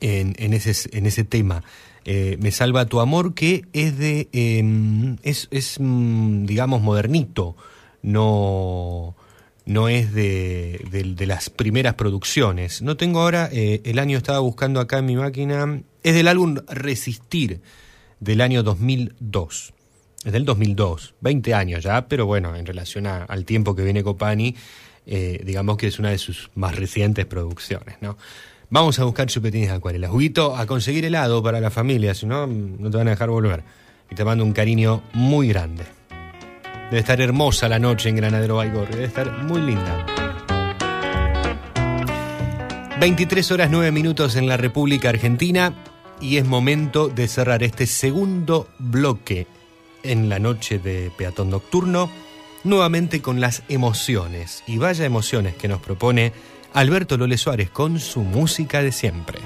[0.01, 1.63] en, ese, en ese tema.
[2.05, 4.29] Eh, Me salva tu amor, que es de.
[4.31, 7.55] eh, es, es, mm, digamos, modernito.
[8.01, 9.15] No.
[9.65, 12.83] No es de, de- de las primeras producciones.
[12.83, 13.49] No tengo ahora.
[13.51, 15.81] eh, el año estaba buscando acá en mi máquina.
[16.03, 17.61] Es del álbum Resistir,
[18.19, 19.73] del año 2002.
[20.25, 24.03] Es del 2002, 20 años ya, pero bueno, en relación a- al tiempo que viene
[24.03, 24.55] Copani,
[25.05, 28.17] eh, digamos que es una de sus más recientes producciones, ¿no?
[28.71, 30.09] Vamos a buscar chupetines de acuarelas.
[30.09, 33.63] Juguito, a conseguir helado para la familia, si no, no te van a dejar volver.
[34.09, 35.83] Y te mando un cariño muy grande.
[36.89, 40.05] Debe estar hermosa la noche en Granadero Baigorri, debe estar muy linda.
[42.99, 45.73] 23 horas 9 minutos en la República Argentina
[46.19, 49.45] y es momento de cerrar este segundo bloque
[50.11, 52.09] en la noche de peatón nocturno,
[52.63, 54.63] nuevamente con las emociones.
[54.67, 56.33] Y vaya emociones que nos propone
[56.73, 59.39] Alberto Lole Suárez con su música de siempre.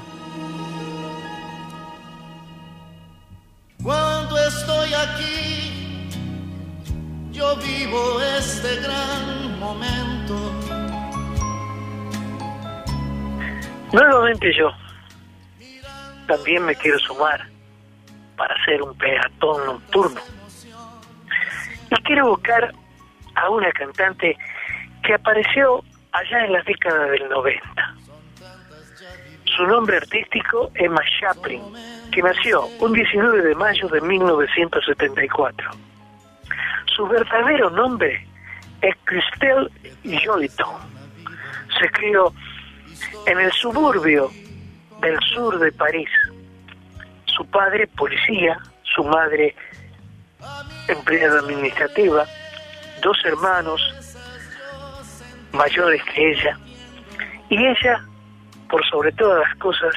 [3.83, 6.09] Cuando estoy aquí,
[7.31, 10.35] yo vivo este gran momento.
[13.93, 14.69] Nuevamente yo
[16.27, 17.47] también me quiero sumar
[18.37, 20.38] para hacer un peatón nocturno.
[21.91, 22.73] Y quiero buscar
[23.35, 24.37] a una cantante
[25.03, 27.95] que apareció allá en la década del 90.
[29.45, 31.61] Su nombre artístico, Emma Chaplin,
[32.11, 35.71] que nació un 19 de mayo de 1974.
[36.95, 38.25] Su verdadero nombre
[38.81, 39.69] es Christelle
[40.23, 40.75] Joliton.
[41.79, 42.33] Se crió
[43.25, 44.29] en el suburbio
[45.01, 46.09] del sur de París.
[47.25, 49.55] Su padre, policía, su madre,
[50.87, 52.25] empleada administrativa,
[53.01, 53.81] dos hermanos
[55.51, 56.57] mayores que ella,
[57.49, 58.05] y ella,
[58.69, 59.93] por sobre todas las cosas,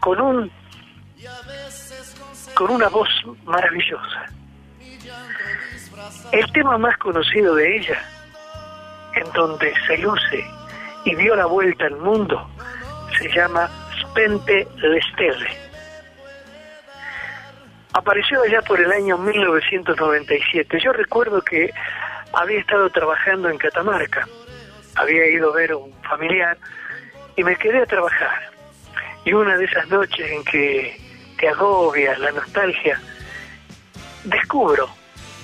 [0.00, 0.50] con un
[2.54, 3.08] con una voz
[3.44, 4.26] maravillosa.
[6.32, 8.02] El tema más conocido de ella,
[9.14, 10.44] en donde se luce
[11.04, 12.48] y dio la vuelta al mundo,
[13.18, 13.68] se llama
[14.00, 15.67] Spente l'Estelle.
[17.92, 20.78] Apareció allá por el año 1997.
[20.80, 21.72] Yo recuerdo que
[22.32, 24.28] había estado trabajando en Catamarca,
[24.94, 26.58] había ido a ver a un familiar
[27.36, 28.50] y me quedé a trabajar.
[29.24, 31.00] Y una de esas noches en que
[31.38, 33.00] te agobia la nostalgia,
[34.24, 34.88] descubro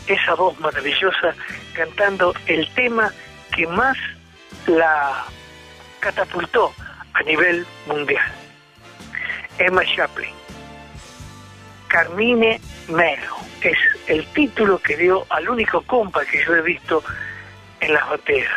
[0.07, 1.35] esa voz maravillosa
[1.73, 3.11] cantando el tema
[3.55, 3.97] que más
[4.67, 5.25] la
[6.01, 6.73] catapultó
[7.15, 8.33] a nivel mundial.
[9.59, 10.44] Emma Chaplin.
[11.95, 17.05] Carmine Melo es el título que dio al único compa que yo he visto
[17.79, 18.51] en las bateas.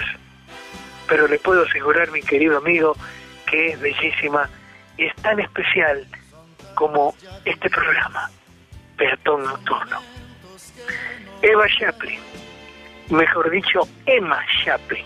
[1.07, 2.95] Pero le puedo asegurar, mi querido amigo,
[3.45, 4.49] que es bellísima
[4.97, 6.07] y es tan especial
[6.73, 7.14] como
[7.45, 8.27] este programa,
[8.97, 10.01] Peatón Nocturno.
[11.43, 12.19] Eva Chaplin,
[13.11, 15.05] mejor dicho, Emma Chaplin,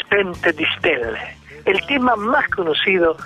[0.00, 3.16] Spente di Stelle, el tema más conocido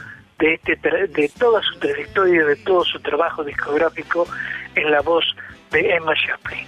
[0.43, 0.77] de, este,
[1.09, 4.27] de toda su trayectoria, de todo su trabajo discográfico
[4.75, 5.25] en la voz
[5.71, 6.67] de Emma Chaplin.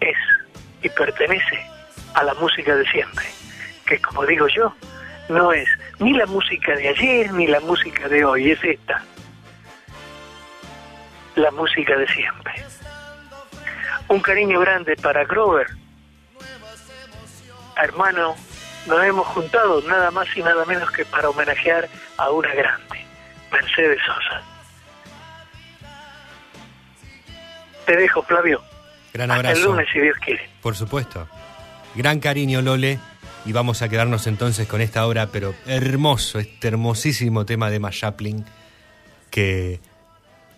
[0.00, 0.18] Es
[0.82, 1.58] y pertenece
[2.14, 3.24] a la música de siempre,
[3.86, 4.74] que como digo yo,
[5.30, 5.66] no es
[5.98, 9.02] ni la música de ayer ni la música de hoy, es esta,
[11.36, 12.52] la música de siempre.
[14.08, 15.66] Un cariño grande para Grover.
[17.82, 18.36] Hermano,
[18.86, 23.04] nos hemos juntado nada más y nada menos que para homenajear a una grande,
[23.50, 24.42] Mercedes Sosa.
[27.86, 28.62] Te dejo, Flavio.
[29.12, 29.60] Gran Hasta abrazo.
[29.60, 30.48] el lunes, si Dios quiere.
[30.60, 31.28] Por supuesto.
[31.94, 32.98] Gran cariño, Lole.
[33.44, 37.90] Y vamos a quedarnos entonces con esta obra, pero hermoso, este hermosísimo tema de Emma
[37.90, 38.44] Chaplin
[39.30, 39.80] que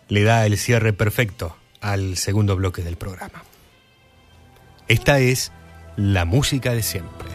[0.09, 3.43] le da el cierre perfecto al segundo bloque del programa.
[4.89, 5.53] Esta es
[5.97, 7.29] la música de siempre.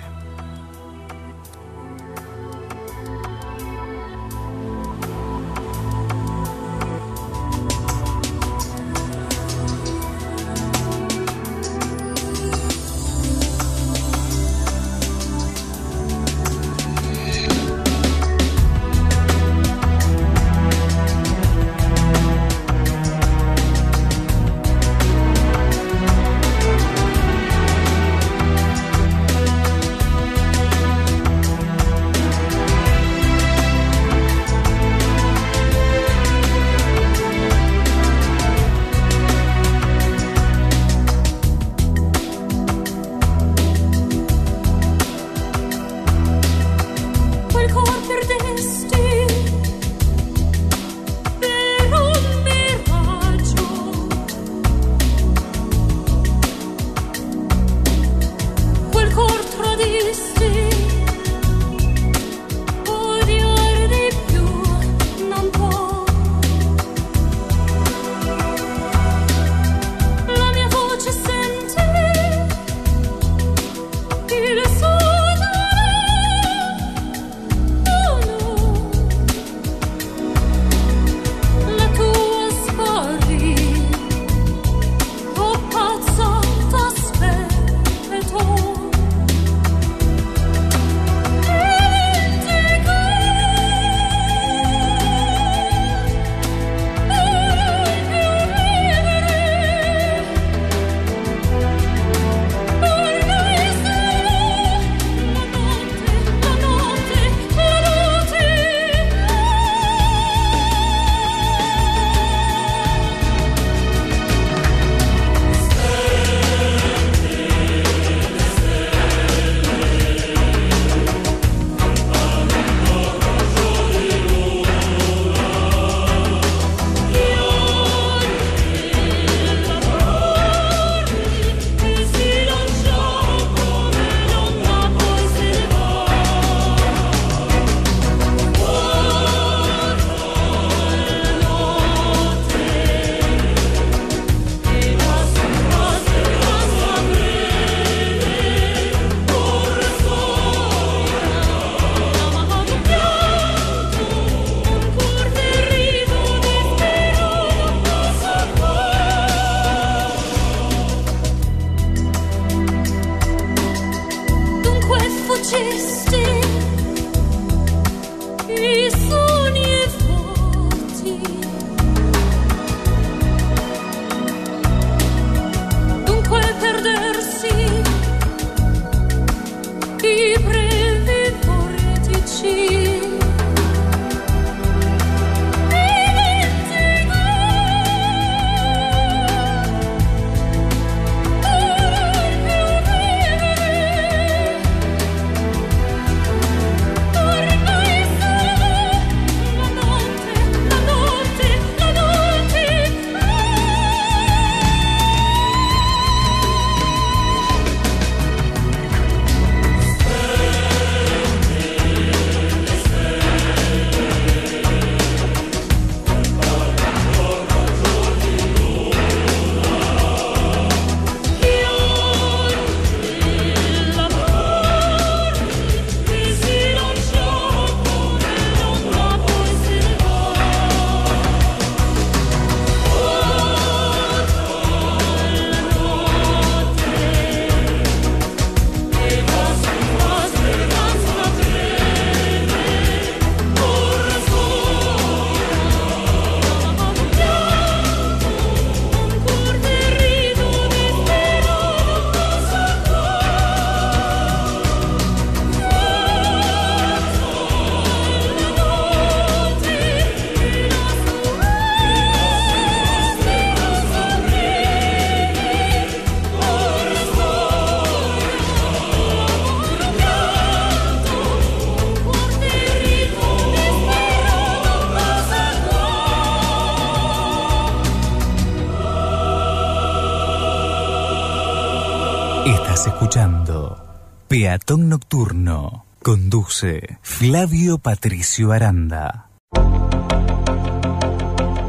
[284.54, 285.84] Maratón Nocturno.
[286.04, 289.30] Conduce Flavio Patricio Aranda.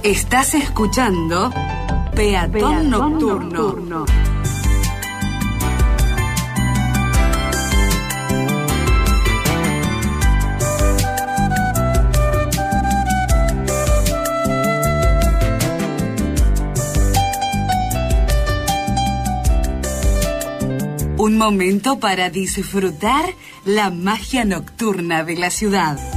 [0.02, 1.51] Estás escuchando
[2.15, 4.05] Peatón, Nocturno.
[21.44, 23.26] momento para disfrutar
[23.66, 26.13] la magia nocturna de la ciudad.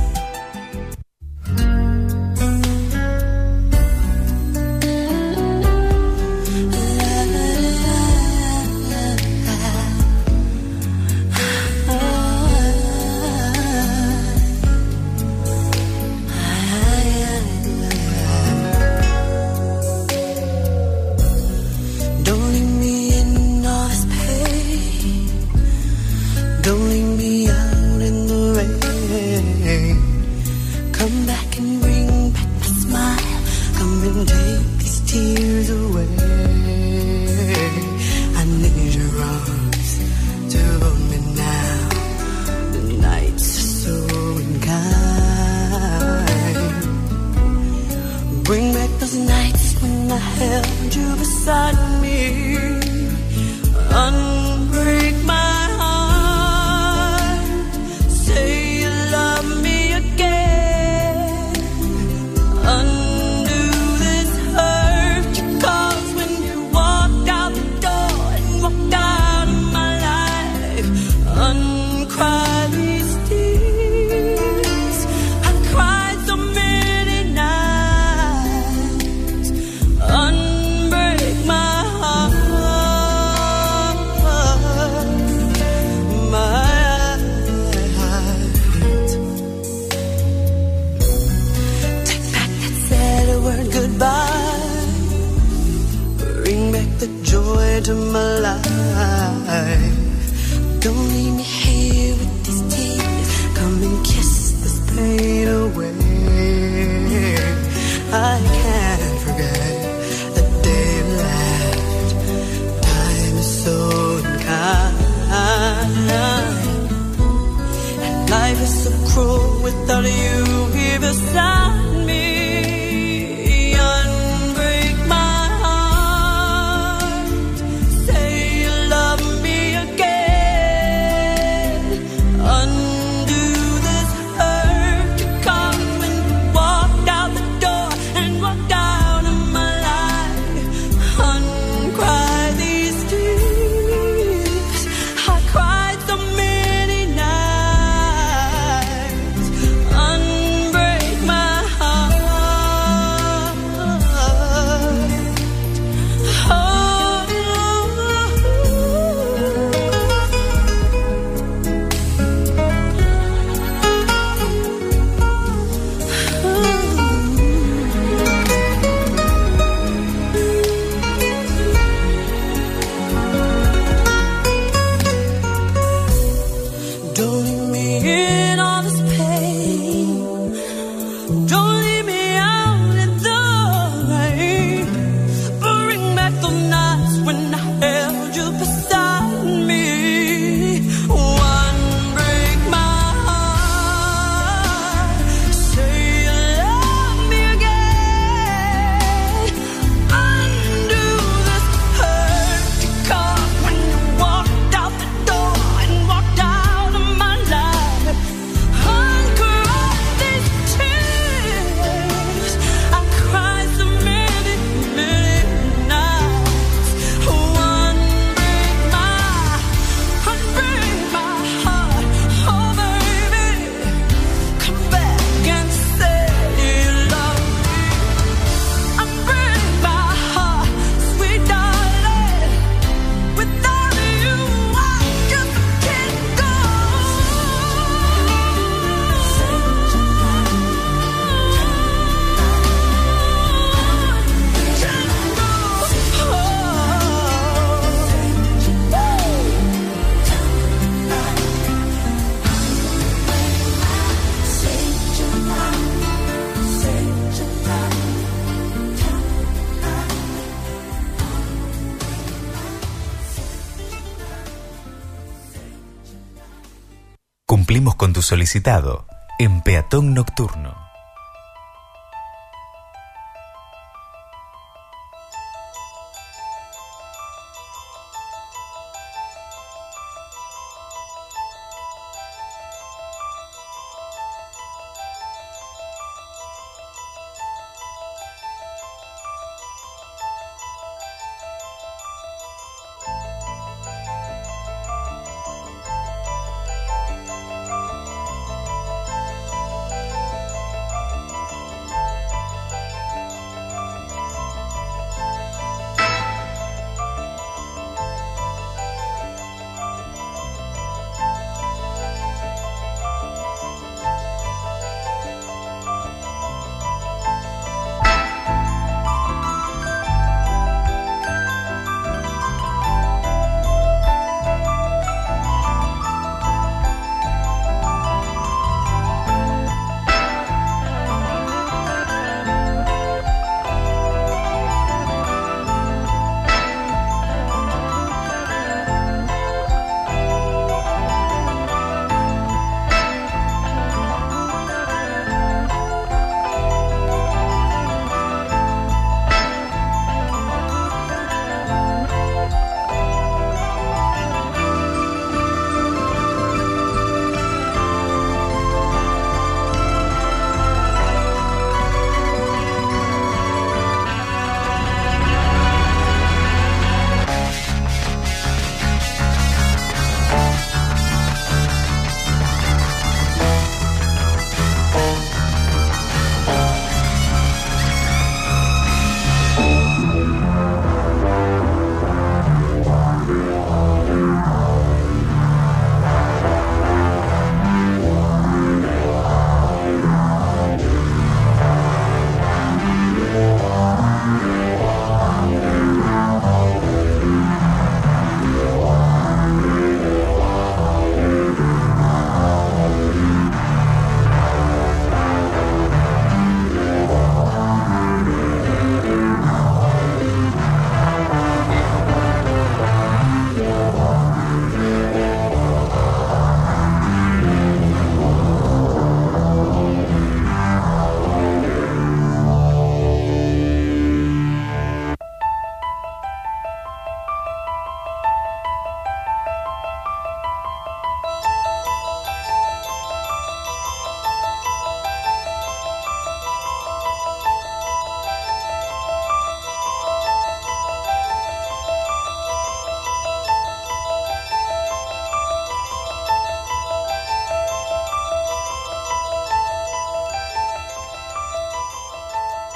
[267.95, 269.05] Con tu solicitado
[269.39, 270.66] en Peatón Nocturno.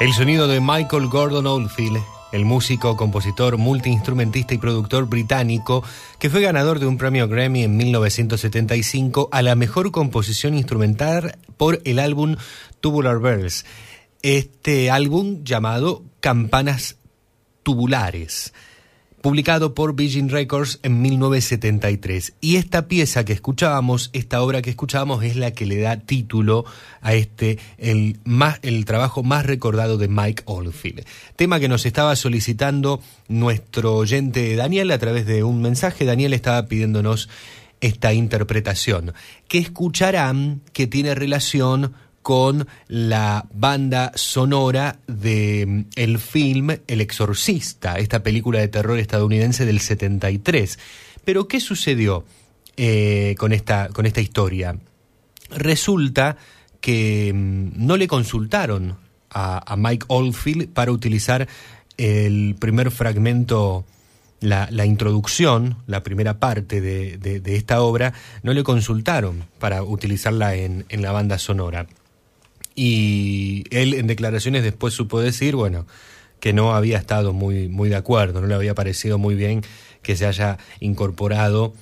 [0.01, 5.83] El sonido de Michael Gordon Oldfield, el músico, compositor, multiinstrumentista y productor británico
[6.17, 11.83] que fue ganador de un premio Grammy en 1975 a la mejor composición instrumental por
[11.85, 12.35] el álbum
[12.79, 13.63] Tubular Bells.
[14.23, 16.97] Este álbum llamado Campanas
[17.61, 18.53] Tubulares
[19.21, 22.33] publicado por Virgin Records en 1973.
[22.41, 26.65] Y esta pieza que escuchábamos, esta obra que escuchábamos, es la que le da título
[27.01, 31.05] a este, el, más, el trabajo más recordado de Mike Oldfield.
[31.35, 36.05] Tema que nos estaba solicitando nuestro oyente Daniel a través de un mensaje.
[36.05, 37.29] Daniel estaba pidiéndonos
[37.81, 39.13] esta interpretación,
[39.47, 47.97] que escucharán que tiene relación con la banda sonora de mm, el film El Exorcista,
[47.97, 50.79] esta película de terror estadounidense del 73.
[51.25, 52.25] Pero, ¿qué sucedió
[52.77, 54.77] eh, con, esta, con esta historia?
[55.49, 56.37] Resulta
[56.79, 58.97] que mm, no le consultaron
[59.29, 61.47] a, Mike Oldfield para utilizar
[61.97, 63.85] el primer fragmento,
[64.41, 71.13] la, introducción, la primera parte de, esta obra, no le consultaron para utilizarla en la
[71.13, 71.87] banda sonora.
[72.75, 75.85] Y él en declaraciones después supo decir, bueno,
[76.41, 79.61] que no había estado muy, muy de acuerdo, no le había parecido muy bien
[80.01, 81.73] que se haya incorporado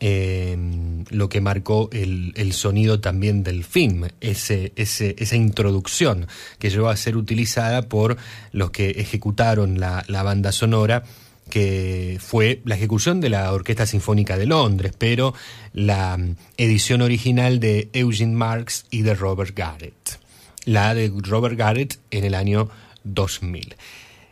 [0.00, 6.26] em, lo que marcó el, el, sonido también del film, ese, ese, esa introducción
[6.58, 8.16] que llegó a ser utilizada por
[8.52, 11.04] los que ejecutaron la, la banda sonora
[11.48, 15.32] que fue la ejecución de la Orquesta Sinfónica de Londres, pero
[15.72, 20.27] la em, edición original de Eugene Marx y de Robert Garrett
[20.64, 22.68] la de Robert Garrett en el año
[23.04, 23.76] 2000.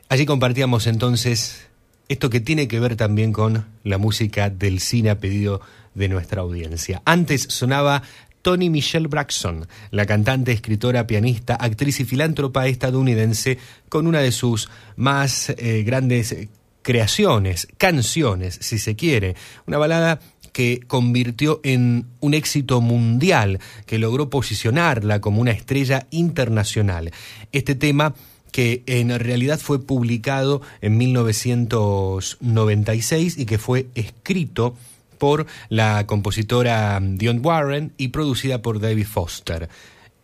[0.08, 1.66] Allí compartíamos entonces
[2.08, 5.60] esto que tiene que ver también con la música del cine a pedido
[5.94, 7.02] de nuestra audiencia.
[7.04, 8.02] Antes sonaba
[8.42, 14.68] Toni Michelle Braxton, la cantante, escritora, pianista, actriz y filántropa estadounidense, con una de sus
[14.94, 16.36] más eh, grandes
[16.82, 19.34] creaciones, canciones, si se quiere.
[19.66, 20.20] Una balada
[20.56, 27.12] que convirtió en un éxito mundial, que logró posicionarla como una estrella internacional.
[27.52, 28.14] Este tema
[28.52, 34.74] que en realidad fue publicado en 1996 y que fue escrito
[35.18, 39.68] por la compositora Dion Warren y producida por David Foster.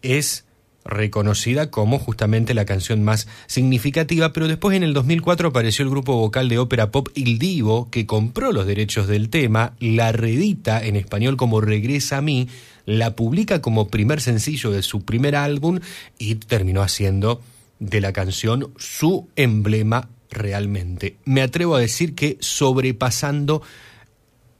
[0.00, 0.46] Es
[0.84, 6.16] reconocida como justamente la canción más significativa, pero después en el 2004 apareció el grupo
[6.16, 10.96] vocal de ópera pop Il Divo, que compró los derechos del tema, la reedita en
[10.96, 12.48] español como Regresa a mí,
[12.84, 15.78] la publica como primer sencillo de su primer álbum
[16.18, 17.40] y terminó haciendo
[17.78, 21.16] de la canción su emblema realmente.
[21.24, 23.62] Me atrevo a decir que sobrepasando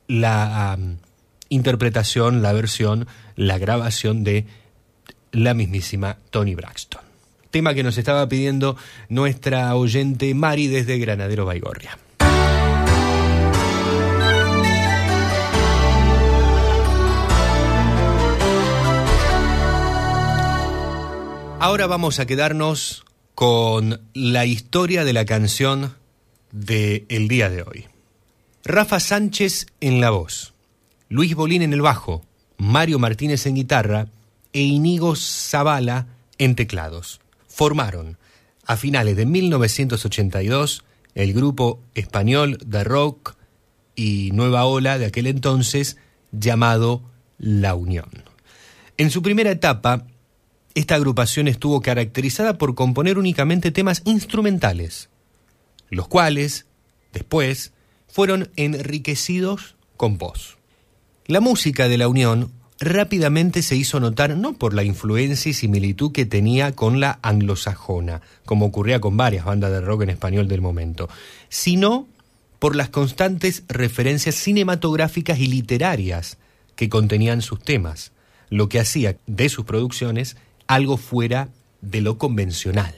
[0.06, 0.78] la
[1.48, 4.46] interpretación, la versión, la grabación de
[5.32, 7.00] la mismísima Tony Braxton.
[7.50, 8.76] Tema que nos estaba pidiendo
[9.08, 11.98] nuestra oyente Mari desde Granadero Baigorria.
[21.58, 23.04] Ahora vamos a quedarnos
[23.34, 25.94] con la historia de la canción
[26.50, 27.86] de el día de hoy.
[28.64, 30.54] Rafa Sánchez en la voz,
[31.08, 32.24] Luis Bolín en el bajo,
[32.56, 34.08] Mario Martínez en guitarra
[34.52, 36.06] e Inigo Zavala
[36.38, 37.20] en teclados.
[37.46, 38.18] Formaron,
[38.66, 43.34] a finales de 1982, el grupo español de rock
[43.94, 45.98] y nueva ola de aquel entonces
[46.30, 47.02] llamado
[47.38, 48.10] La Unión.
[48.96, 50.06] En su primera etapa,
[50.74, 55.10] esta agrupación estuvo caracterizada por componer únicamente temas instrumentales,
[55.90, 56.66] los cuales,
[57.12, 57.72] después,
[58.08, 60.56] fueron enriquecidos con voz.
[61.26, 66.10] La música de la Unión rápidamente se hizo notar no por la influencia y similitud
[66.10, 70.60] que tenía con la anglosajona, como ocurría con varias bandas de rock en español del
[70.60, 71.08] momento,
[71.48, 72.08] sino
[72.58, 76.38] por las constantes referencias cinematográficas y literarias
[76.74, 78.12] que contenían sus temas,
[78.50, 80.36] lo que hacía de sus producciones
[80.66, 82.94] algo fuera de lo convencional.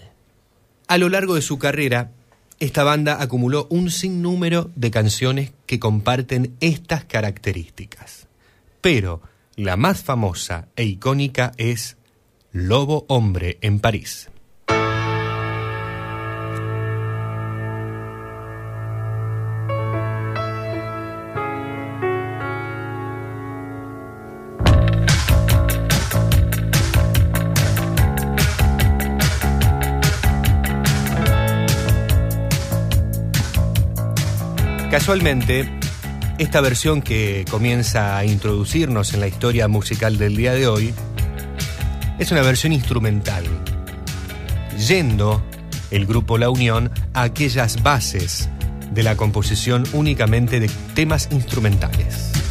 [0.87, 2.11] A lo largo de su carrera,
[2.59, 8.29] esta banda acumuló un sinnúmero de canciones que comparten estas características.
[8.81, 9.23] Pero
[9.57, 11.97] la más famosa e icónica es
[12.53, 14.31] Lobo Hombre en París.
[34.91, 35.84] Casualmente,
[36.39, 40.95] esta versión que comienza a introducirnos en la historia musical del día de hoy
[42.19, 43.45] es una versión instrumental,
[44.89, 45.45] yendo
[45.91, 48.49] el grupo La Unión a aquellas bases
[48.93, 52.44] de la composición únicamente de temas instrumentales.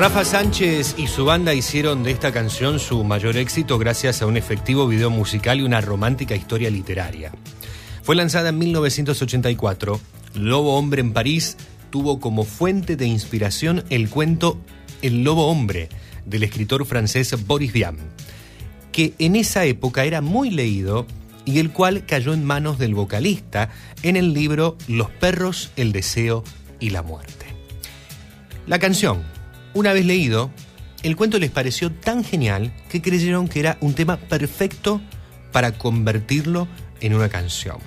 [0.00, 4.38] Rafa Sánchez y su banda hicieron de esta canción su mayor éxito gracias a un
[4.38, 7.32] efectivo video musical y una romántica historia literaria.
[8.02, 10.00] Fue lanzada en 1984.
[10.36, 11.58] Lobo Hombre en París
[11.90, 14.58] tuvo como fuente de inspiración el cuento
[15.02, 15.90] El Lobo Hombre
[16.24, 17.98] del escritor francés Boris Vian,
[18.92, 21.06] que en esa época era muy leído
[21.44, 23.68] y el cual cayó en manos del vocalista
[24.02, 26.42] en el libro Los perros, el deseo
[26.80, 27.44] y la muerte.
[28.66, 29.39] La canción
[29.74, 30.50] una vez leído,
[31.02, 35.00] el cuento les pareció tan genial que creyeron que era un tema perfecto
[35.52, 36.68] para convertirlo
[37.00, 37.78] en una canción.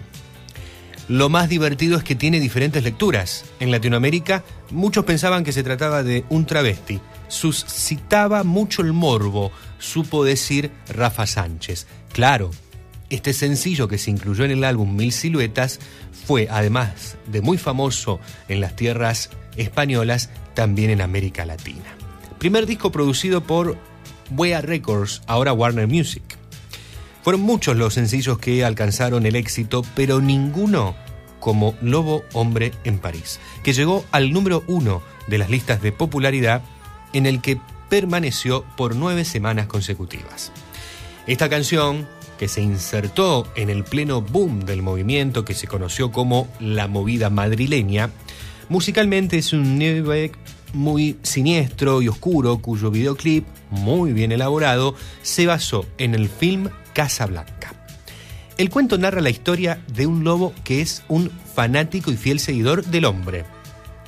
[1.09, 3.45] Lo más divertido es que tiene diferentes lecturas.
[3.59, 7.01] En Latinoamérica, muchos pensaban que se trataba de un travesti.
[7.27, 11.87] Suscitaba mucho el morbo, supo decir Rafa Sánchez.
[12.13, 12.51] Claro,
[13.09, 15.79] este sencillo que se incluyó en el álbum Mil Siluetas
[16.25, 21.95] fue, además de muy famoso en las tierras españolas, también en América Latina.
[22.39, 23.77] Primer disco producido por
[24.31, 26.23] Wea Records, ahora Warner Music.
[27.23, 30.95] Fueron muchos los sencillos que alcanzaron el éxito, pero ninguno
[31.39, 36.61] como Lobo Hombre en París, que llegó al número uno de las listas de popularidad
[37.13, 37.59] en el que
[37.89, 40.51] permaneció por nueve semanas consecutivas.
[41.27, 42.07] Esta canción,
[42.37, 47.29] que se insertó en el pleno boom del movimiento que se conoció como la movida
[47.29, 48.09] madrileña,
[48.67, 50.11] musicalmente es un new
[50.73, 57.73] muy siniestro y oscuro cuyo videoclip, muy bien elaborado, se basó en el film Casablanca.
[58.57, 62.85] El cuento narra la historia de un lobo que es un fanático y fiel seguidor
[62.85, 63.45] del hombre.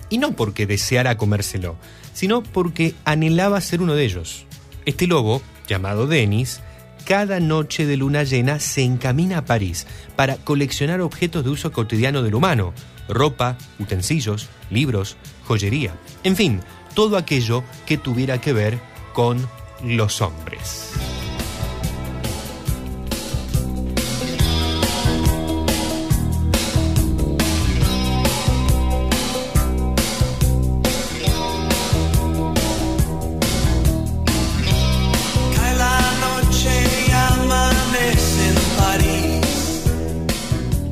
[0.10, 1.77] Y no porque deseara comérselo,
[2.14, 4.45] sino porque anhelaba ser uno de ellos.
[4.85, 6.61] Este lobo, llamado Denis,
[7.06, 12.22] cada noche de luna llena se encamina a París para coleccionar objetos de uso cotidiano
[12.22, 12.74] del humano,
[13.08, 16.61] ropa, utensilios, libros, joyería, en fin,
[16.93, 18.80] todo aquello que tuviera que ver
[19.14, 19.48] con
[19.83, 20.91] los hombres.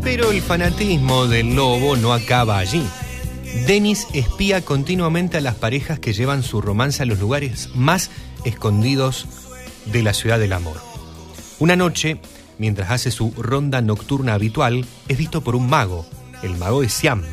[0.03, 2.85] Pero el fanatismo del lobo no acaba allí.
[3.66, 8.11] Dennis espía continuamente a las parejas que llevan su romance a los lugares más
[8.43, 9.25] escondidos
[9.85, 10.75] de la ciudad del amor.
[11.59, 12.19] Una noche,
[12.58, 16.06] mientras hace su ronda nocturna habitual, es visto por un mago,
[16.42, 17.24] el mago de Siam.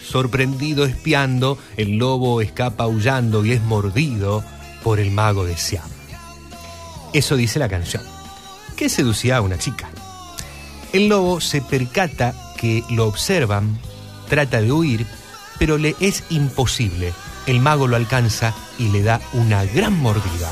[0.00, 4.44] Sorprendido espiando, el lobo escapa aullando y es mordido
[4.84, 5.88] por el mago de Siam.
[7.12, 8.04] Eso dice la canción,
[8.76, 9.90] que seducía a una chica.
[10.92, 13.76] El lobo se percata que lo observan,
[14.28, 15.04] trata de huir,
[15.60, 17.12] pero le es imposible.
[17.46, 20.50] El mago lo alcanza y le da una gran mordida.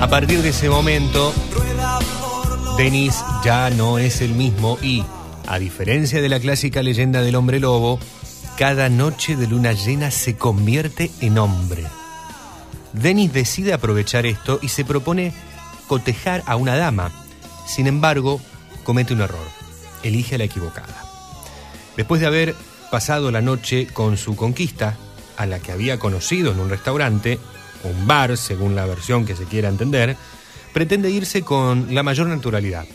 [0.00, 1.32] A partir de ese momento,
[2.76, 5.04] Denis ya no es el mismo y,
[5.46, 8.00] a diferencia de la clásica leyenda del hombre lobo,
[8.58, 11.84] cada noche de luna llena se convierte en hombre.
[12.92, 15.32] Denis decide aprovechar esto y se propone
[15.86, 17.12] cotejar a una dama.
[17.66, 18.40] Sin embargo,
[18.84, 19.46] comete un error.
[20.02, 21.04] Elige a la equivocada.
[21.96, 22.54] Después de haber
[22.90, 24.96] pasado la noche con su conquista,
[25.36, 27.38] a la que había conocido en un restaurante,
[27.84, 30.16] un bar, según la versión que se quiera entender,
[30.72, 32.86] pretende irse con la mayor naturalidad.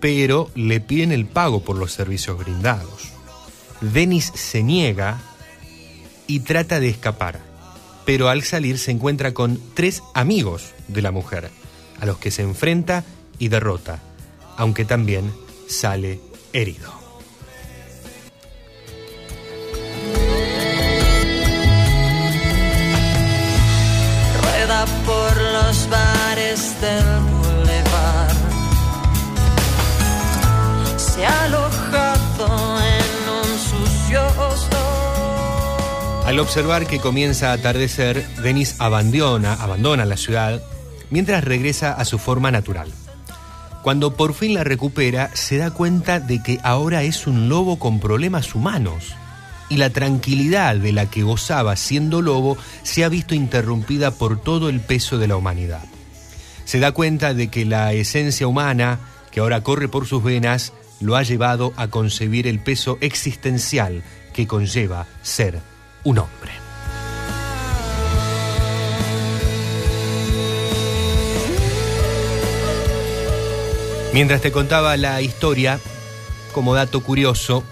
[0.00, 3.10] Pero le piden el pago por los servicios brindados.
[3.80, 5.20] Denis se niega
[6.26, 7.40] y trata de escapar,
[8.08, 11.50] pero al salir se encuentra con tres amigos de la mujer,
[12.00, 13.04] a los que se enfrenta
[13.38, 13.98] y derrota,
[14.56, 15.30] aunque también
[15.68, 16.18] sale
[16.54, 16.90] herido.
[24.40, 28.36] Rueda por los bares del boulevard.
[30.96, 31.48] Se ha
[36.28, 40.62] Al observar que comienza a atardecer, Denis abandona, abandona la ciudad
[41.08, 42.92] mientras regresa a su forma natural.
[43.82, 47.98] Cuando por fin la recupera, se da cuenta de que ahora es un lobo con
[47.98, 49.14] problemas humanos
[49.70, 54.68] y la tranquilidad de la que gozaba siendo lobo se ha visto interrumpida por todo
[54.68, 55.84] el peso de la humanidad.
[56.66, 58.98] Se da cuenta de que la esencia humana,
[59.30, 64.02] que ahora corre por sus venas, lo ha llevado a concebir el peso existencial
[64.34, 65.62] que conlleva ser
[66.04, 66.52] un hombre.
[74.12, 75.78] Mientras te contaba la historia,
[76.52, 77.62] como dato curioso,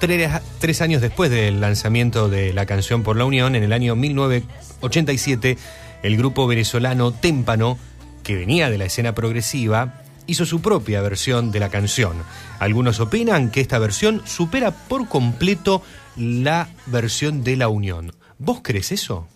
[0.00, 5.56] tres, años después del lanzamiento de la canción por la Unión, en el año 1987,
[6.02, 7.78] el grupo venezolano Témpano,
[8.22, 12.16] que venía de la escena progresiva, hizo su propia versión de la canción.
[12.58, 15.82] Algunos opinan que esta versión supera por completo
[16.16, 18.12] la versión de la Unión.
[18.38, 19.28] ¿Vos crees eso?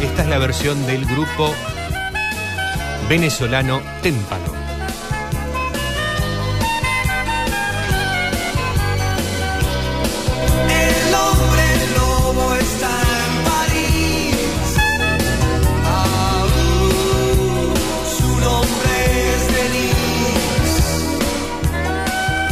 [0.00, 1.52] Esta es la, versión del grupo
[3.08, 4.59] venezolano Témpano.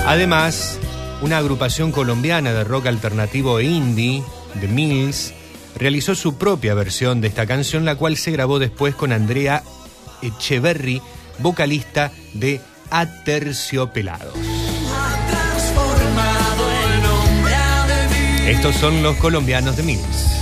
[0.09, 0.79] Además,
[1.21, 4.23] una agrupación colombiana de rock alternativo e indie,
[4.59, 5.35] The Mills,
[5.77, 9.63] realizó su propia versión de esta canción, la cual se grabó después con Andrea
[10.23, 11.03] Echeverry,
[11.41, 14.33] vocalista de Aterciopelados.
[18.47, 20.38] Estos son los colombianos de Mills.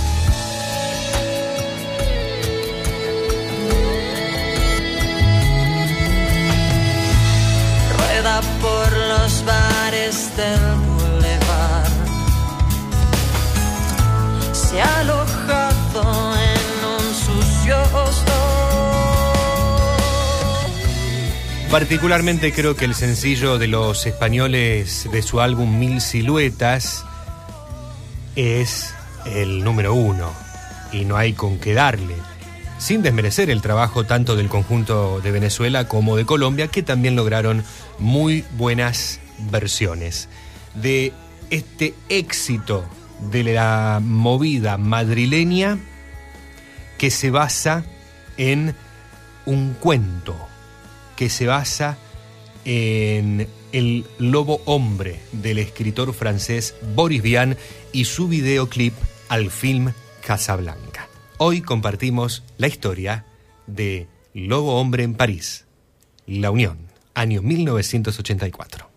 [14.53, 17.07] se ha alojado en un.
[21.71, 27.03] Particularmente creo que el sencillo de los españoles de su álbum Mil Siluetas
[28.35, 28.93] es
[29.25, 30.31] el número uno
[30.91, 32.15] y no hay con qué darle
[32.77, 37.63] sin desmerecer el trabajo tanto del conjunto de Venezuela como de Colombia, que también lograron
[37.97, 40.29] muy buenas versiones.
[40.75, 41.13] De
[41.49, 42.85] este éxito
[43.31, 45.79] de la movida madrileña
[46.97, 47.85] que se basa
[48.37, 48.75] en
[49.45, 50.35] un cuento,
[51.15, 51.97] que se basa
[52.65, 57.57] en El Lobo Hombre del escritor francés Boris Vian
[57.91, 58.93] y su videoclip
[59.29, 59.93] al film
[60.25, 61.07] Casablanca.
[61.37, 63.25] Hoy compartimos la historia
[63.67, 65.65] de Lobo Hombre en París,
[66.25, 66.77] La Unión,
[67.13, 68.96] año 1984.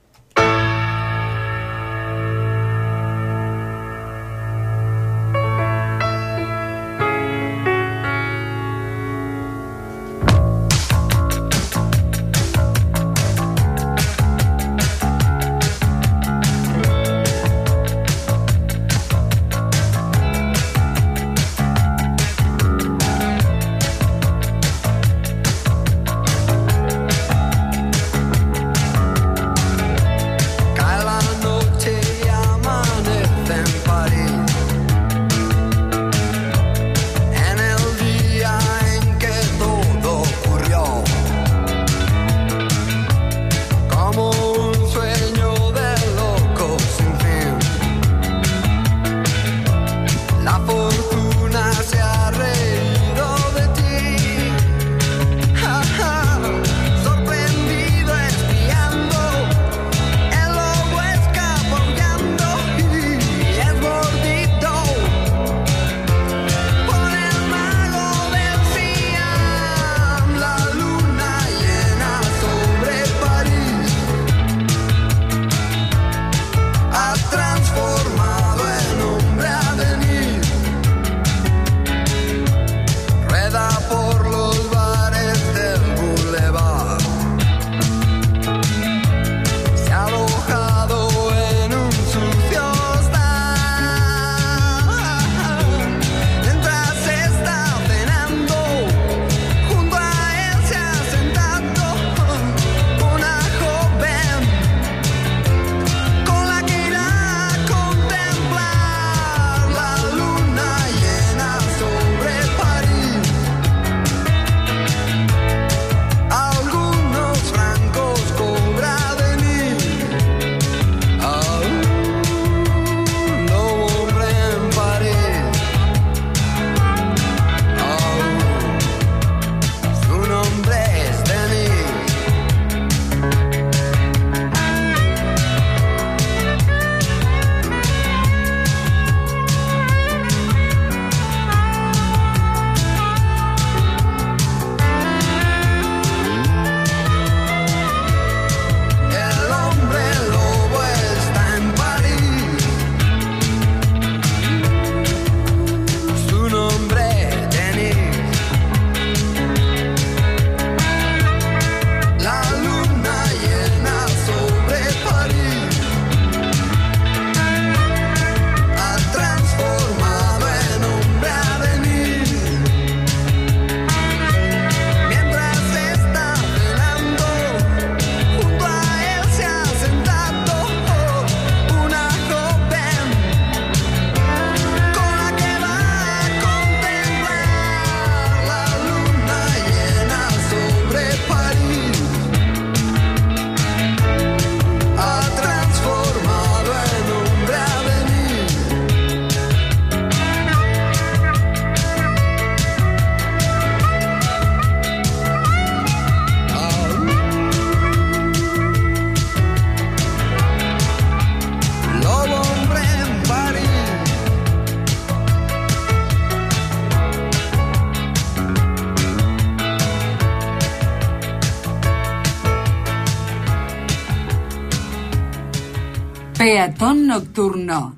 [226.60, 227.96] Peatón nocturno.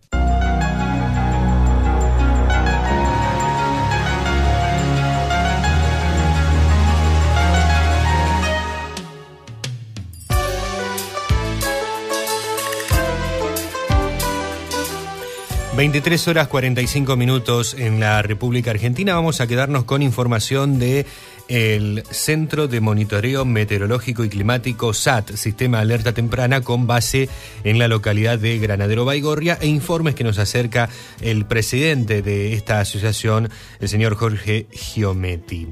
[15.77, 19.15] ...23 horas 45 minutos en la República Argentina...
[19.17, 21.05] ...vamos a quedarnos con información de
[21.53, 27.29] el Centro de Monitoreo Meteorológico y Climático SAT, Sistema Alerta Temprana, con base
[27.63, 30.89] en la localidad de Granadero Baigorria, e informes que nos acerca
[31.21, 33.51] el presidente de esta asociación,
[33.81, 35.69] el señor Jorge Giometti.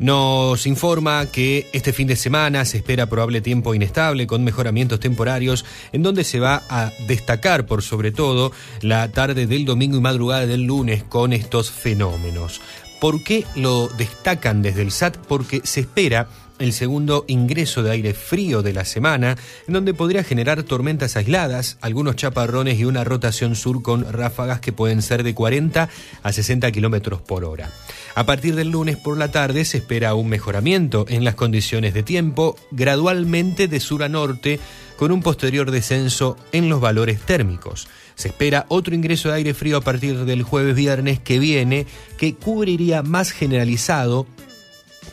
[0.00, 5.64] Nos informa que este fin de semana se espera probable tiempo inestable con mejoramientos temporarios
[5.92, 8.50] en donde se va a destacar por sobre todo
[8.80, 12.62] la tarde del domingo y madrugada del lunes con estos fenómenos.
[13.00, 15.16] ¿Por qué lo destacan desde el SAT?
[15.16, 20.22] Porque se espera el segundo ingreso de aire frío de la semana, en donde podría
[20.22, 25.34] generar tormentas aisladas, algunos chaparrones y una rotación sur con ráfagas que pueden ser de
[25.34, 25.88] 40
[26.22, 27.70] a 60 kilómetros por hora.
[28.14, 32.02] A partir del lunes por la tarde se espera un mejoramiento en las condiciones de
[32.02, 34.60] tiempo, gradualmente de sur a norte,
[34.98, 37.88] con un posterior descenso en los valores térmicos.
[38.20, 41.86] Se espera otro ingreso de aire frío a partir del jueves viernes que viene,
[42.18, 44.26] que cubriría más generalizado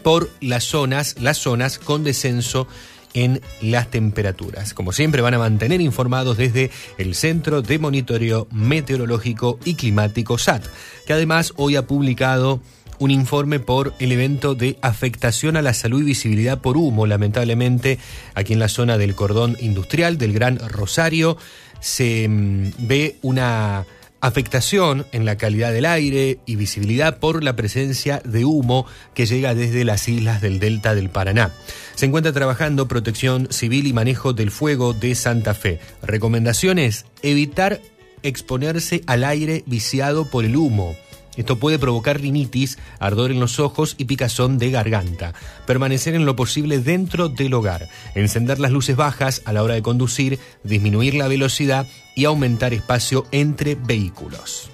[0.03, 2.67] por las zonas, las zonas con descenso
[3.13, 4.73] en las temperaturas.
[4.73, 10.65] Como siempre van a mantener informados desde el Centro de Monitoreo Meteorológico y Climático SAT,
[11.05, 12.59] que además hoy ha publicado
[12.99, 17.99] un informe por el evento de afectación a la salud y visibilidad por humo, lamentablemente
[18.35, 21.37] aquí en la zona del cordón industrial del Gran Rosario
[21.79, 23.85] se mm, ve una
[24.19, 29.53] afectación en la calidad del aire y visibilidad por la presencia de humo que llega
[29.53, 31.51] desde las islas del delta del Paraná.
[31.95, 35.79] Se encuentra trabajando protección civil y manejo del fuego de Santa Fe.
[36.01, 37.79] Recomendaciones, evitar
[38.23, 40.95] exponerse al aire viciado por el humo.
[41.37, 45.33] Esto puede provocar rinitis, ardor en los ojos y picazón de garganta.
[45.65, 47.87] Permanecer en lo posible dentro del hogar.
[48.15, 53.25] Encender las luces bajas a la hora de conducir, disminuir la velocidad y aumentar espacio
[53.31, 54.71] entre vehículos.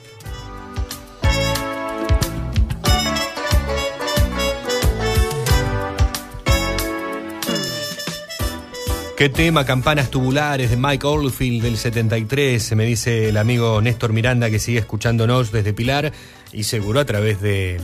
[9.24, 9.66] ¿Qué tema?
[9.66, 14.60] Campanas tubulares de Mike Oldfield del 73, se me dice el amigo Néstor Miranda que
[14.60, 16.12] sigue escuchándonos desde Pilar
[16.52, 17.80] y seguro a través de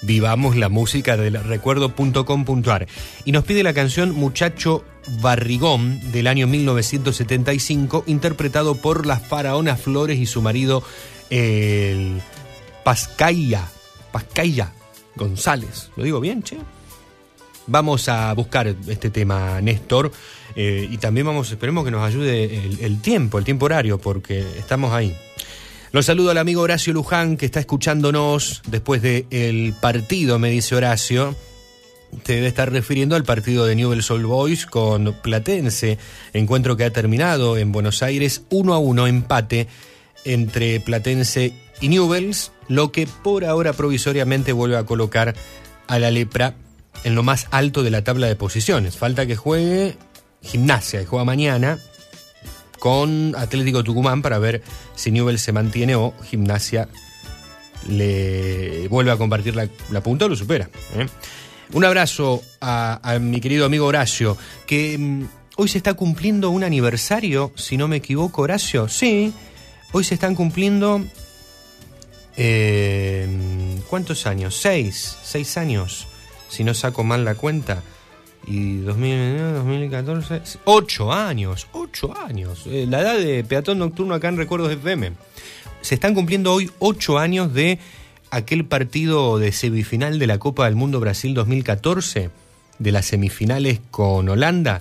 [0.00, 2.86] Vivamos la música del recuerdo.com.ar.
[3.26, 4.82] Y nos pide la canción Muchacho
[5.20, 10.82] Barrigón del año 1975, interpretado por las faraonas Flores y su marido
[11.28, 12.22] el
[12.82, 13.68] Pascaya,
[14.10, 14.72] Pascaya
[15.16, 15.90] González.
[15.96, 16.56] ¿Lo digo bien, che?
[17.70, 20.10] Vamos a buscar este tema, Néstor,
[20.60, 22.44] eh, y también vamos, esperemos que nos ayude
[22.80, 25.14] el, tiempo, el tiempo horario, porque estamos ahí.
[25.92, 31.36] Los saludo al amigo Horacio Luján, que está escuchándonos después del partido, me dice Horacio.
[32.24, 35.96] Te debe estar refiriendo al partido de Newell's Old Boys con Platense,
[36.32, 39.68] encuentro que ha terminado en Buenos Aires 1 a 1, empate
[40.24, 45.36] entre Platense y Newells, lo que por ahora provisoriamente vuelve a colocar
[45.86, 46.56] a la lepra
[47.04, 48.96] en lo más alto de la tabla de posiciones.
[48.96, 49.96] Falta que juegue
[50.42, 51.78] gimnasia, que juega mañana
[52.78, 54.62] con Atlético Tucumán para ver
[54.94, 56.88] si Newell se mantiene o gimnasia
[57.88, 60.68] le vuelve a compartir la, punta o lo supera.
[60.94, 61.06] ¿eh?
[61.72, 64.36] Un abrazo a, a, mi querido amigo Horacio,
[64.66, 65.24] que mm,
[65.56, 68.88] hoy se está cumpliendo un aniversario, si no me equivoco, Horacio.
[68.88, 69.32] Sí,
[69.92, 71.04] hoy se están cumpliendo...
[72.40, 73.26] Eh,
[73.90, 74.56] ¿Cuántos años?
[74.56, 76.06] Seis, seis años,
[76.48, 77.82] si no saco mal la cuenta.
[78.50, 82.64] Y 2009, 2014, ocho años, ocho años.
[82.66, 85.12] Eh, la edad de peatón nocturno acá en Recuerdos FM.
[85.82, 87.78] Se están cumpliendo hoy ocho años de
[88.30, 92.30] aquel partido de semifinal de la Copa del Mundo Brasil 2014,
[92.78, 94.80] de las semifinales con Holanda,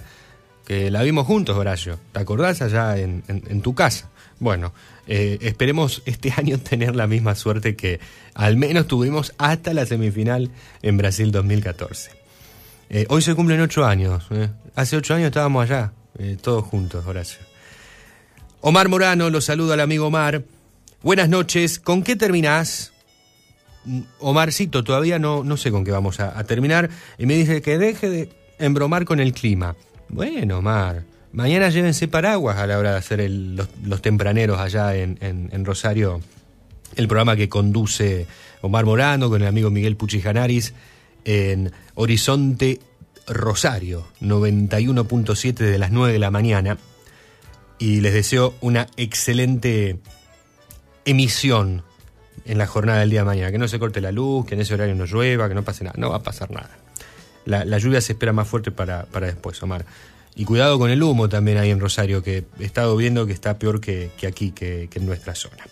[0.65, 1.99] que la vimos juntos, Horacio.
[2.13, 4.09] ¿Te acordás allá en, en, en tu casa?
[4.39, 4.71] Bueno,
[5.07, 7.99] eh, esperemos este año tener la misma suerte que
[8.33, 12.16] al menos tuvimos hasta la semifinal en Brasil 2014.
[12.89, 14.25] Eh, hoy se cumplen ocho años.
[14.31, 14.49] Eh.
[14.75, 17.39] Hace ocho años estábamos allá, eh, todos juntos, Horacio.
[18.61, 20.43] Omar Morano, lo saludo al amigo Omar.
[21.03, 21.79] Buenas noches.
[21.79, 22.93] ¿Con qué terminás?
[23.85, 26.89] Mm, Omarcito, todavía no, no sé con qué vamos a, terminar.
[27.17, 29.75] Y me dice que deje de embromar con el clima.
[30.09, 31.03] Bueno, Omar.
[31.33, 36.21] Mañana llévense paraguas a la hora de hacer los, tempraneros allá en, en, Rosario.
[36.95, 38.25] El programa que conduce
[38.61, 40.73] Omar Morano con el amigo Miguel Puchijanaris
[41.27, 42.79] en Horizonte
[43.27, 46.77] Rosario, 91.7 de las 9 de la mañana.
[47.77, 49.99] Y les deseo una excelente
[51.05, 51.83] emisión
[52.45, 53.51] en la jornada del día de mañana.
[53.51, 55.83] Que no se corte la luz, que en ese horario no llueva, que no pase
[55.83, 55.95] nada.
[55.99, 56.69] No va a pasar nada.
[57.45, 59.85] La, lluvia se espera más fuerte para, para, después, Omar.
[60.35, 63.59] Y cuidado con el humo también ahí en Rosario, que he estado viendo que está
[63.59, 65.65] peor que, que aquí, que, que en nuestra zona.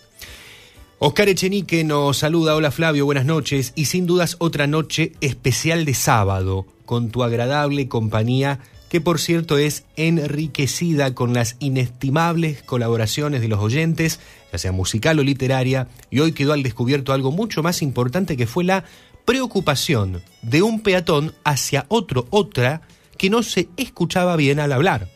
[0.97, 3.73] Oscar Echenique nos saluda, hola Flavio, buenas noches.
[3.75, 9.57] Y sin dudas otra noche especial de sábado con tu agradable compañía que por cierto
[9.57, 14.21] es enriquecida con las inestimables colaboraciones de los oyentes,
[14.53, 18.47] ya sea musical o literaria, y hoy quedó al descubierto algo mucho más importante que
[18.47, 18.85] fue la
[19.25, 22.83] preocupación de un peatón hacia otro, otra,
[23.17, 25.09] que no se escuchaba bien al hablar,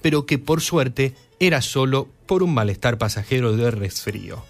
[0.00, 4.42] pero que por suerte era solo por un malestar pasajero de resfrío.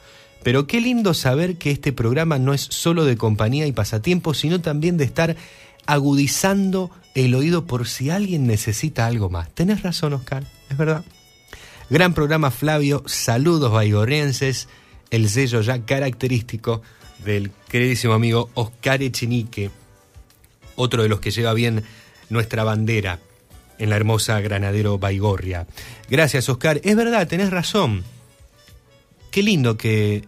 [0.42, 4.60] Pero qué lindo saber que este programa no es solo de compañía y pasatiempo, sino
[4.60, 5.36] también de estar
[5.86, 9.50] agudizando el oído por si alguien necesita algo más.
[9.54, 11.04] Tenés razón, Oscar, es verdad.
[11.90, 13.02] Gran programa, Flavio.
[13.06, 14.68] Saludos baigorrienses.
[15.10, 16.82] El sello ya característico
[17.24, 19.70] del queridísimo amigo Oscar Echenique,
[20.74, 21.84] otro de los que lleva bien
[22.30, 23.20] nuestra bandera
[23.78, 25.66] en la hermosa Granadero Baigorria.
[26.08, 26.80] Gracias, Oscar.
[26.82, 28.04] Es verdad, tenés razón.
[29.30, 30.24] Qué lindo que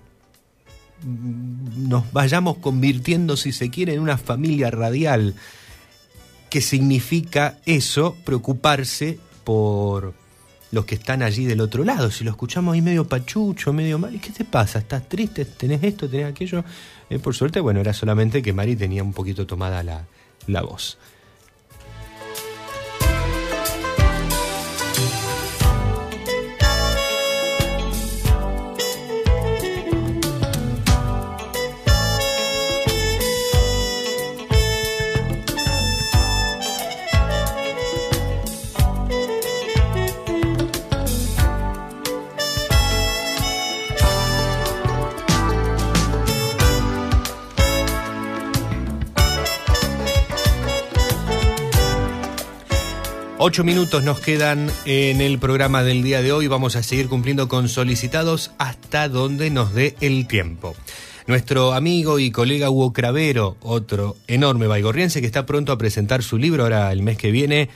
[1.05, 5.35] nos vayamos convirtiendo, si se quiere, en una familia radial.
[6.51, 8.17] que significa eso?
[8.25, 10.15] Preocuparse por
[10.71, 12.11] los que están allí del otro lado.
[12.11, 14.79] Si lo escuchamos ahí medio pachucho, medio mal, ¿y qué te pasa?
[14.81, 15.45] ¿Estás triste?
[15.45, 16.09] ¿Tenés esto?
[16.09, 16.65] ¿Tenés aquello?
[17.11, 20.05] Eh, por suerte, bueno, era solamente que Mari tenía un poquito tomada la,
[20.47, 20.99] la voz.
[53.47, 56.47] Ocho minutos nos quedan en el programa del día de hoy.
[56.47, 60.75] Vamos a seguir cumpliendo con solicitados hasta donde nos dé el tiempo.
[61.27, 66.39] Nuestro amigo y colega Hugo Cravero, otro enorme baigorriense que está pronto a presentar su
[66.39, 67.69] libro ahora el mes que viene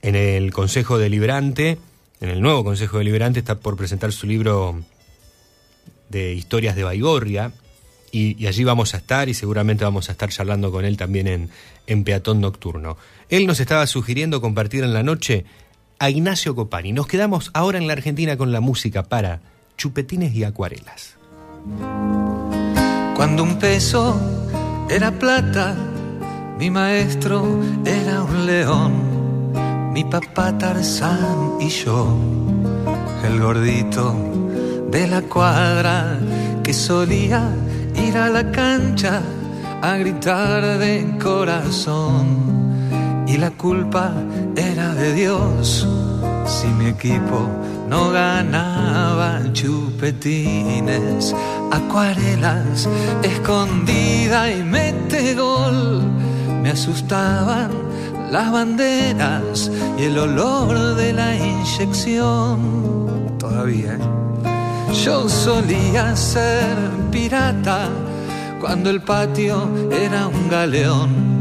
[0.00, 1.78] en el Consejo Deliberante,
[2.20, 4.80] en el nuevo Consejo Deliberante está por presentar su libro
[6.08, 7.50] de historias de Baigorria
[8.12, 11.26] y, y allí vamos a estar y seguramente vamos a estar charlando con él también
[11.26, 11.50] en,
[11.88, 12.96] en Peatón Nocturno.
[13.28, 15.44] Él nos estaba sugiriendo compartir en la noche
[15.98, 16.92] a Ignacio Copani.
[16.92, 19.40] Nos quedamos ahora en la Argentina con la música para
[19.76, 21.16] chupetines y acuarelas.
[23.16, 24.20] Cuando un peso
[24.88, 25.74] era plata,
[26.58, 32.16] mi maestro era un león, mi papá Tarzán y yo,
[33.24, 34.14] el gordito
[34.90, 36.20] de la cuadra
[36.62, 37.52] que solía
[37.96, 39.20] ir a la cancha
[39.82, 42.55] a gritar de corazón.
[43.26, 44.12] Y la culpa
[44.56, 45.86] era de Dios
[46.46, 47.48] si mi equipo
[47.88, 51.34] no ganaba chupetines,
[51.72, 52.88] acuarelas,
[53.22, 56.02] escondida y mete gol.
[56.62, 57.70] Me asustaban
[58.30, 63.36] las banderas y el olor de la inyección.
[63.38, 64.94] Todavía, ¿eh?
[65.04, 66.76] yo solía ser
[67.10, 67.88] pirata
[68.60, 71.35] cuando el patio era un galeón.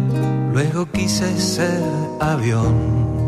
[0.55, 1.83] Luego quise ser
[2.21, 3.27] avión.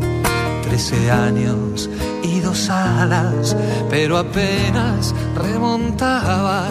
[0.64, 1.90] Trece años
[2.24, 3.54] y dos alas,
[3.90, 6.70] pero apenas remontaba.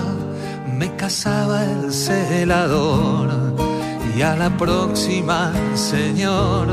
[0.78, 3.54] Me casaba el celador
[4.16, 6.68] y a la próxima, señor,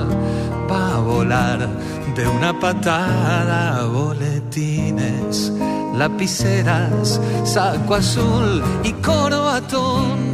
[0.72, 1.68] va a volar
[2.16, 5.52] de una patada boletines,
[5.94, 10.33] lapiceras, saco azul y corbatón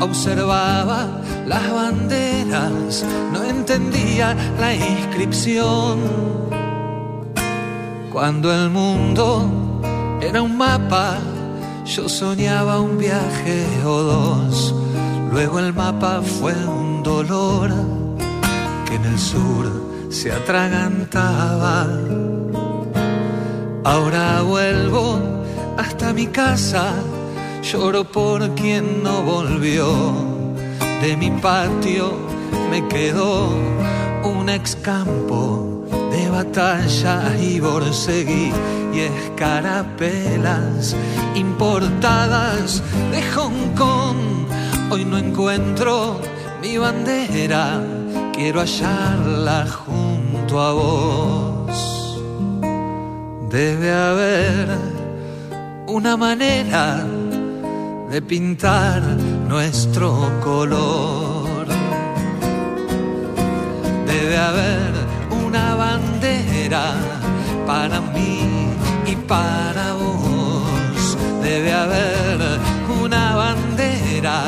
[0.00, 1.06] observaba
[1.46, 5.98] las banderas, no entendía la inscripción.
[8.12, 9.50] Cuando el mundo
[10.20, 11.18] era un mapa,
[11.84, 14.74] yo soñaba un viaje o dos.
[15.32, 17.70] Luego el mapa fue un dolor
[18.86, 19.66] que en el sur
[20.10, 21.88] se atragantaba.
[23.84, 25.18] Ahora vuelvo
[25.76, 26.94] hasta mi casa
[27.64, 29.86] Lloro por quien no volvió.
[31.00, 32.12] De mi patio
[32.70, 33.48] me quedó
[34.22, 38.52] un excampo de batalla y borseguí
[38.92, 40.94] y escarapelas
[41.34, 44.18] importadas de Hong Kong.
[44.90, 46.20] Hoy no encuentro
[46.60, 47.82] mi bandera,
[48.34, 52.20] quiero hallarla junto a vos.
[53.48, 54.68] Debe haber
[55.86, 57.06] una manera
[58.10, 59.02] de pintar
[59.48, 61.66] nuestro color.
[64.06, 64.92] Debe haber
[65.44, 66.94] una bandera
[67.66, 68.40] para mí
[69.06, 71.18] y para vos.
[71.42, 72.38] Debe haber
[73.02, 74.42] una bandera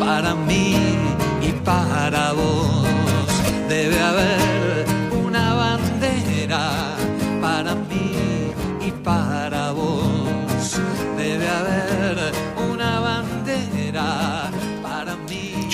[0.00, 0.76] para mí
[1.42, 2.86] y para vos.
[3.68, 4.47] Debe haber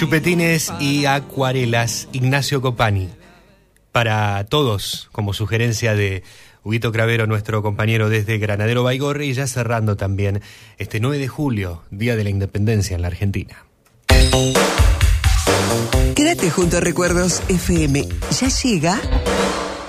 [0.04, 3.08] Chupetines y acuarelas, Ignacio Copani.
[3.90, 6.22] Para todos, como sugerencia de
[6.62, 10.42] Huguito Cravero, nuestro compañero desde Granadero Baigorri, y ya cerrando también
[10.76, 13.64] este 9 de julio, Día de la Independencia en la Argentina.
[16.14, 18.06] Quédate junto a Recuerdos FM.
[18.38, 19.00] Ya llega.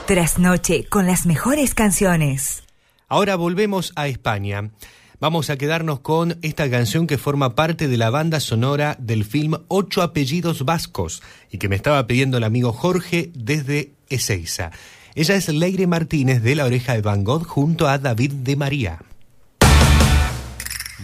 [0.07, 2.63] Trasnoche con las mejores canciones.
[3.09, 4.71] Ahora volvemos a España.
[5.19, 9.55] Vamos a quedarnos con esta canción que forma parte de la banda sonora del film
[9.69, 14.71] Ocho apellidos vascos y que me estaba pidiendo el amigo Jorge desde Ezeiza.
[15.15, 18.99] Ella es Leire Martínez de La Oreja de Van Gogh junto a David de María.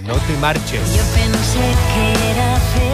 [0.04, 0.82] No te marches.
[0.96, 1.60] Yo pensé
[1.94, 2.91] que era feliz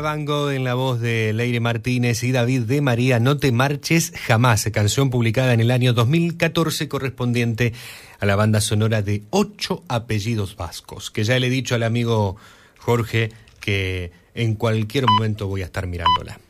[0.00, 4.64] Van en la voz de Leire Martínez y David de María, No te marches jamás,
[4.72, 7.74] canción publicada en el año 2014 correspondiente
[8.18, 12.36] a la banda sonora de Ocho apellidos vascos, que ya le he dicho al amigo
[12.78, 13.30] Jorge
[13.60, 16.40] que en cualquier momento voy a estar mirándola.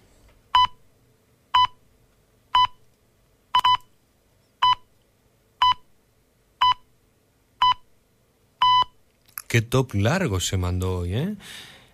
[9.49, 11.35] Qué top largo se mandó hoy, ¿eh?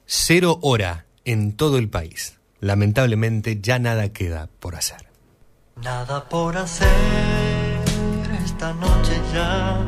[0.04, 2.38] Cero hora en todo el país.
[2.60, 5.08] Lamentablemente ya nada queda por hacer.
[5.82, 6.88] Nada por hacer,
[8.42, 9.84] esta noche ya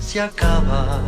[0.00, 1.02] se acaba.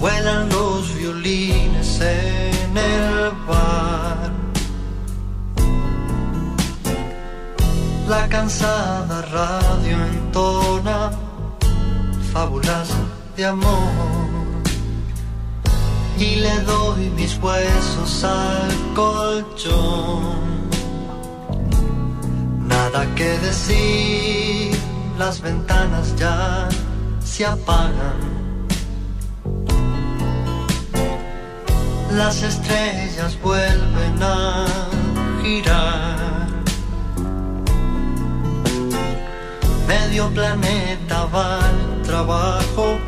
[0.00, 4.32] Vuelan los violines en el bar.
[8.08, 11.10] La cansada radio entona
[12.32, 12.88] fábulas
[13.36, 14.21] de amor
[16.18, 20.70] y le doy mis huesos al colchón.
[22.66, 24.76] Nada que decir,
[25.18, 26.68] las ventanas ya
[27.22, 28.32] se apagan.
[32.12, 34.66] Las estrellas vuelven a
[35.42, 36.46] girar.
[39.88, 42.98] Medio planeta va al trabajo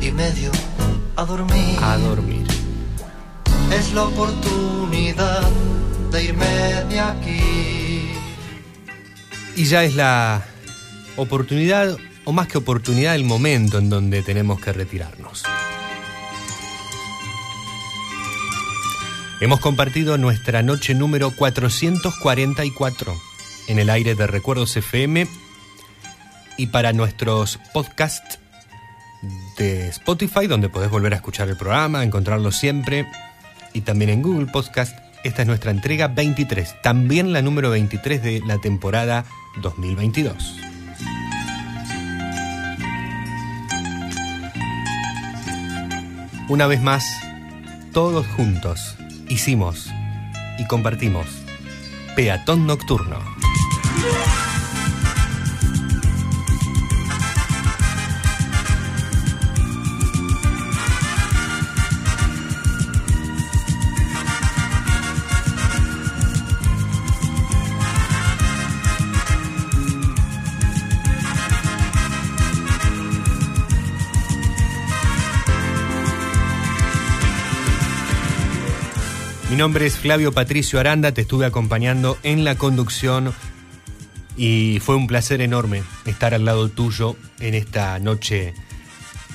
[0.00, 0.50] y medio
[1.20, 1.78] a dormir.
[1.82, 2.46] A dormir.
[3.70, 5.50] Es la oportunidad
[6.10, 6.46] de irme
[6.88, 8.12] de aquí.
[9.54, 10.42] Y ya es la
[11.16, 15.44] oportunidad, o más que oportunidad, el momento en donde tenemos que retirarnos.
[19.42, 23.14] Hemos compartido nuestra noche número 444
[23.68, 25.28] en el aire de Recuerdos FM
[26.56, 28.38] y para nuestros podcasts
[29.56, 33.06] de Spotify, donde podés volver a escuchar el programa, encontrarlo siempre,
[33.72, 34.98] y también en Google Podcast.
[35.22, 39.24] Esta es nuestra entrega 23, también la número 23 de la temporada
[39.60, 40.56] 2022.
[46.48, 47.04] Una vez más,
[47.92, 48.96] todos juntos
[49.28, 49.88] hicimos
[50.58, 51.26] y compartimos
[52.16, 53.18] Peatón Nocturno.
[79.60, 83.32] Nombre es Flavio Patricio Aranda, te estuve acompañando en la conducción
[84.36, 88.54] y fue un placer enorme estar al lado tuyo en esta noche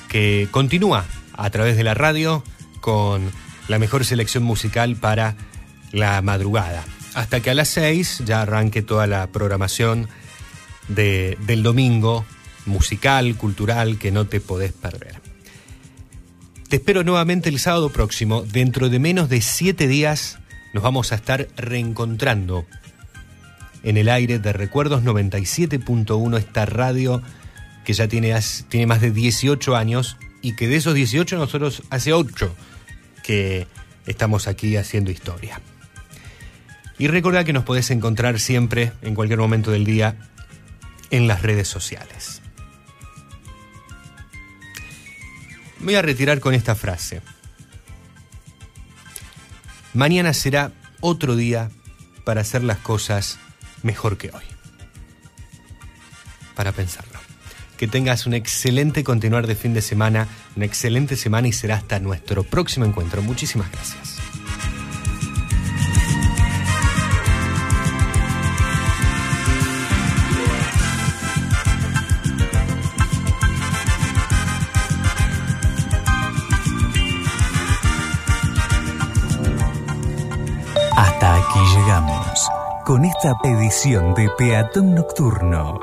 [0.08, 2.42] que continúa a través de la radio
[2.80, 3.30] con
[3.68, 5.36] la mejor selección musical para
[5.92, 6.84] la madrugada.
[7.14, 10.08] Hasta que a las 6 ya arranque toda la programación
[10.88, 12.24] de- del domingo
[12.66, 15.25] musical, cultural, que no te podés perder.
[16.68, 18.42] Te espero nuevamente el sábado próximo.
[18.42, 20.40] Dentro de menos de siete días
[20.72, 22.66] nos vamos a estar reencontrando
[23.84, 27.22] en el aire de Recuerdos 97.1, esta radio
[27.84, 28.36] que ya tiene,
[28.68, 32.52] tiene más de 18 años y que de esos 18 nosotros hace 8
[33.22, 33.68] que
[34.06, 35.60] estamos aquí haciendo historia.
[36.98, 40.16] Y recordá que nos podés encontrar siempre, en cualquier momento del día,
[41.10, 42.35] en las redes sociales.
[45.80, 47.22] Voy a retirar con esta frase.
[49.94, 51.70] Mañana será otro día
[52.24, 53.38] para hacer las cosas
[53.82, 54.44] mejor que hoy.
[56.54, 57.18] Para pensarlo.
[57.76, 62.00] Que tengas un excelente continuar de fin de semana, una excelente semana y será hasta
[62.00, 63.22] nuestro próximo encuentro.
[63.22, 64.15] Muchísimas gracias.
[82.96, 85.78] Con esta edición de Peatón Nocturno.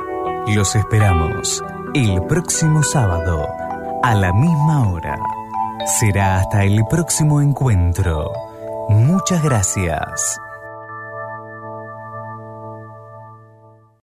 [0.48, 3.48] Los esperamos el próximo sábado
[4.02, 5.20] a la misma hora.
[6.00, 8.32] Será hasta el próximo encuentro.
[8.90, 10.40] Muchas gracias.